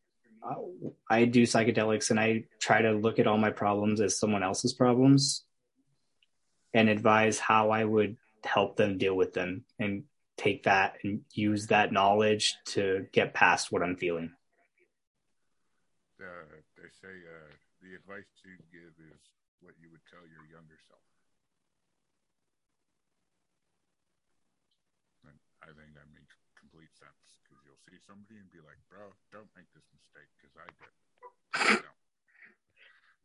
I 1.10 1.26
do 1.26 1.44
psychedelics 1.44 2.12
and 2.12 2.20
I 2.20 2.46
try 2.62 2.82
to 2.82 2.92
look 2.92 3.20
at 3.20 3.28
all 3.28 3.38
my 3.38 3.50
problems 3.50 4.00
as 4.00 4.18
someone 4.18 4.44
else's 4.44 4.74
problems 4.74 5.44
and 6.74 6.88
advise 6.88 7.40
how 7.40 7.72
I 7.72 7.84
would 7.84 8.18
help 8.46 8.78
them 8.78 8.98
deal 8.98 9.16
with 9.16 9.34
them 9.34 9.66
and 9.80 10.04
take 10.38 10.64
that 10.64 10.98
and 11.04 11.22
use 11.34 11.68
that 11.68 11.92
knowledge 11.92 12.56
to 12.66 13.08
get 13.12 13.34
past 13.34 13.72
what 13.72 13.82
I'm 13.84 13.96
feeling. 13.96 14.32
uh, 16.20 16.58
they 16.76 16.90
say 16.90 17.12
uh, 17.12 17.52
the 17.84 17.96
advice 17.96 18.28
you 18.44 18.56
give 18.72 18.96
is 19.12 19.22
what 19.62 19.76
you 19.82 19.92
would 19.92 20.04
tell 20.08 20.24
your 20.28 20.46
younger 20.48 20.80
self. 20.88 21.04
And 25.28 25.38
I 25.64 25.72
think 25.76 25.92
that 25.96 26.08
makes 26.14 26.36
complete 26.56 26.92
sense 26.96 27.40
because 27.44 27.60
you'll 27.64 27.82
see 27.84 28.00
somebody 28.04 28.40
and 28.40 28.50
be 28.52 28.62
like, 28.64 28.80
"Bro, 28.88 29.12
don't 29.32 29.50
make 29.56 29.68
this 29.76 29.88
mistake," 29.92 30.30
because 30.40 30.56
I 30.56 30.68
did. 30.76 30.92
No. 31.84 31.94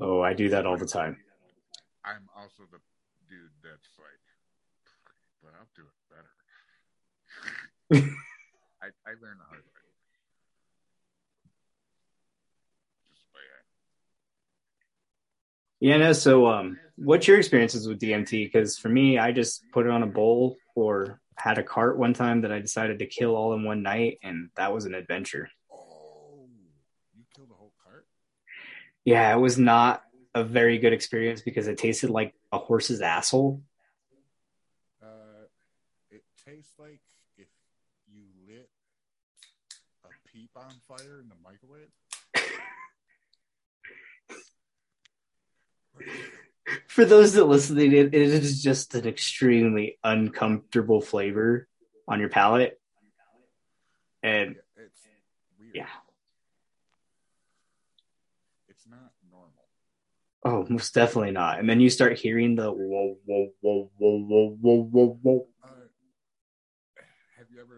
Oh, 0.00 0.20
I 0.22 0.32
do 0.32 0.48
that 0.48 0.64
all 0.64 0.78
the 0.78 0.88
time. 0.88 1.20
I'm 2.04 2.24
also 2.32 2.64
the 2.72 2.80
dude 3.28 3.52
that's 3.60 3.92
like, 4.00 4.24
but 5.42 5.52
I'll 5.58 5.68
do 5.74 5.82
it 5.82 5.96
better. 6.10 6.30
I, 8.82 8.86
I 9.06 9.10
learned 9.22 9.40
the 9.40 9.44
hard 9.48 9.62
way. 9.62 9.80
Just 13.10 13.24
by 13.32 13.40
Yeah, 15.80 15.96
no, 15.98 16.12
so 16.12 16.46
um 16.46 16.78
what's 16.96 17.26
your 17.26 17.38
experiences 17.38 17.88
with 17.88 17.98
DMT? 17.98 18.44
Because 18.44 18.78
for 18.78 18.88
me, 18.88 19.18
I 19.18 19.32
just 19.32 19.64
put 19.72 19.86
it 19.86 19.92
on 19.92 20.02
a 20.02 20.06
bowl 20.06 20.56
or 20.74 21.20
had 21.36 21.58
a 21.58 21.62
cart 21.62 21.98
one 21.98 22.12
time 22.12 22.42
that 22.42 22.52
I 22.52 22.58
decided 22.58 22.98
to 22.98 23.06
kill 23.06 23.34
all 23.34 23.54
in 23.54 23.64
one 23.64 23.82
night, 23.82 24.18
and 24.22 24.50
that 24.56 24.72
was 24.72 24.84
an 24.84 24.94
adventure. 24.94 25.48
Oh, 25.72 26.46
you 27.16 27.24
killed 27.34 27.48
a 27.50 27.54
whole 27.54 27.72
cart? 27.82 28.06
Yeah, 29.04 29.34
it 29.34 29.38
was 29.38 29.58
not 29.58 30.02
a 30.34 30.44
very 30.44 30.78
good 30.78 30.92
experience 30.92 31.40
because 31.40 31.66
it 31.66 31.78
tasted 31.78 32.10
like 32.10 32.34
a 32.52 32.58
horse's 32.58 33.00
asshole. 33.00 33.62
Tastes 36.50 36.72
like 36.80 37.00
if 37.38 37.46
you 38.12 38.22
lit 38.48 38.68
a 40.04 40.08
peep 40.28 40.50
on 40.56 40.72
fire 40.88 41.20
in 41.20 41.28
the 41.28 41.36
microwave. 41.44 41.90
For 46.88 47.04
those 47.04 47.34
that 47.34 47.44
listening, 47.44 47.92
it, 47.92 48.14
it 48.14 48.14
is 48.14 48.62
just 48.62 48.94
an 48.96 49.06
extremely 49.06 49.98
uncomfortable 50.02 51.00
flavor 51.00 51.68
on 52.08 52.18
your 52.18 52.28
palate. 52.28 52.80
And 54.22 54.56
It's 54.76 55.06
weird. 55.58 55.76
yeah, 55.76 55.86
It's 58.68 58.86
not 58.88 59.12
normal. 59.30 59.68
oh, 60.44 60.66
most 60.68 60.94
definitely 60.94 61.30
not. 61.32 61.60
And 61.60 61.70
then 61.70 61.78
you 61.80 61.90
start 61.90 62.18
hearing 62.18 62.56
the 62.56 62.72
whoa, 62.72 63.16
whoa, 63.24 63.52
whoa, 63.60 63.90
whoa, 63.98 64.18
whoa, 64.18 64.56
whoa, 64.60 64.82
whoa, 64.90 65.18
whoa. 65.22 65.46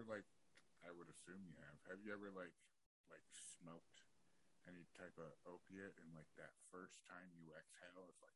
Like? 0.09 0.25
I 0.83 0.91
would 0.91 1.07
assume 1.07 1.39
you 1.47 1.55
have. 1.63 1.95
Have 1.95 1.99
you 2.03 2.11
ever 2.11 2.27
like 2.35 2.51
like 3.07 3.23
smoked 3.31 4.03
any 4.67 4.83
type 4.99 5.15
of 5.15 5.31
opiate 5.47 5.95
and 5.99 6.11
like 6.15 6.27
that 6.37 6.51
first 6.71 6.95
time 7.07 7.27
you 7.39 7.47
exhale, 7.55 8.03
it's 8.07 8.19
like, 8.19 8.35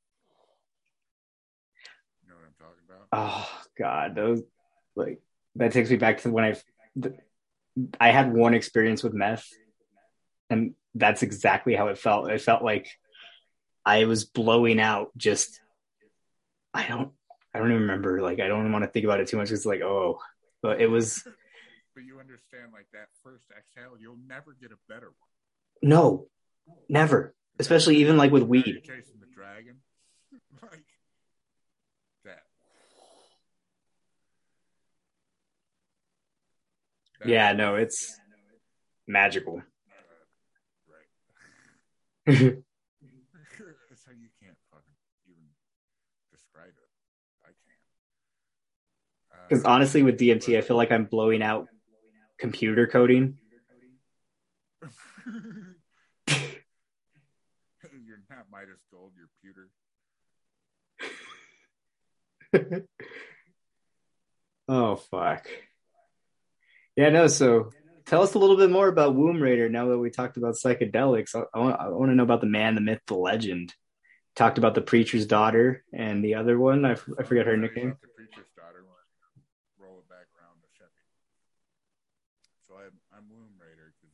you 2.24 2.30
know 2.30 2.36
what 2.36 2.48
I'm 2.48 2.56
talking 2.56 2.86
about? 2.88 3.08
Oh 3.12 3.48
God, 3.78 4.16
those 4.16 4.44
like 4.96 5.20
that 5.56 5.72
takes 5.72 5.90
me 5.90 5.98
back 5.98 6.22
to 6.22 6.32
when 6.32 6.46
I 6.46 6.56
I 8.00 8.12
had 8.12 8.34
one 8.34 8.54
experience 8.54 9.04
with 9.04 9.14
meth, 9.14 9.48
and 10.50 10.74
that's 10.96 11.24
exactly 11.24 11.76
how 11.76 11.88
it 11.88 11.98
felt. 11.98 12.32
It 12.32 12.42
felt 12.42 12.64
like 12.64 12.88
I 13.86 14.06
was 14.06 14.26
blowing 14.26 14.80
out. 14.80 15.12
Just 15.18 15.60
I 16.74 16.88
don't 16.88 17.12
I 17.54 17.60
don't 17.60 17.72
even 17.72 17.84
remember. 17.84 18.22
Like 18.22 18.40
I 18.40 18.48
don't 18.48 18.72
want 18.72 18.84
to 18.84 18.90
think 18.90 19.06
about 19.06 19.20
it 19.20 19.28
too 19.28 19.38
much. 19.38 19.52
It's 19.52 19.66
like 19.66 19.82
oh, 19.82 20.20
but 20.62 20.82
it 20.82 20.88
was 20.88 21.24
But 21.98 22.06
you 22.06 22.20
understand, 22.20 22.74
like 22.74 22.86
that 22.94 23.08
first 23.24 23.46
exhale, 23.50 23.98
you'll 24.00 24.20
never 24.28 24.56
get 24.62 24.70
a 24.72 24.78
better 24.88 25.08
one. 25.08 25.16
no, 25.82 26.28
never. 26.88 27.34
Especially 27.58 27.98
even 27.98 28.18
like 28.18 28.32
with 28.32 28.44
weed. 28.44 28.84
chasing 28.86 29.20
the 29.20 29.26
dragon, 29.34 29.78
like 30.62 30.86
that. 32.24 32.44
That- 37.20 37.28
Yeah, 37.28 37.54
no, 37.54 37.78
it's 37.78 38.16
magical. 39.08 39.64
right. 40.88 41.08
That's 42.28 44.06
how 44.06 44.12
you 44.12 44.30
can't 44.40 44.56
fucking 44.70 44.94
even 45.28 45.46
describe 46.32 46.68
it. 46.68 46.90
I 47.44 47.48
can't. 47.48 47.58
Because 49.50 49.66
Uh, 49.66 49.70
honestly, 49.70 50.04
with 50.04 50.20
DMT, 50.20 50.60
I 50.60 50.62
feel 50.62 50.78
like 50.78 50.92
I'm 50.92 51.06
blowing 51.06 51.42
out 51.42 51.70
computer 52.38 52.88
coding. 52.88 53.38
you're 58.06 58.24
not 58.30 58.46
Midas 58.52 58.80
Gold, 58.92 59.12
you're 59.18 59.30
pewter. 59.42 59.70
oh 64.68 64.96
fuck. 64.96 65.48
Yeah, 66.96 67.10
no. 67.10 67.28
So 67.28 67.72
tell 68.06 68.24
us 68.24 68.34
a 68.34 68.40
little 68.40 68.58
bit 68.58 68.72
more 68.72 68.88
about 68.88 69.16
Womb 69.16 69.42
Rater. 69.42 69.70
Now 69.70 69.90
that 69.90 69.98
we 69.98 70.10
talked 70.10 70.38
about 70.38 70.56
psychedelics, 70.56 71.36
I, 71.36 71.44
I, 71.54 71.60
want, 71.60 71.80
I 71.80 71.90
want 71.90 72.12
to 72.12 72.16
know 72.16 72.24
about 72.24 72.42
the 72.42 72.48
man, 72.48 72.76
the 72.76 72.82
myth, 72.82 73.02
the 73.08 73.16
legend. 73.16 73.74
Talked 74.36 74.58
about 74.58 74.76
the 74.76 74.82
preacher's 74.82 75.26
daughter 75.26 75.84
and 75.94 76.24
the 76.24 76.36
other 76.36 76.60
one. 76.60 76.86
I, 76.86 76.92
f- 76.94 77.10
I 77.20 77.24
forget 77.24 77.48
her 77.48 77.54
I'll 77.54 77.62
tell 77.62 77.70
you 77.70 77.74
nickname. 77.74 77.98
The 78.02 78.14
preacher's 78.14 78.50
daughter. 78.56 78.86
Roll 79.82 79.98
it 79.98 80.10
back 80.10 80.30
around 80.38 80.62
to 80.62 80.70
Chevy. 80.78 81.06
So 82.70 82.78
I'm, 82.78 82.94
I'm 83.10 83.26
Womb 83.34 83.58
Rater 83.58 83.94
because 83.98 84.14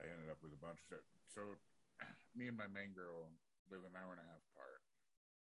I 0.00 0.08
ended 0.08 0.32
up 0.32 0.40
bunch 0.86 0.94
of 0.94 1.02
so 1.26 1.58
me 2.38 2.46
and 2.46 2.54
my 2.54 2.70
main 2.70 2.94
girl 2.94 3.26
live 3.66 3.82
an 3.82 3.98
hour 3.98 4.14
and 4.14 4.22
a 4.22 4.28
half 4.30 4.42
apart. 4.54 4.82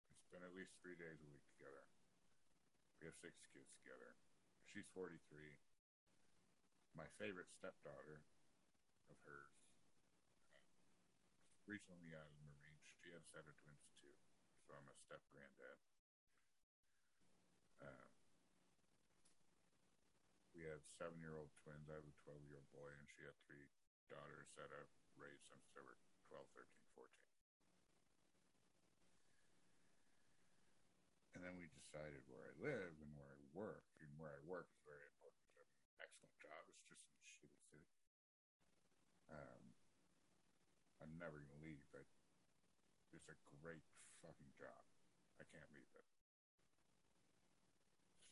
We 0.10 0.18
spend 0.26 0.42
at 0.42 0.58
least 0.58 0.74
three 0.82 0.98
days 0.98 1.22
a 1.22 1.30
week 1.30 1.46
together. 1.54 1.86
We 2.98 3.06
have 3.06 3.18
six 3.22 3.38
kids 3.54 3.70
together. 3.78 4.18
She's 4.66 4.90
43. 4.98 5.14
My 6.98 7.06
favorite 7.22 7.54
stepdaughter 7.54 8.26
of 9.14 9.18
hers 9.22 9.54
recently 11.70 12.18
out 12.18 12.26
of 12.26 12.34
the 12.42 12.50
Marines. 12.58 12.82
She 12.98 13.14
has 13.14 13.22
set 13.30 13.46
of 13.46 13.54
twins 13.62 13.86
too, 14.02 14.18
so 14.66 14.74
I'm 14.74 14.90
a 14.90 14.98
step 15.06 15.22
granddad. 15.30 15.78
Um, 17.86 18.10
we 20.58 20.66
have 20.66 20.82
seven 20.98 21.22
year 21.22 21.38
old 21.38 21.54
twins. 21.62 21.86
I 21.86 22.02
have 22.02 22.08
a 22.10 22.18
12 22.26 22.42
year 22.50 22.58
old 22.58 22.70
boy, 22.74 22.90
and 22.98 23.06
she 23.14 23.22
had 23.22 23.38
three 23.46 23.70
daughters 24.10 24.50
that 24.58 24.74
I've 24.74 25.07
raised 25.18 25.46
since 25.50 25.66
they 25.74 25.84
were 25.84 25.98
12, 26.30 26.46
13, 26.54 26.66
14. 26.96 27.10
And 31.38 31.46
then 31.46 31.54
we 31.58 31.70
decided 31.70 32.26
where 32.26 32.46
I 32.46 32.54
live 32.58 32.94
and 33.02 33.12
where 33.14 33.30
I 33.30 33.38
work. 33.54 33.86
And 34.02 34.10
where 34.18 34.34
I 34.34 34.42
work 34.50 34.66
is 34.74 34.82
very 34.86 35.06
important. 35.18 35.42
I 35.54 35.62
have 35.62 35.70
an 35.70 36.02
excellent 36.02 36.38
job. 36.42 36.62
It's 36.70 36.86
just 36.90 37.06
in 37.06 37.18
a 37.18 37.28
shitty 37.30 37.62
city. 37.70 37.94
Um, 39.30 39.64
I'm 41.02 41.14
never 41.22 41.38
going 41.38 41.54
to 41.54 41.62
leave. 41.62 41.82
I, 41.94 42.02
it's 43.14 43.30
a 43.30 43.38
great 43.62 43.86
fucking 44.22 44.54
job. 44.58 44.84
I 45.38 45.46
can't 45.54 45.70
leave 45.74 45.90
it. 45.94 46.08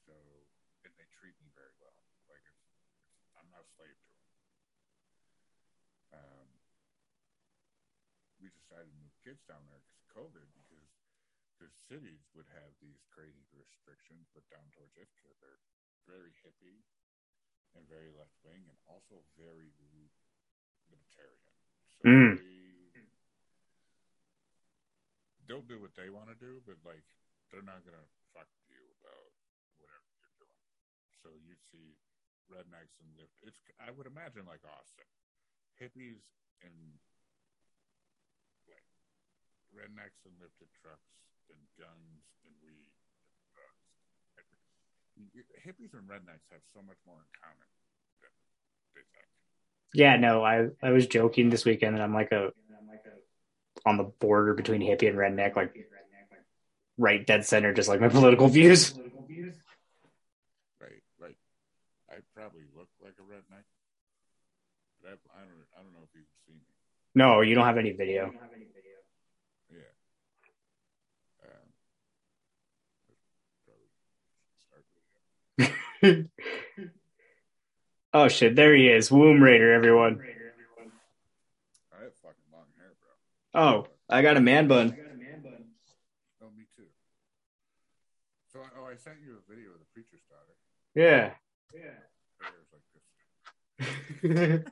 So, 0.05 0.13
and 0.86 0.93
they 0.97 1.09
treat 1.13 1.33
me 1.41 1.49
very 1.53 1.73
well. 1.81 1.97
Like 2.29 2.41
it's, 2.45 2.65
it's 2.93 3.21
I'm 3.38 3.49
not 3.53 3.65
a 3.65 3.69
slave 3.77 3.97
to 3.97 4.09
them. 4.13 4.29
Um, 6.15 6.47
we 8.41 8.49
decided 8.76 8.91
to 8.91 8.99
move 8.99 9.15
kids 9.23 9.39
down 9.47 9.63
there 9.71 9.80
because 9.88 10.03
COVID, 10.11 10.47
because 10.51 10.91
the 11.63 11.71
cities 11.88 12.19
would 12.36 12.51
have 12.51 12.76
these 12.84 12.99
crazy 13.07 13.47
restrictions, 13.55 14.28
but 14.36 14.43
down 14.51 14.67
towards 14.76 14.91
Ithaca, 14.99 15.32
they're 15.39 15.63
very 16.03 16.36
hippie 16.43 16.84
and 17.71 17.88
very 17.88 18.11
left 18.11 18.36
wing, 18.43 18.67
and 18.67 18.76
also 18.91 19.23
very 19.39 19.71
libertarian. 20.91 21.55
So 21.95 22.03
Mm. 22.03 22.36
they, 22.36 23.07
they'll 25.47 25.63
do 25.63 25.80
what 25.80 25.95
they 25.95 26.11
want 26.11 26.28
to 26.28 26.36
do, 26.36 26.59
but 26.67 26.76
like 26.84 27.03
they're 27.47 27.63
not 27.63 27.80
gonna 27.88 28.03
fuck 28.36 28.51
with 28.59 28.67
you 28.76 28.84
about 28.99 29.32
whatever 29.80 30.03
you're 30.19 30.36
doing. 30.36 30.63
So 31.23 31.32
you'd 31.47 31.63
see 31.71 31.95
rednecks 32.51 32.99
and 32.99 33.07
lift. 33.15 33.39
It's 33.47 33.59
I 33.80 33.91
would 33.91 34.07
imagine 34.07 34.43
like 34.45 34.63
Austin, 34.67 35.07
hippies 35.80 36.19
and 36.59 36.99
rednecks 39.76 40.23
and 40.23 40.34
lifted 40.39 40.71
trucks 40.82 41.11
and 41.51 41.59
guns 41.78 42.23
and 42.47 42.55
weed 42.63 42.88
and 42.88 43.51
drugs. 43.53 43.86
Hippies 45.61 45.93
and 45.93 46.07
rednecks 46.07 46.47
have 46.51 46.63
so 46.73 46.82
much 46.82 46.97
more 47.05 47.19
in 47.19 47.30
common 47.36 47.67
than 48.23 48.32
they 48.95 49.03
think. 49.11 49.28
Yeah, 49.93 50.15
no, 50.17 50.43
I 50.43 50.69
I 50.82 50.91
was 50.91 51.07
joking 51.07 51.49
this 51.49 51.65
weekend 51.65 51.95
that 51.95 52.01
I'm 52.01 52.13
like 52.13 52.32
a 52.32 52.51
on 53.86 53.97
the 53.97 54.03
border 54.03 54.53
between 54.53 54.82
hippie 54.82 55.07
and 55.07 55.17
redneck, 55.17 55.55
like 55.55 55.76
right 56.97 57.26
dead 57.26 57.45
center, 57.45 57.73
just 57.73 57.88
like 57.89 58.01
my 58.01 58.09
political 58.09 58.47
views. 58.47 58.93
Right, 60.82 61.03
like 61.21 61.38
I 62.09 62.15
probably 62.34 62.63
look 62.76 62.89
like 63.03 63.13
a 63.19 63.23
redneck, 63.23 63.65
but 65.01 65.09
I, 65.09 65.13
I 65.38 65.43
don't 65.43 65.67
I 65.78 65.84
don't 65.84 65.93
know 65.93 66.03
if 66.03 66.13
you 66.15 66.21
can 66.21 66.30
see 66.47 66.53
me. 66.53 66.61
No, 67.13 67.41
you 67.41 67.55
don't 67.55 67.65
have 67.65 67.78
any 67.78 67.91
video. 67.91 68.32
Yeah. 69.71 69.80
Um, 71.43 71.69
probably 73.65 73.89
start 74.67 74.86
video. 75.57 75.76
oh 78.13 78.27
shit, 78.27 78.55
there 78.55 78.75
he 78.75 78.87
is, 78.87 79.11
Womb 79.11 79.41
Rater, 79.41 79.73
everyone. 79.73 80.21
I 81.91 82.03
have 82.03 82.13
fucking 82.21 82.43
long 82.51 82.65
hair, 82.77 82.91
bro. 82.99 83.09
Oh, 83.61 83.87
I 84.09 84.21
got 84.21 84.37
a 84.37 84.41
man 84.41 84.67
bun. 84.67 84.95
Oh, 86.43 86.49
me 86.55 86.65
too. 86.75 86.83
So, 88.51 88.59
I- 88.59 88.69
oh, 88.79 88.85
I 88.85 88.95
sent 88.95 89.17
you 89.25 89.37
a 89.37 89.41
video 89.49 89.71
of 89.71 89.79
the 89.79 89.85
preacher's 89.93 90.21
daughter. 90.29 90.53
Yeah. 90.93 91.31
Her 92.41 92.51
hair's 92.51 92.69
like 94.21 94.21
this. 94.21 94.63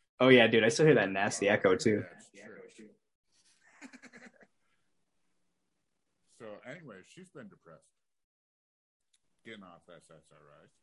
oh 0.20 0.28
yeah, 0.28 0.46
dude, 0.46 0.62
I 0.64 0.68
still 0.68 0.86
hear 0.86 0.94
that 0.94 1.10
nasty 1.10 1.48
oh, 1.48 1.52
echo 1.54 1.74
too. 1.74 2.04
Yeah, 2.32 2.44
it's 2.64 2.76
true. 2.76 2.86
so, 6.38 6.46
anyway, 6.70 6.98
she's 7.12 7.30
been 7.30 7.48
depressed. 7.48 7.89
Getting 9.50 9.66
off 9.66 9.82
SSRIs. 9.90 10.78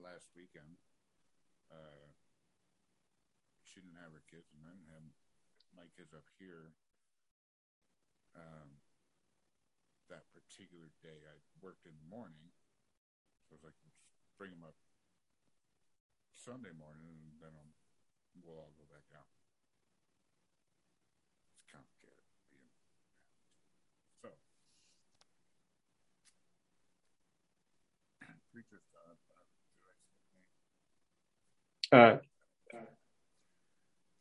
Last 0.00 0.32
weekend, 0.32 0.80
uh, 1.68 2.08
she 3.60 3.84
didn't 3.84 4.00
have 4.00 4.16
her 4.16 4.24
kids, 4.32 4.48
and 4.56 4.64
I 4.64 4.72
didn't 4.72 4.96
have 4.96 5.04
my 5.76 5.84
kids 5.92 6.16
up 6.16 6.24
here. 6.40 6.72
Um, 8.32 8.80
that 10.08 10.24
particular 10.32 10.88
day, 11.04 11.20
I 11.28 11.36
worked 11.60 11.84
in 11.84 12.00
the 12.00 12.08
morning, 12.08 12.48
so 13.44 13.60
I 13.60 13.60
was 13.60 13.68
like, 13.68 13.76
bring 14.40 14.56
them 14.56 14.64
up 14.64 14.80
Sunday 16.32 16.72
morning, 16.72 17.04
and 17.12 17.44
then 17.44 17.52
I'll, 17.52 17.76
we'll 18.40 18.56
all 18.56 18.72
go 18.72 18.88
back 18.88 19.04
down. 19.12 19.28
It's 21.60 21.68
complicated 21.68 22.24
being 22.48 22.72
so. 24.24 24.32
Preacher's 28.54 28.86
daughter. 28.94 29.18
I 29.18 29.90
say 29.98 30.14
her 30.14 30.30
name? 30.30 30.46
Uh, 31.90 32.22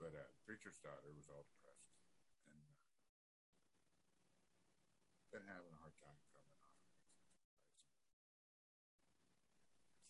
But 0.01 0.17
uh, 0.17 0.25
preacher's 0.41 0.81
daughter 0.81 1.05
was 1.13 1.29
all 1.29 1.45
depressed 1.45 1.93
and 2.49 2.57
uh, 2.65 2.81
been 5.29 5.45
having 5.45 5.69
a 5.69 5.77
hard 5.85 5.93
time 6.01 6.17
coming 6.33 6.57
of. 6.65 6.73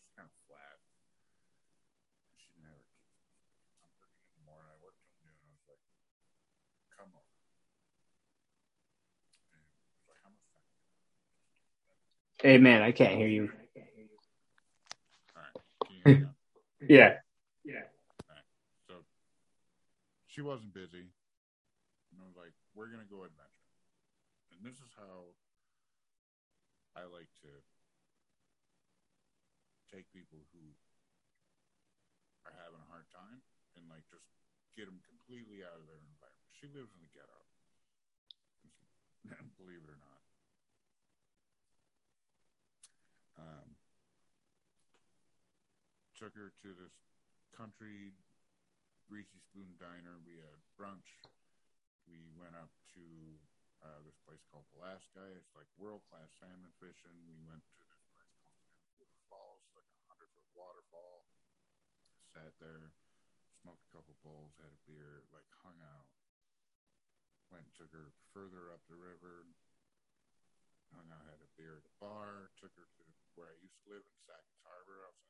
It's 0.07 0.15
kind 0.15 0.31
of 0.31 0.35
flat. 0.47 0.79
She 2.39 2.55
didn't 2.55 2.71
have 2.71 2.79
her 2.79 2.87
kids. 2.95 3.27
I'm 3.83 3.91
working 3.99 4.23
in 4.23 4.39
the 4.39 4.47
morning. 4.47 4.71
I 4.71 4.79
worked 4.79 5.03
till 5.03 5.19
noon. 5.27 5.35
I 5.35 5.51
was 5.51 5.67
like, 5.67 5.83
"Come 6.95 7.11
over." 7.11 7.27
And 9.51 9.59
was 9.99 10.07
like, 10.07 10.23
"How 10.23 10.31
much 10.31 10.47
time?" 10.55 10.63
hey 12.39 12.55
man, 12.57 12.79
I 12.81 12.95
can't 12.95 13.19
hear 13.19 13.27
you. 13.27 13.51
All 16.05 16.11
right. 16.11 16.19
Can 16.79 16.87
you 16.89 16.95
hear? 16.99 17.23
Yeah. 17.63 17.87
So 18.87 18.93
she 20.27 20.41
wasn't 20.41 20.73
busy. 20.73 21.07
And 22.11 22.19
I 22.19 22.25
was 22.27 22.35
like, 22.35 22.51
we're 22.75 22.91
going 22.91 23.03
to 23.03 23.07
go 23.07 23.23
adventure. 23.23 23.71
And 24.51 24.59
this 24.61 24.75
is 24.83 24.91
how 24.99 25.31
I 26.93 27.07
like 27.07 27.31
to 27.47 27.51
take 29.89 30.11
people 30.11 30.43
who 30.51 30.63
are 32.43 32.55
having 32.59 32.81
a 32.83 32.89
hard 32.91 33.07
time 33.13 33.39
and 33.79 33.87
like 33.87 34.03
just 34.11 34.27
get 34.75 34.85
them 34.89 34.99
completely 35.07 35.63
out 35.63 35.79
of 35.79 35.87
their 35.87 36.01
environment. 36.03 36.51
She 36.51 36.67
lives 36.67 36.91
in 36.93 37.01
the 37.01 37.11
ghetto. 37.15 37.39
Believe 39.61 39.81
it 39.85 39.89
or 39.89 40.01
not. 40.01 40.21
Um, 43.39 43.69
took 46.23 46.39
her 46.39 46.55
to 46.63 46.71
this 46.79 46.95
country 47.51 48.15
greasy 49.11 49.43
spoon 49.43 49.75
diner. 49.75 50.23
We 50.23 50.39
had 50.39 50.55
brunch. 50.79 51.19
We 52.07 52.31
went 52.39 52.55
up 52.55 52.71
to 52.95 53.03
uh, 53.83 53.99
this 54.07 54.15
place 54.23 54.39
called 54.47 54.63
Pulaski. 54.71 55.19
It's 55.35 55.51
like 55.51 55.67
world 55.75 55.99
class 56.07 56.31
salmon 56.39 56.71
fishing. 56.79 57.11
We 57.27 57.35
went 57.43 57.59
to 57.59 57.75
this 57.91 58.07
place 58.15 58.31
called 58.39 58.55
Vancouver 58.79 59.19
Falls, 59.27 59.67
like 59.75 59.83
a 59.83 59.99
hundred 60.07 60.31
foot 60.31 60.47
waterfall. 60.55 61.27
Sat 62.31 62.55
there, 62.63 62.95
smoked 63.59 63.83
a 63.83 63.91
couple 63.91 64.15
bowls, 64.23 64.55
had 64.63 64.71
a 64.71 64.79
beer, 64.87 65.27
like 65.35 65.51
hung 65.59 65.75
out. 65.83 66.07
Went 67.51 67.67
and 67.67 67.75
took 67.75 67.91
her 67.91 68.15
further 68.31 68.71
up 68.71 68.79
the 68.87 68.95
river. 68.95 69.43
Hung 70.95 71.11
out, 71.11 71.27
had 71.27 71.43
a 71.43 71.51
beer 71.59 71.83
at 71.83 71.83
a 71.83 71.95
bar. 71.99 72.47
Took 72.63 72.71
her 72.79 72.87
to 72.87 73.03
where 73.35 73.51
I 73.51 73.59
used 73.59 73.75
to 73.83 73.91
live 73.91 74.07
in 74.07 74.15
Sackets 74.23 74.63
Harbor 74.63 75.03
outside 75.03 75.19
of 75.19 75.22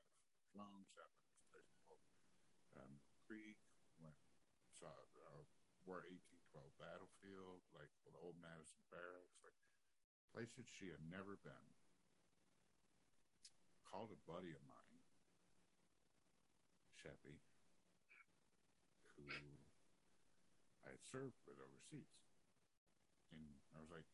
Sat 0.54 1.10
in 1.10 1.26
this 1.34 1.42
place 1.50 1.74
um, 2.78 2.94
Creek. 3.26 3.58
Went 3.98 4.14
saw 4.78 4.94
uh, 4.94 5.42
where 5.90 6.06
1812 6.06 6.70
battlefield, 6.78 7.66
like 7.74 7.90
the 8.06 8.14
old 8.22 8.38
Madison 8.38 8.78
barracks, 8.94 9.42
like 9.42 9.58
places 10.30 10.70
she 10.70 10.94
had 10.94 11.02
never 11.10 11.42
been. 11.42 11.70
Called 13.90 14.14
a 14.14 14.22
buddy 14.30 14.54
of 14.54 14.62
mine, 14.70 15.02
Sheppy, 17.02 17.42
who 19.18 19.26
I 20.86 20.94
had 20.94 21.02
served 21.02 21.38
with 21.50 21.62
overseas. 21.62 22.14
And 23.34 23.42
I 23.74 23.82
was 23.82 23.90
like, 23.90 24.06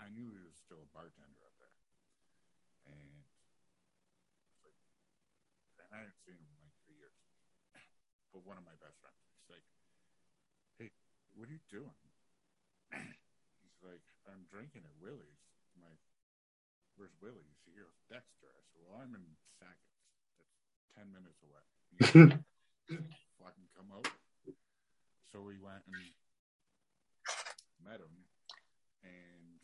I 0.00 0.08
knew 0.08 0.32
he 0.32 0.40
was 0.40 0.56
still 0.56 0.84
a 0.84 0.88
bartender 0.92 1.40
up 1.44 1.56
there. 1.60 1.76
And 2.92 3.24
I 5.92 6.00
haven't 6.00 6.16
seen 6.24 6.40
him 6.40 6.48
in 6.48 6.56
like 6.64 6.72
three 6.88 6.96
years. 6.96 7.12
But 8.32 8.48
one 8.48 8.56
of 8.56 8.64
my 8.64 8.72
best 8.80 8.96
friends, 9.04 9.20
he's 9.36 9.48
like, 9.52 9.66
hey, 10.80 10.88
what 11.36 11.46
are 11.48 11.54
you 11.54 11.60
doing? 11.68 12.00
He's 13.60 13.80
like, 13.84 14.04
I'm 14.28 14.48
drinking 14.48 14.88
at 14.88 14.96
Willie's. 15.00 15.44
I'm 15.76 15.84
like, 15.84 16.00
where's 16.96 17.12
Willie? 17.20 17.44
Willie's? 17.44 17.60
He 17.68 17.76
goes, 17.76 17.92
Dexter. 18.08 18.48
I 18.48 18.62
said, 18.72 18.80
well, 18.88 19.04
I'm 19.04 19.12
in 19.16 19.24
Sackett. 19.60 19.96
That's 20.40 20.56
10 20.96 21.12
minutes 21.12 21.40
away. 21.44 21.64
He's 21.92 22.08
fucking 23.40 23.68
come 23.76 23.92
out. 23.92 24.08
So 25.32 25.40
we 25.40 25.56
went 25.56 25.84
and 25.88 25.96
met 27.84 28.00
him, 28.04 28.16
and 29.02 29.56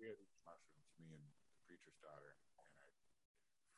we 0.00 0.08
had 0.08 0.16
these 0.16 0.36
mushrooms, 0.48 0.92
me 0.96 1.12
and 1.12 1.20
the 1.20 1.60
preacher's 1.68 2.00
daughter, 2.00 2.32
and 2.56 2.56
I 2.56 2.88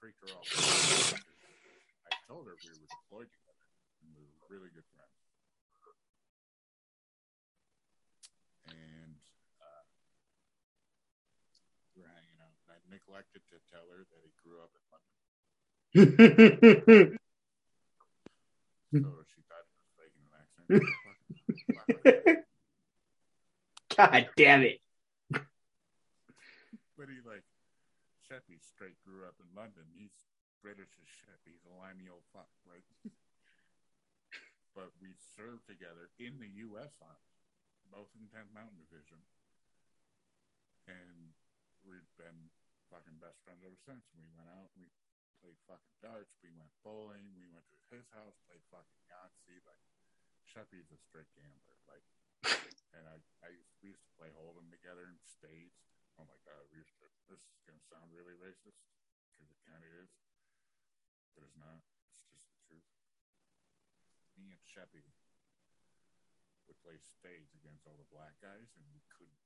freaked 0.03 0.19
her 0.19 0.35
out. 0.35 0.43
I 0.51 2.19
told 2.27 2.51
her 2.51 2.59
we 2.59 2.75
were 2.75 2.91
deployed 2.91 3.31
together, 3.31 3.71
and 4.03 4.11
we 4.19 4.27
were 4.27 4.43
really 4.51 4.67
good 4.75 4.83
friends. 4.91 5.15
And 8.67 9.15
uh, 9.63 9.87
we 11.95 12.03
were 12.03 12.11
hanging 12.11 12.43
out, 12.43 12.59
and 12.67 12.75
I 12.75 12.83
neglected 12.91 13.47
to 13.55 13.63
tell 13.71 13.87
her 13.95 14.03
that 14.03 14.27
he 14.27 14.35
grew 14.43 14.59
up 14.59 14.75
in 14.75 14.83
London. 14.91 15.15
So 18.93 19.09
she 19.25 19.41
thought 19.49 19.65
he 19.65 19.73
was 19.81 19.89
faking 19.97 20.21
an 20.29 20.37
accent. 20.37 20.69
God 23.97 24.29
damn 24.37 24.61
it. 24.69 24.85
but 25.33 27.09
he 27.09 27.25
like 27.25 27.41
Sheppy 28.33 28.57
straight 28.61 28.97
grew 29.05 29.25
up 29.25 29.37
in 29.41 29.42
London. 29.53 29.89
He's 29.93 30.13
British 30.65 30.95
as 30.97 31.09
shit. 31.09 31.39
He's 31.45 31.65
a 31.67 31.75
limey 31.75 32.09
old 32.09 32.25
fuck, 32.33 32.49
right? 32.65 32.87
but 34.77 34.95
we 35.03 35.13
served 35.37 35.69
together 35.69 36.09
in 36.17 36.39
the 36.39 36.49
U.S. 36.71 36.95
Army, 37.03 37.35
both 37.91 38.09
in 38.17 38.31
10th 38.31 38.55
Mountain 38.55 38.81
Division, 38.81 39.21
and 40.87 41.35
we've 41.85 42.09
been 42.17 42.51
fucking 42.89 43.19
best 43.19 43.43
friends 43.45 43.67
ever 43.67 43.79
since. 43.85 44.07
We 44.15 44.25
went 44.39 44.49
out, 44.55 44.71
we 44.79 44.89
played 45.43 45.59
fucking 45.67 45.97
darts, 45.99 46.39
we 46.41 46.55
went 46.55 46.73
bowling, 46.87 47.35
we 47.35 47.51
went 47.51 47.67
to 47.69 47.79
his 47.91 48.07
house, 48.15 48.39
played 48.47 48.63
fucking 48.71 49.03
Yahtzee. 49.11 49.61
Like 49.67 49.83
Sheppy's 50.47 50.89
a 50.95 50.99
straight 50.99 51.31
gambler, 51.37 51.79
like. 51.91 52.07
And 52.93 53.09
I, 53.09 53.17
I 53.41 53.49
used, 53.49 53.73
we 53.81 53.89
used 53.89 54.05
to 54.05 54.13
play 54.21 54.29
Hold'em 54.37 54.69
together 54.69 55.09
in 55.09 55.17
spades. 55.25 55.81
Oh 56.21 56.29
my 56.29 56.37
god, 56.45 56.61
we 56.69 56.85
used 56.85 56.93
to. 57.01 57.09
This 57.25 57.41
is 57.41 57.57
gonna 57.65 57.81
sound 57.89 58.13
really 58.13 58.37
racist 58.37 58.77
because 59.33 59.49
it 59.49 59.61
kind 59.65 59.81
of 59.81 59.91
is, 60.05 60.13
but 61.33 61.43
it's 61.43 61.57
not. 61.57 61.81
It's 62.13 62.29
just 62.29 62.47
the 62.53 62.61
truth. 62.69 62.89
Me 64.37 64.53
and 64.53 64.61
Sheppy 64.61 65.09
would 66.69 66.79
play 66.85 67.01
spades 67.01 67.57
against 67.57 67.89
all 67.89 67.97
the 67.97 68.09
black 68.13 68.37
guys, 68.45 68.77
and 68.77 68.85
we 68.93 69.01
couldn't. 69.09 69.41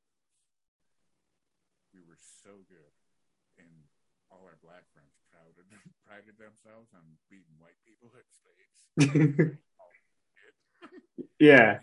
We 1.94 2.02
were 2.02 2.18
so 2.18 2.66
good, 2.66 2.92
and 3.56 3.86
all 4.28 4.42
our 4.42 4.58
black 4.58 4.84
friends 4.90 5.14
prided 5.30 5.70
prided 6.06 6.36
themselves 6.36 6.90
on 6.92 7.16
beating 7.30 7.54
white 7.62 7.78
people 7.86 8.10
at 8.18 8.26
spades. 8.28 8.78
yeah. 11.38 11.78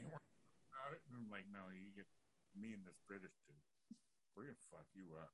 And 1.10 1.14
I'm 1.18 1.30
like, 1.30 1.46
no, 1.50 1.70
you 1.72 1.94
get 1.94 2.10
me 2.58 2.74
and 2.74 2.84
this 2.86 2.98
British 3.08 3.34
dude. 3.46 3.58
We're 4.36 4.50
gonna 4.50 4.68
fuck 4.70 4.90
you 4.94 5.14
up. 5.18 5.34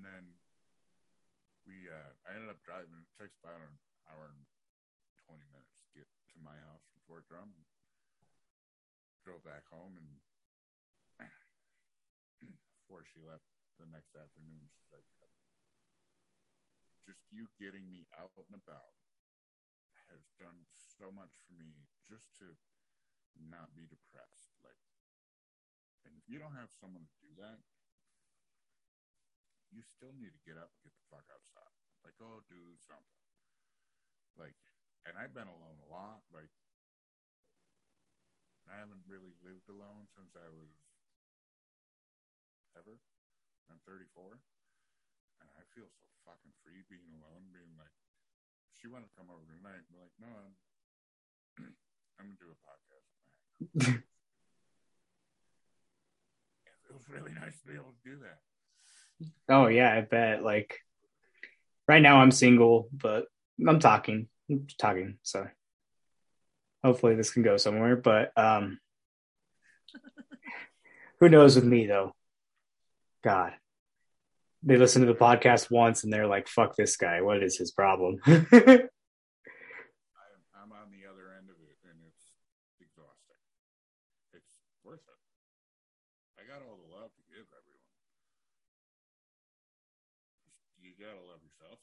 And 0.00 0.08
then 0.08 0.24
we, 1.68 1.84
uh, 1.92 2.10
I 2.24 2.32
ended 2.32 2.48
up 2.48 2.64
driving. 2.64 2.96
It 3.04 3.12
takes 3.20 3.36
about 3.44 3.60
an 3.60 3.76
hour 4.08 4.32
and 4.32 4.40
twenty 5.28 5.44
minutes 5.52 5.76
to 5.76 5.88
get 5.92 6.08
to 6.08 6.36
my 6.40 6.56
house 6.72 6.80
from 6.88 7.04
Fort 7.04 7.28
Drum. 7.28 7.52
Drove 9.20 9.44
back 9.44 9.68
home, 9.68 10.00
and 10.00 10.08
before 12.80 13.04
she 13.04 13.20
left 13.20 13.44
the 13.76 13.84
next 13.92 14.16
afternoon, 14.16 14.64
she's 14.72 14.88
like, 14.88 15.04
"Just 17.04 17.20
you 17.28 17.52
getting 17.60 17.84
me 17.92 18.08
out 18.16 18.32
and 18.40 18.56
about 18.56 18.96
has 20.08 20.24
done 20.40 20.64
so 20.96 21.12
much 21.12 21.36
for 21.44 21.52
me, 21.60 21.76
just 22.08 22.32
to." 22.40 22.56
not 23.38 23.70
be 23.78 23.86
depressed. 23.86 24.52
Like, 24.60 24.76
and 26.04 26.12
if 26.18 26.26
you 26.26 26.42
don't 26.42 26.56
have 26.58 26.72
someone 26.76 27.06
to 27.06 27.16
do 27.22 27.30
that, 27.40 27.62
you 29.70 29.82
still 29.86 30.12
need 30.18 30.34
to 30.34 30.42
get 30.42 30.58
up 30.58 30.70
and 30.70 30.80
get 30.86 30.94
the 30.94 31.06
fuck 31.10 31.26
outside. 31.30 31.74
Like, 32.02 32.16
go 32.18 32.42
do 32.50 32.62
something. 32.82 33.22
Like, 34.38 34.56
and 35.06 35.14
I've 35.16 35.34
been 35.34 35.48
alone 35.48 35.78
a 35.86 35.88
lot. 35.88 36.22
Like, 36.34 36.50
I 38.68 38.78
haven't 38.78 39.02
really 39.06 39.34
lived 39.42 39.66
alone 39.66 40.06
since 40.14 40.34
I 40.34 40.46
was 40.50 40.70
ever. 42.78 42.98
I'm 43.70 43.78
34, 43.86 44.38
and 45.42 45.48
I 45.54 45.62
feel 45.74 45.86
so 45.86 46.06
fucking 46.26 46.54
free 46.62 46.82
being 46.90 47.14
alone. 47.22 47.50
Being 47.54 47.74
like, 47.78 47.94
she 48.74 48.90
wanted 48.90 49.10
to 49.10 49.16
come 49.18 49.30
over 49.30 49.46
tonight. 49.46 49.86
We're 49.90 50.02
like, 50.02 50.18
no, 50.18 50.30
I'm, 50.30 50.54
I'm 52.18 52.34
gonna 52.34 52.42
do 52.42 52.50
a 52.50 52.58
podcast 52.66 52.90
it 56.90 56.94
was 56.96 57.06
really 57.06 57.30
nice 57.36 57.54
to 57.60 57.66
be 57.68 57.78
able 57.78 57.94
to 57.94 58.02
do 58.02 58.18
that. 58.24 58.40
Oh 59.48 59.66
yeah, 59.66 59.92
I 59.92 60.00
bet. 60.02 60.42
Like 60.42 60.78
right 61.88 62.02
now 62.02 62.20
I'm 62.20 62.30
single, 62.30 62.88
but 62.92 63.26
I'm 63.66 63.80
talking. 63.80 64.28
I'm 64.50 64.66
talking, 64.78 65.18
so 65.22 65.46
hopefully 66.82 67.14
this 67.14 67.30
can 67.32 67.42
go 67.42 67.56
somewhere. 67.56 67.96
But 67.96 68.32
um 68.36 68.78
who 71.20 71.28
knows 71.28 71.54
with 71.56 71.64
me 71.64 71.86
though? 71.86 72.14
God. 73.22 73.52
They 74.62 74.76
listen 74.76 75.02
to 75.02 75.08
the 75.08 75.18
podcast 75.18 75.70
once 75.70 76.04
and 76.04 76.12
they're 76.12 76.26
like, 76.26 76.48
fuck 76.48 76.76
this 76.76 76.96
guy. 76.96 77.20
What 77.22 77.42
is 77.42 77.56
his 77.56 77.70
problem? 77.72 78.20
I, 78.26 78.32
am 78.32 78.40
on 80.72 80.92
the 80.92 81.08
other 81.08 81.32
end 81.32 81.48
of 81.48 81.56
it 81.64 81.76
and 81.84 81.96
it's 82.08 82.24
exhausting. 82.80 83.40
It's 84.32 84.52
worth 84.84 85.00
it. 85.00 85.20
I 86.36 86.44
got 86.44 86.60
all 86.68 86.76
the 86.76 86.92
love 86.92 87.08
to 87.16 87.22
give 87.32 87.48
Gotta 91.00 91.14
love 91.14 91.40
yourself. 91.42 91.78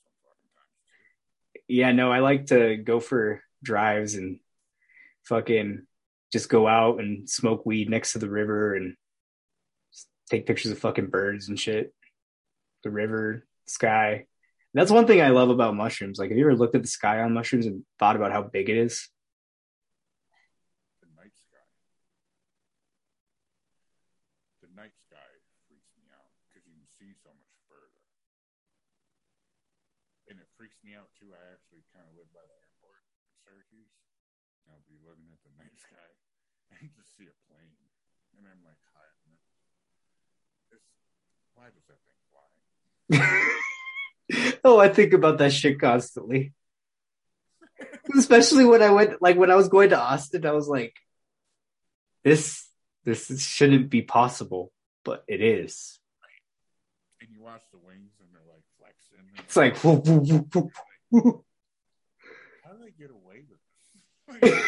Yeah, 1.67 1.91
no, 1.91 2.11
I 2.11 2.19
like 2.19 2.47
to 2.47 2.77
go 2.77 2.99
for 2.99 3.41
drives 3.63 4.13
and 4.13 4.39
fucking 5.23 5.87
just 6.31 6.49
go 6.49 6.67
out 6.67 6.99
and 6.99 7.27
smoke 7.27 7.65
weed 7.65 7.89
next 7.89 8.13
to 8.13 8.19
the 8.19 8.29
river 8.29 8.75
and 8.75 8.95
take 10.29 10.45
pictures 10.45 10.71
of 10.71 10.77
fucking 10.77 11.07
birds 11.07 11.49
and 11.49 11.59
shit. 11.59 11.93
The 12.83 12.91
river, 12.91 13.47
sky. 13.65 14.25
That's 14.75 14.91
one 14.91 15.07
thing 15.07 15.21
I 15.21 15.29
love 15.29 15.49
about 15.49 15.75
mushrooms. 15.75 16.19
Like, 16.19 16.29
have 16.29 16.37
you 16.37 16.45
ever 16.45 16.55
looked 16.55 16.75
at 16.75 16.83
the 16.83 16.87
sky 16.87 17.21
on 17.21 17.33
mushrooms 17.33 17.65
and 17.65 17.83
thought 17.97 18.15
about 18.15 18.31
how 18.31 18.43
big 18.43 18.69
it 18.69 18.77
is? 18.77 19.09
Me 30.87 30.95
out 30.95 31.11
too. 31.19 31.35
I 31.35 31.43
actually 31.51 31.83
kind 31.91 32.07
of 32.07 32.15
live 32.15 32.31
by 32.31 32.39
the 32.47 32.55
airport 32.55 33.03
in 33.27 33.35
Syracuse. 33.43 33.91
I'll 34.71 34.79
be 34.87 34.95
looking 35.03 35.27
at 35.35 35.43
the 35.43 35.51
night 35.59 35.75
sky 35.83 36.07
and 36.79 36.87
just 36.95 37.11
see 37.19 37.27
a 37.27 37.35
plane, 37.51 37.75
and 38.39 38.47
I'm 38.47 38.63
like, 38.63 38.79
"Hi, 38.95 39.07
why 41.59 41.67
does 41.75 41.83
that 41.91 41.99
thing 42.07 42.19
fly?" 42.31 42.47
oh, 44.63 44.79
I 44.79 44.87
think 44.87 45.11
about 45.11 45.39
that 45.39 45.51
shit 45.51 45.75
constantly. 45.75 46.55
Especially 48.17 48.63
when 48.63 48.81
I 48.81 48.89
went, 48.91 49.21
like 49.21 49.35
when 49.35 49.51
I 49.51 49.55
was 49.59 49.67
going 49.67 49.89
to 49.89 49.99
Austin, 49.99 50.45
I 50.45 50.55
was 50.55 50.69
like, 50.69 50.95
"This, 52.23 52.63
this 53.03 53.27
shouldn't 53.43 53.89
be 53.89 54.01
possible, 54.01 54.71
but 55.03 55.25
it 55.27 55.41
is." 55.41 55.99
And 57.19 57.29
you 57.31 57.41
watch 57.41 57.63
the 57.71 57.79
wings 57.79 58.13
it's 59.39 59.55
like, 59.55 59.77
whoop, 59.83 60.05
whoop, 60.05 60.71
whoop, 61.09 61.43
how 62.63 62.73
do 62.73 62.83
they 62.83 62.91
get 62.91 63.11
away 63.11 63.43
with 63.49 64.41
this? 64.41 64.63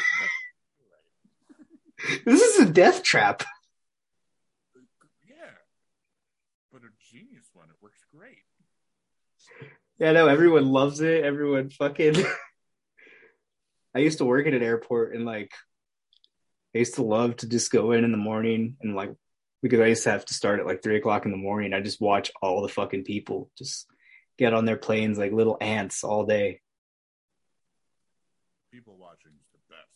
this 2.25 2.41
is 2.41 2.67
a 2.67 2.71
death 2.71 3.03
trap. 3.03 3.43
Yeah, 5.27 5.35
but 6.71 6.81
a 6.81 6.89
genius 7.11 7.49
one. 7.53 7.67
It 7.69 7.75
works 7.81 7.99
great. 8.15 8.37
Yeah, 9.97 10.13
no, 10.13 10.27
everyone 10.27 10.69
loves 10.69 11.01
it. 11.01 11.23
Everyone 11.23 11.69
fucking. 11.69 12.15
I 13.93 13.99
used 13.99 14.19
to 14.19 14.25
work 14.25 14.47
at 14.47 14.53
an 14.53 14.63
airport 14.63 15.15
and 15.15 15.25
like 15.25 15.51
I 16.75 16.79
used 16.79 16.95
to 16.95 17.03
love 17.03 17.35
to 17.37 17.47
just 17.47 17.71
go 17.71 17.91
in 17.91 18.03
in 18.03 18.11
the 18.11 18.17
morning 18.17 18.77
and 18.81 18.95
like 18.95 19.13
because 19.61 19.79
I 19.79 19.87
used 19.87 20.03
to 20.03 20.11
have 20.11 20.25
to 20.25 20.33
start 20.33 20.59
at 20.59 20.65
like 20.65 20.81
three 20.81 20.97
o'clock 20.97 21.25
in 21.25 21.31
the 21.31 21.37
morning. 21.37 21.73
I 21.73 21.81
just 21.81 21.99
watch 21.99 22.31
all 22.41 22.61
the 22.61 22.69
fucking 22.69 23.03
people 23.03 23.49
just 23.57 23.87
get 24.39 24.53
on 24.53 24.63
their 24.63 24.77
planes 24.77 25.17
like 25.17 25.33
little 25.33 25.57
ants 25.59 26.03
all 26.03 26.25
day. 26.25 26.61
People 28.71 28.95
watching 28.97 29.33
is 29.33 29.47
the 29.51 29.59
best. 29.69 29.89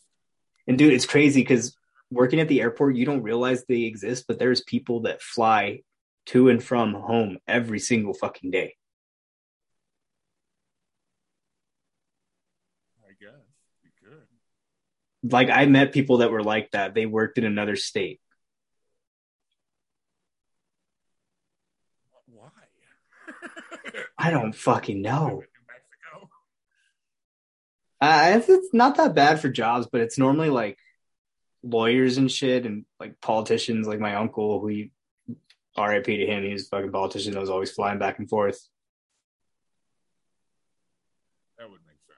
And 0.68 0.76
dude, 0.76 0.92
it's 0.92 1.06
crazy 1.06 1.40
because 1.40 1.74
working 2.10 2.40
at 2.40 2.48
the 2.48 2.60
airport, 2.60 2.94
you 2.94 3.06
don't 3.06 3.22
realize 3.22 3.64
they 3.64 3.82
exist, 3.82 4.26
but 4.28 4.38
there's 4.38 4.60
people 4.60 5.00
that 5.02 5.22
fly 5.22 5.80
to 6.26 6.50
and 6.50 6.62
from 6.62 6.92
home 6.92 7.38
every 7.48 7.78
single 7.78 8.12
fucking 8.12 8.50
day. 8.50 8.76
I 13.02 13.12
guess 13.18 13.32
you 13.82 13.90
could. 13.98 15.32
Like 15.32 15.48
I 15.48 15.64
met 15.64 15.92
people 15.92 16.18
that 16.18 16.30
were 16.30 16.42
like 16.42 16.70
that. 16.72 16.94
They 16.94 17.06
worked 17.06 17.38
in 17.38 17.44
another 17.44 17.76
state. 17.76 18.20
Why? 22.26 22.50
I 24.24 24.30
don't 24.30 24.54
fucking 24.54 25.02
know. 25.02 25.42
Uh, 28.00 28.36
it's, 28.36 28.48
it's 28.48 28.72
not 28.72 28.96
that 28.96 29.14
bad 29.14 29.38
for 29.38 29.50
jobs, 29.50 29.86
but 29.92 30.00
it's 30.00 30.16
normally 30.16 30.48
like 30.48 30.78
lawyers 31.62 32.16
and 32.16 32.32
shit 32.32 32.64
and 32.64 32.86
like 32.98 33.20
politicians, 33.20 33.86
like 33.86 34.00
my 34.00 34.14
uncle, 34.14 34.60
who 34.60 34.68
he, 34.68 34.92
RIP 35.76 36.06
to 36.06 36.26
him, 36.26 36.42
he's 36.42 36.64
a 36.64 36.68
fucking 36.70 36.90
politician 36.90 37.34
that 37.34 37.40
was 37.40 37.50
always 37.50 37.70
flying 37.70 37.98
back 37.98 38.18
and 38.18 38.26
forth. 38.26 38.66
That 41.58 41.68
would 41.68 41.80
make 41.86 41.98
sense. 42.06 42.16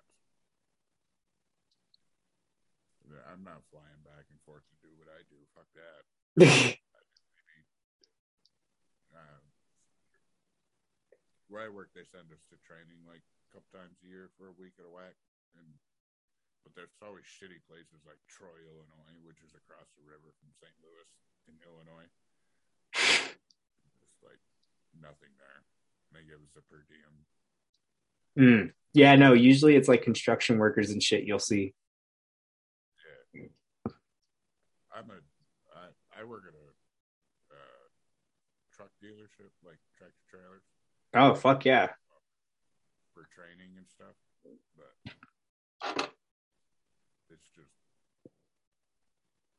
I'm 3.33 3.43
not 3.43 3.63
flying 3.73 4.03
back 4.05 4.27
and 4.31 4.39
forth 4.47 4.63
to 4.63 4.77
do 4.81 4.95
what 4.97 5.09
I 5.11 5.23
do. 5.29 5.37
Fuck 5.57 5.67
that. 6.55 6.77
Uh, 9.15 9.41
where 11.57 11.65
I 11.65 11.73
work, 11.73 11.89
they 11.97 12.05
send 12.13 12.29
us 12.29 12.45
to 12.53 12.61
training 12.69 13.01
like 13.09 13.25
a 13.25 13.49
couple 13.49 13.73
times 13.73 13.97
a 14.05 14.13
year 14.13 14.29
for 14.37 14.53
a 14.53 14.57
week 14.61 14.77
at 14.77 14.85
a 14.85 14.93
whack, 14.93 15.17
and 15.57 15.65
but 16.69 16.77
there's 16.77 16.93
always 17.01 17.25
shitty 17.25 17.65
places 17.65 18.05
like 18.05 18.21
Troy, 18.29 18.61
Illinois, 18.69 19.17
which 19.25 19.41
is 19.41 19.57
across 19.57 19.89
the 19.97 20.05
river 20.05 20.37
from 20.37 20.53
St. 20.61 20.77
Louis 20.85 21.09
in 21.49 21.57
Illinois. 21.65 22.13
It's 22.93 24.21
like 24.21 24.43
nothing 25.01 25.33
there. 25.41 25.65
They 26.13 26.29
give 26.29 26.45
us 26.45 26.53
a 26.61 26.63
per 26.69 26.85
diem. 26.85 27.17
Mm. 28.37 28.77
Yeah, 28.93 29.17
no, 29.17 29.33
usually 29.33 29.81
it's 29.81 29.89
like 29.89 30.05
construction 30.05 30.61
workers 30.61 30.93
and 30.93 31.01
shit 31.01 31.25
you'll 31.25 31.41
see. 31.41 31.73
I'm 34.93 35.09
a 35.09 35.25
I, 35.73 36.21
I 36.21 36.25
work 36.29 36.45
at 36.45 36.53
a 36.53 36.69
uh, 37.49 37.85
truck 38.77 38.93
dealership, 39.01 39.57
like 39.65 39.81
tractor 39.97 40.21
trailers 40.29 40.65
Oh, 41.17 41.33
fuck 41.33 41.65
yeah. 41.65 41.97
for 43.17 43.25
training 43.33 43.73
and 43.81 43.89
stuff, 43.89 44.13
but 44.77 44.93
it's 47.33 47.49
just 47.57 47.73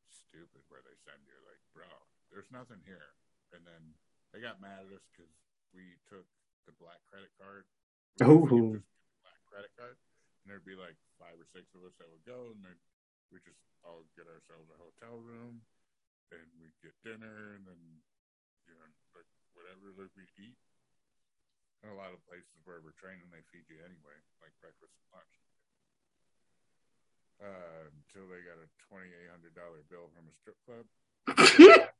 stupid 0.05 0.61
where 0.69 0.85
they 0.85 0.93
send 1.01 1.17
you 1.25 1.33
like, 1.49 1.57
bro, 1.73 1.89
there's 2.29 2.45
nothing 2.53 2.77
here, 2.85 3.17
and 3.57 3.65
then 3.65 3.97
they 4.29 4.37
got 4.37 4.61
mad 4.61 4.85
at 4.85 5.01
us 5.01 5.01
because 5.09 5.33
we 5.73 5.97
took 6.05 6.29
the 6.69 6.77
black 6.77 7.01
credit 7.09 7.33
card. 7.41 7.65
Just 8.21 8.29
black 9.25 9.41
credit 9.49 9.73
card, 9.73 9.97
and 9.97 10.53
there'd 10.53 10.61
be 10.61 10.77
like 10.77 10.93
five 11.17 11.41
or 11.41 11.49
six 11.57 11.65
of 11.73 11.81
us 11.89 11.97
that 11.97 12.05
would 12.05 12.21
go, 12.29 12.53
and 12.53 12.61
then 12.61 12.77
we 13.33 13.41
just 13.41 13.57
all 13.81 14.05
get 14.13 14.29
ourselves 14.29 14.69
a 14.69 14.77
hotel 14.77 15.17
room, 15.17 15.65
and 16.29 16.45
we 16.61 16.69
get 16.85 16.93
dinner, 17.01 17.57
and 17.57 17.65
then 17.65 17.81
you 18.69 18.77
know 18.77 18.93
like 19.17 19.25
whatever 19.57 19.89
that 19.97 20.13
we 20.13 20.29
eat. 20.37 20.61
And 21.83 21.93
a 21.93 21.97
lot 21.97 22.11
of 22.13 22.19
places 22.25 22.57
where 22.65 22.81
we're 22.81 22.97
training, 22.97 23.29
they 23.29 23.43
feed 23.53 23.65
you 23.69 23.77
anyway, 23.85 24.17
like 24.41 24.53
breakfast 24.59 24.91
and 24.97 25.07
lunch. 25.13 25.35
Uh, 27.37 27.85
until 27.93 28.25
they 28.33 28.41
got 28.41 28.57
a 28.57 28.67
twenty 28.89 29.13
eight 29.13 29.29
hundred 29.29 29.53
dollar 29.53 29.85
bill 29.93 30.09
from 30.17 30.25
a 30.25 30.33
strip 30.41 30.57
club. 30.65 30.85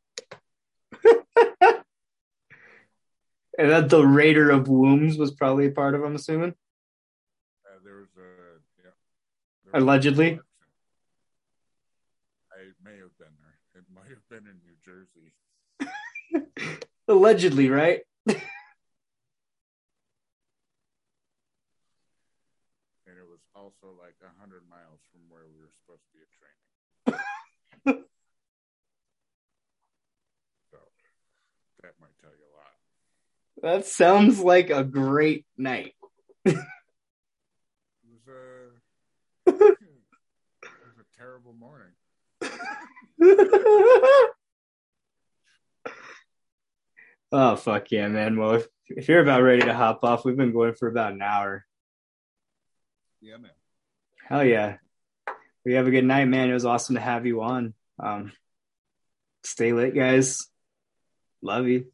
And 3.57 3.71
that 3.71 3.89
the 3.89 4.05
Raider 4.05 4.51
of 4.51 4.67
Wombs 4.67 5.17
was 5.17 5.31
probably 5.31 5.65
a 5.65 5.71
part 5.71 5.95
of, 5.95 6.03
I'm 6.03 6.15
assuming. 6.15 6.53
Uh, 7.65 7.79
there 7.83 7.95
was 7.95 8.09
a 8.15 8.21
yeah. 8.83 8.91
there 9.63 9.73
was 9.73 9.81
a- 9.81 9.83
Allegedly? 9.83 10.39
I 12.51 12.59
may 12.83 12.97
have 12.99 13.17
been 13.17 13.33
there. 13.41 13.57
It 13.81 13.85
might 13.93 14.09
have 14.09 14.29
been 14.29 14.45
in 14.47 14.61
New 14.63 14.77
Jersey. 14.85 15.33
Allegedly, 17.07 17.69
right? 17.69 18.01
and 18.27 18.37
it 23.07 23.27
was 23.27 23.39
also 23.57 23.97
like 23.99 24.15
a 24.21 24.29
hundred 24.39 24.61
miles 24.69 24.99
from 25.11 25.21
where 25.29 25.43
we 25.49 25.59
were 25.59 25.71
supposed 25.81 26.03
to 26.05 26.11
be 26.13 26.21
at 26.21 26.29
training. 26.37 26.61
so 30.71 30.77
that 31.81 31.93
might 31.99 32.17
tell 32.21 32.31
you 32.31 32.45
a 32.45 32.53
lot. 32.55 32.75
That 33.63 33.87
sounds 33.87 34.39
like 34.39 34.69
a 34.69 34.83
great 34.83 35.45
night. 35.57 35.95
It 36.45 36.55
was 38.05 38.27
a 38.27 38.69
it 39.49 39.77
was 40.61 40.99
a 40.99 41.17
terrible 41.17 41.53
morning. 41.53 41.93
oh 47.31 47.55
fuck 47.55 47.91
yeah, 47.91 48.07
man. 48.07 48.37
Well, 48.37 48.51
if, 48.53 48.67
if 48.89 49.09
you're 49.09 49.21
about 49.21 49.41
ready 49.41 49.63
to 49.63 49.73
hop 49.73 50.03
off, 50.03 50.23
we've 50.23 50.37
been 50.37 50.53
going 50.53 50.75
for 50.75 50.87
about 50.87 51.13
an 51.13 51.23
hour. 51.23 51.66
Yeah, 53.21 53.37
man. 53.37 53.51
Hell 54.27 54.43
yeah. 54.43 54.77
We 55.65 55.73
have 55.73 55.87
a 55.87 55.91
good 55.91 56.05
night, 56.05 56.25
man. 56.25 56.49
It 56.49 56.53
was 56.53 56.65
awesome 56.65 56.95
to 56.95 57.01
have 57.01 57.25
you 57.25 57.41
on. 57.41 57.73
Um, 57.99 58.31
stay 59.43 59.73
lit, 59.73 59.95
guys. 59.95 60.47
Love 61.41 61.67
you. 61.67 61.87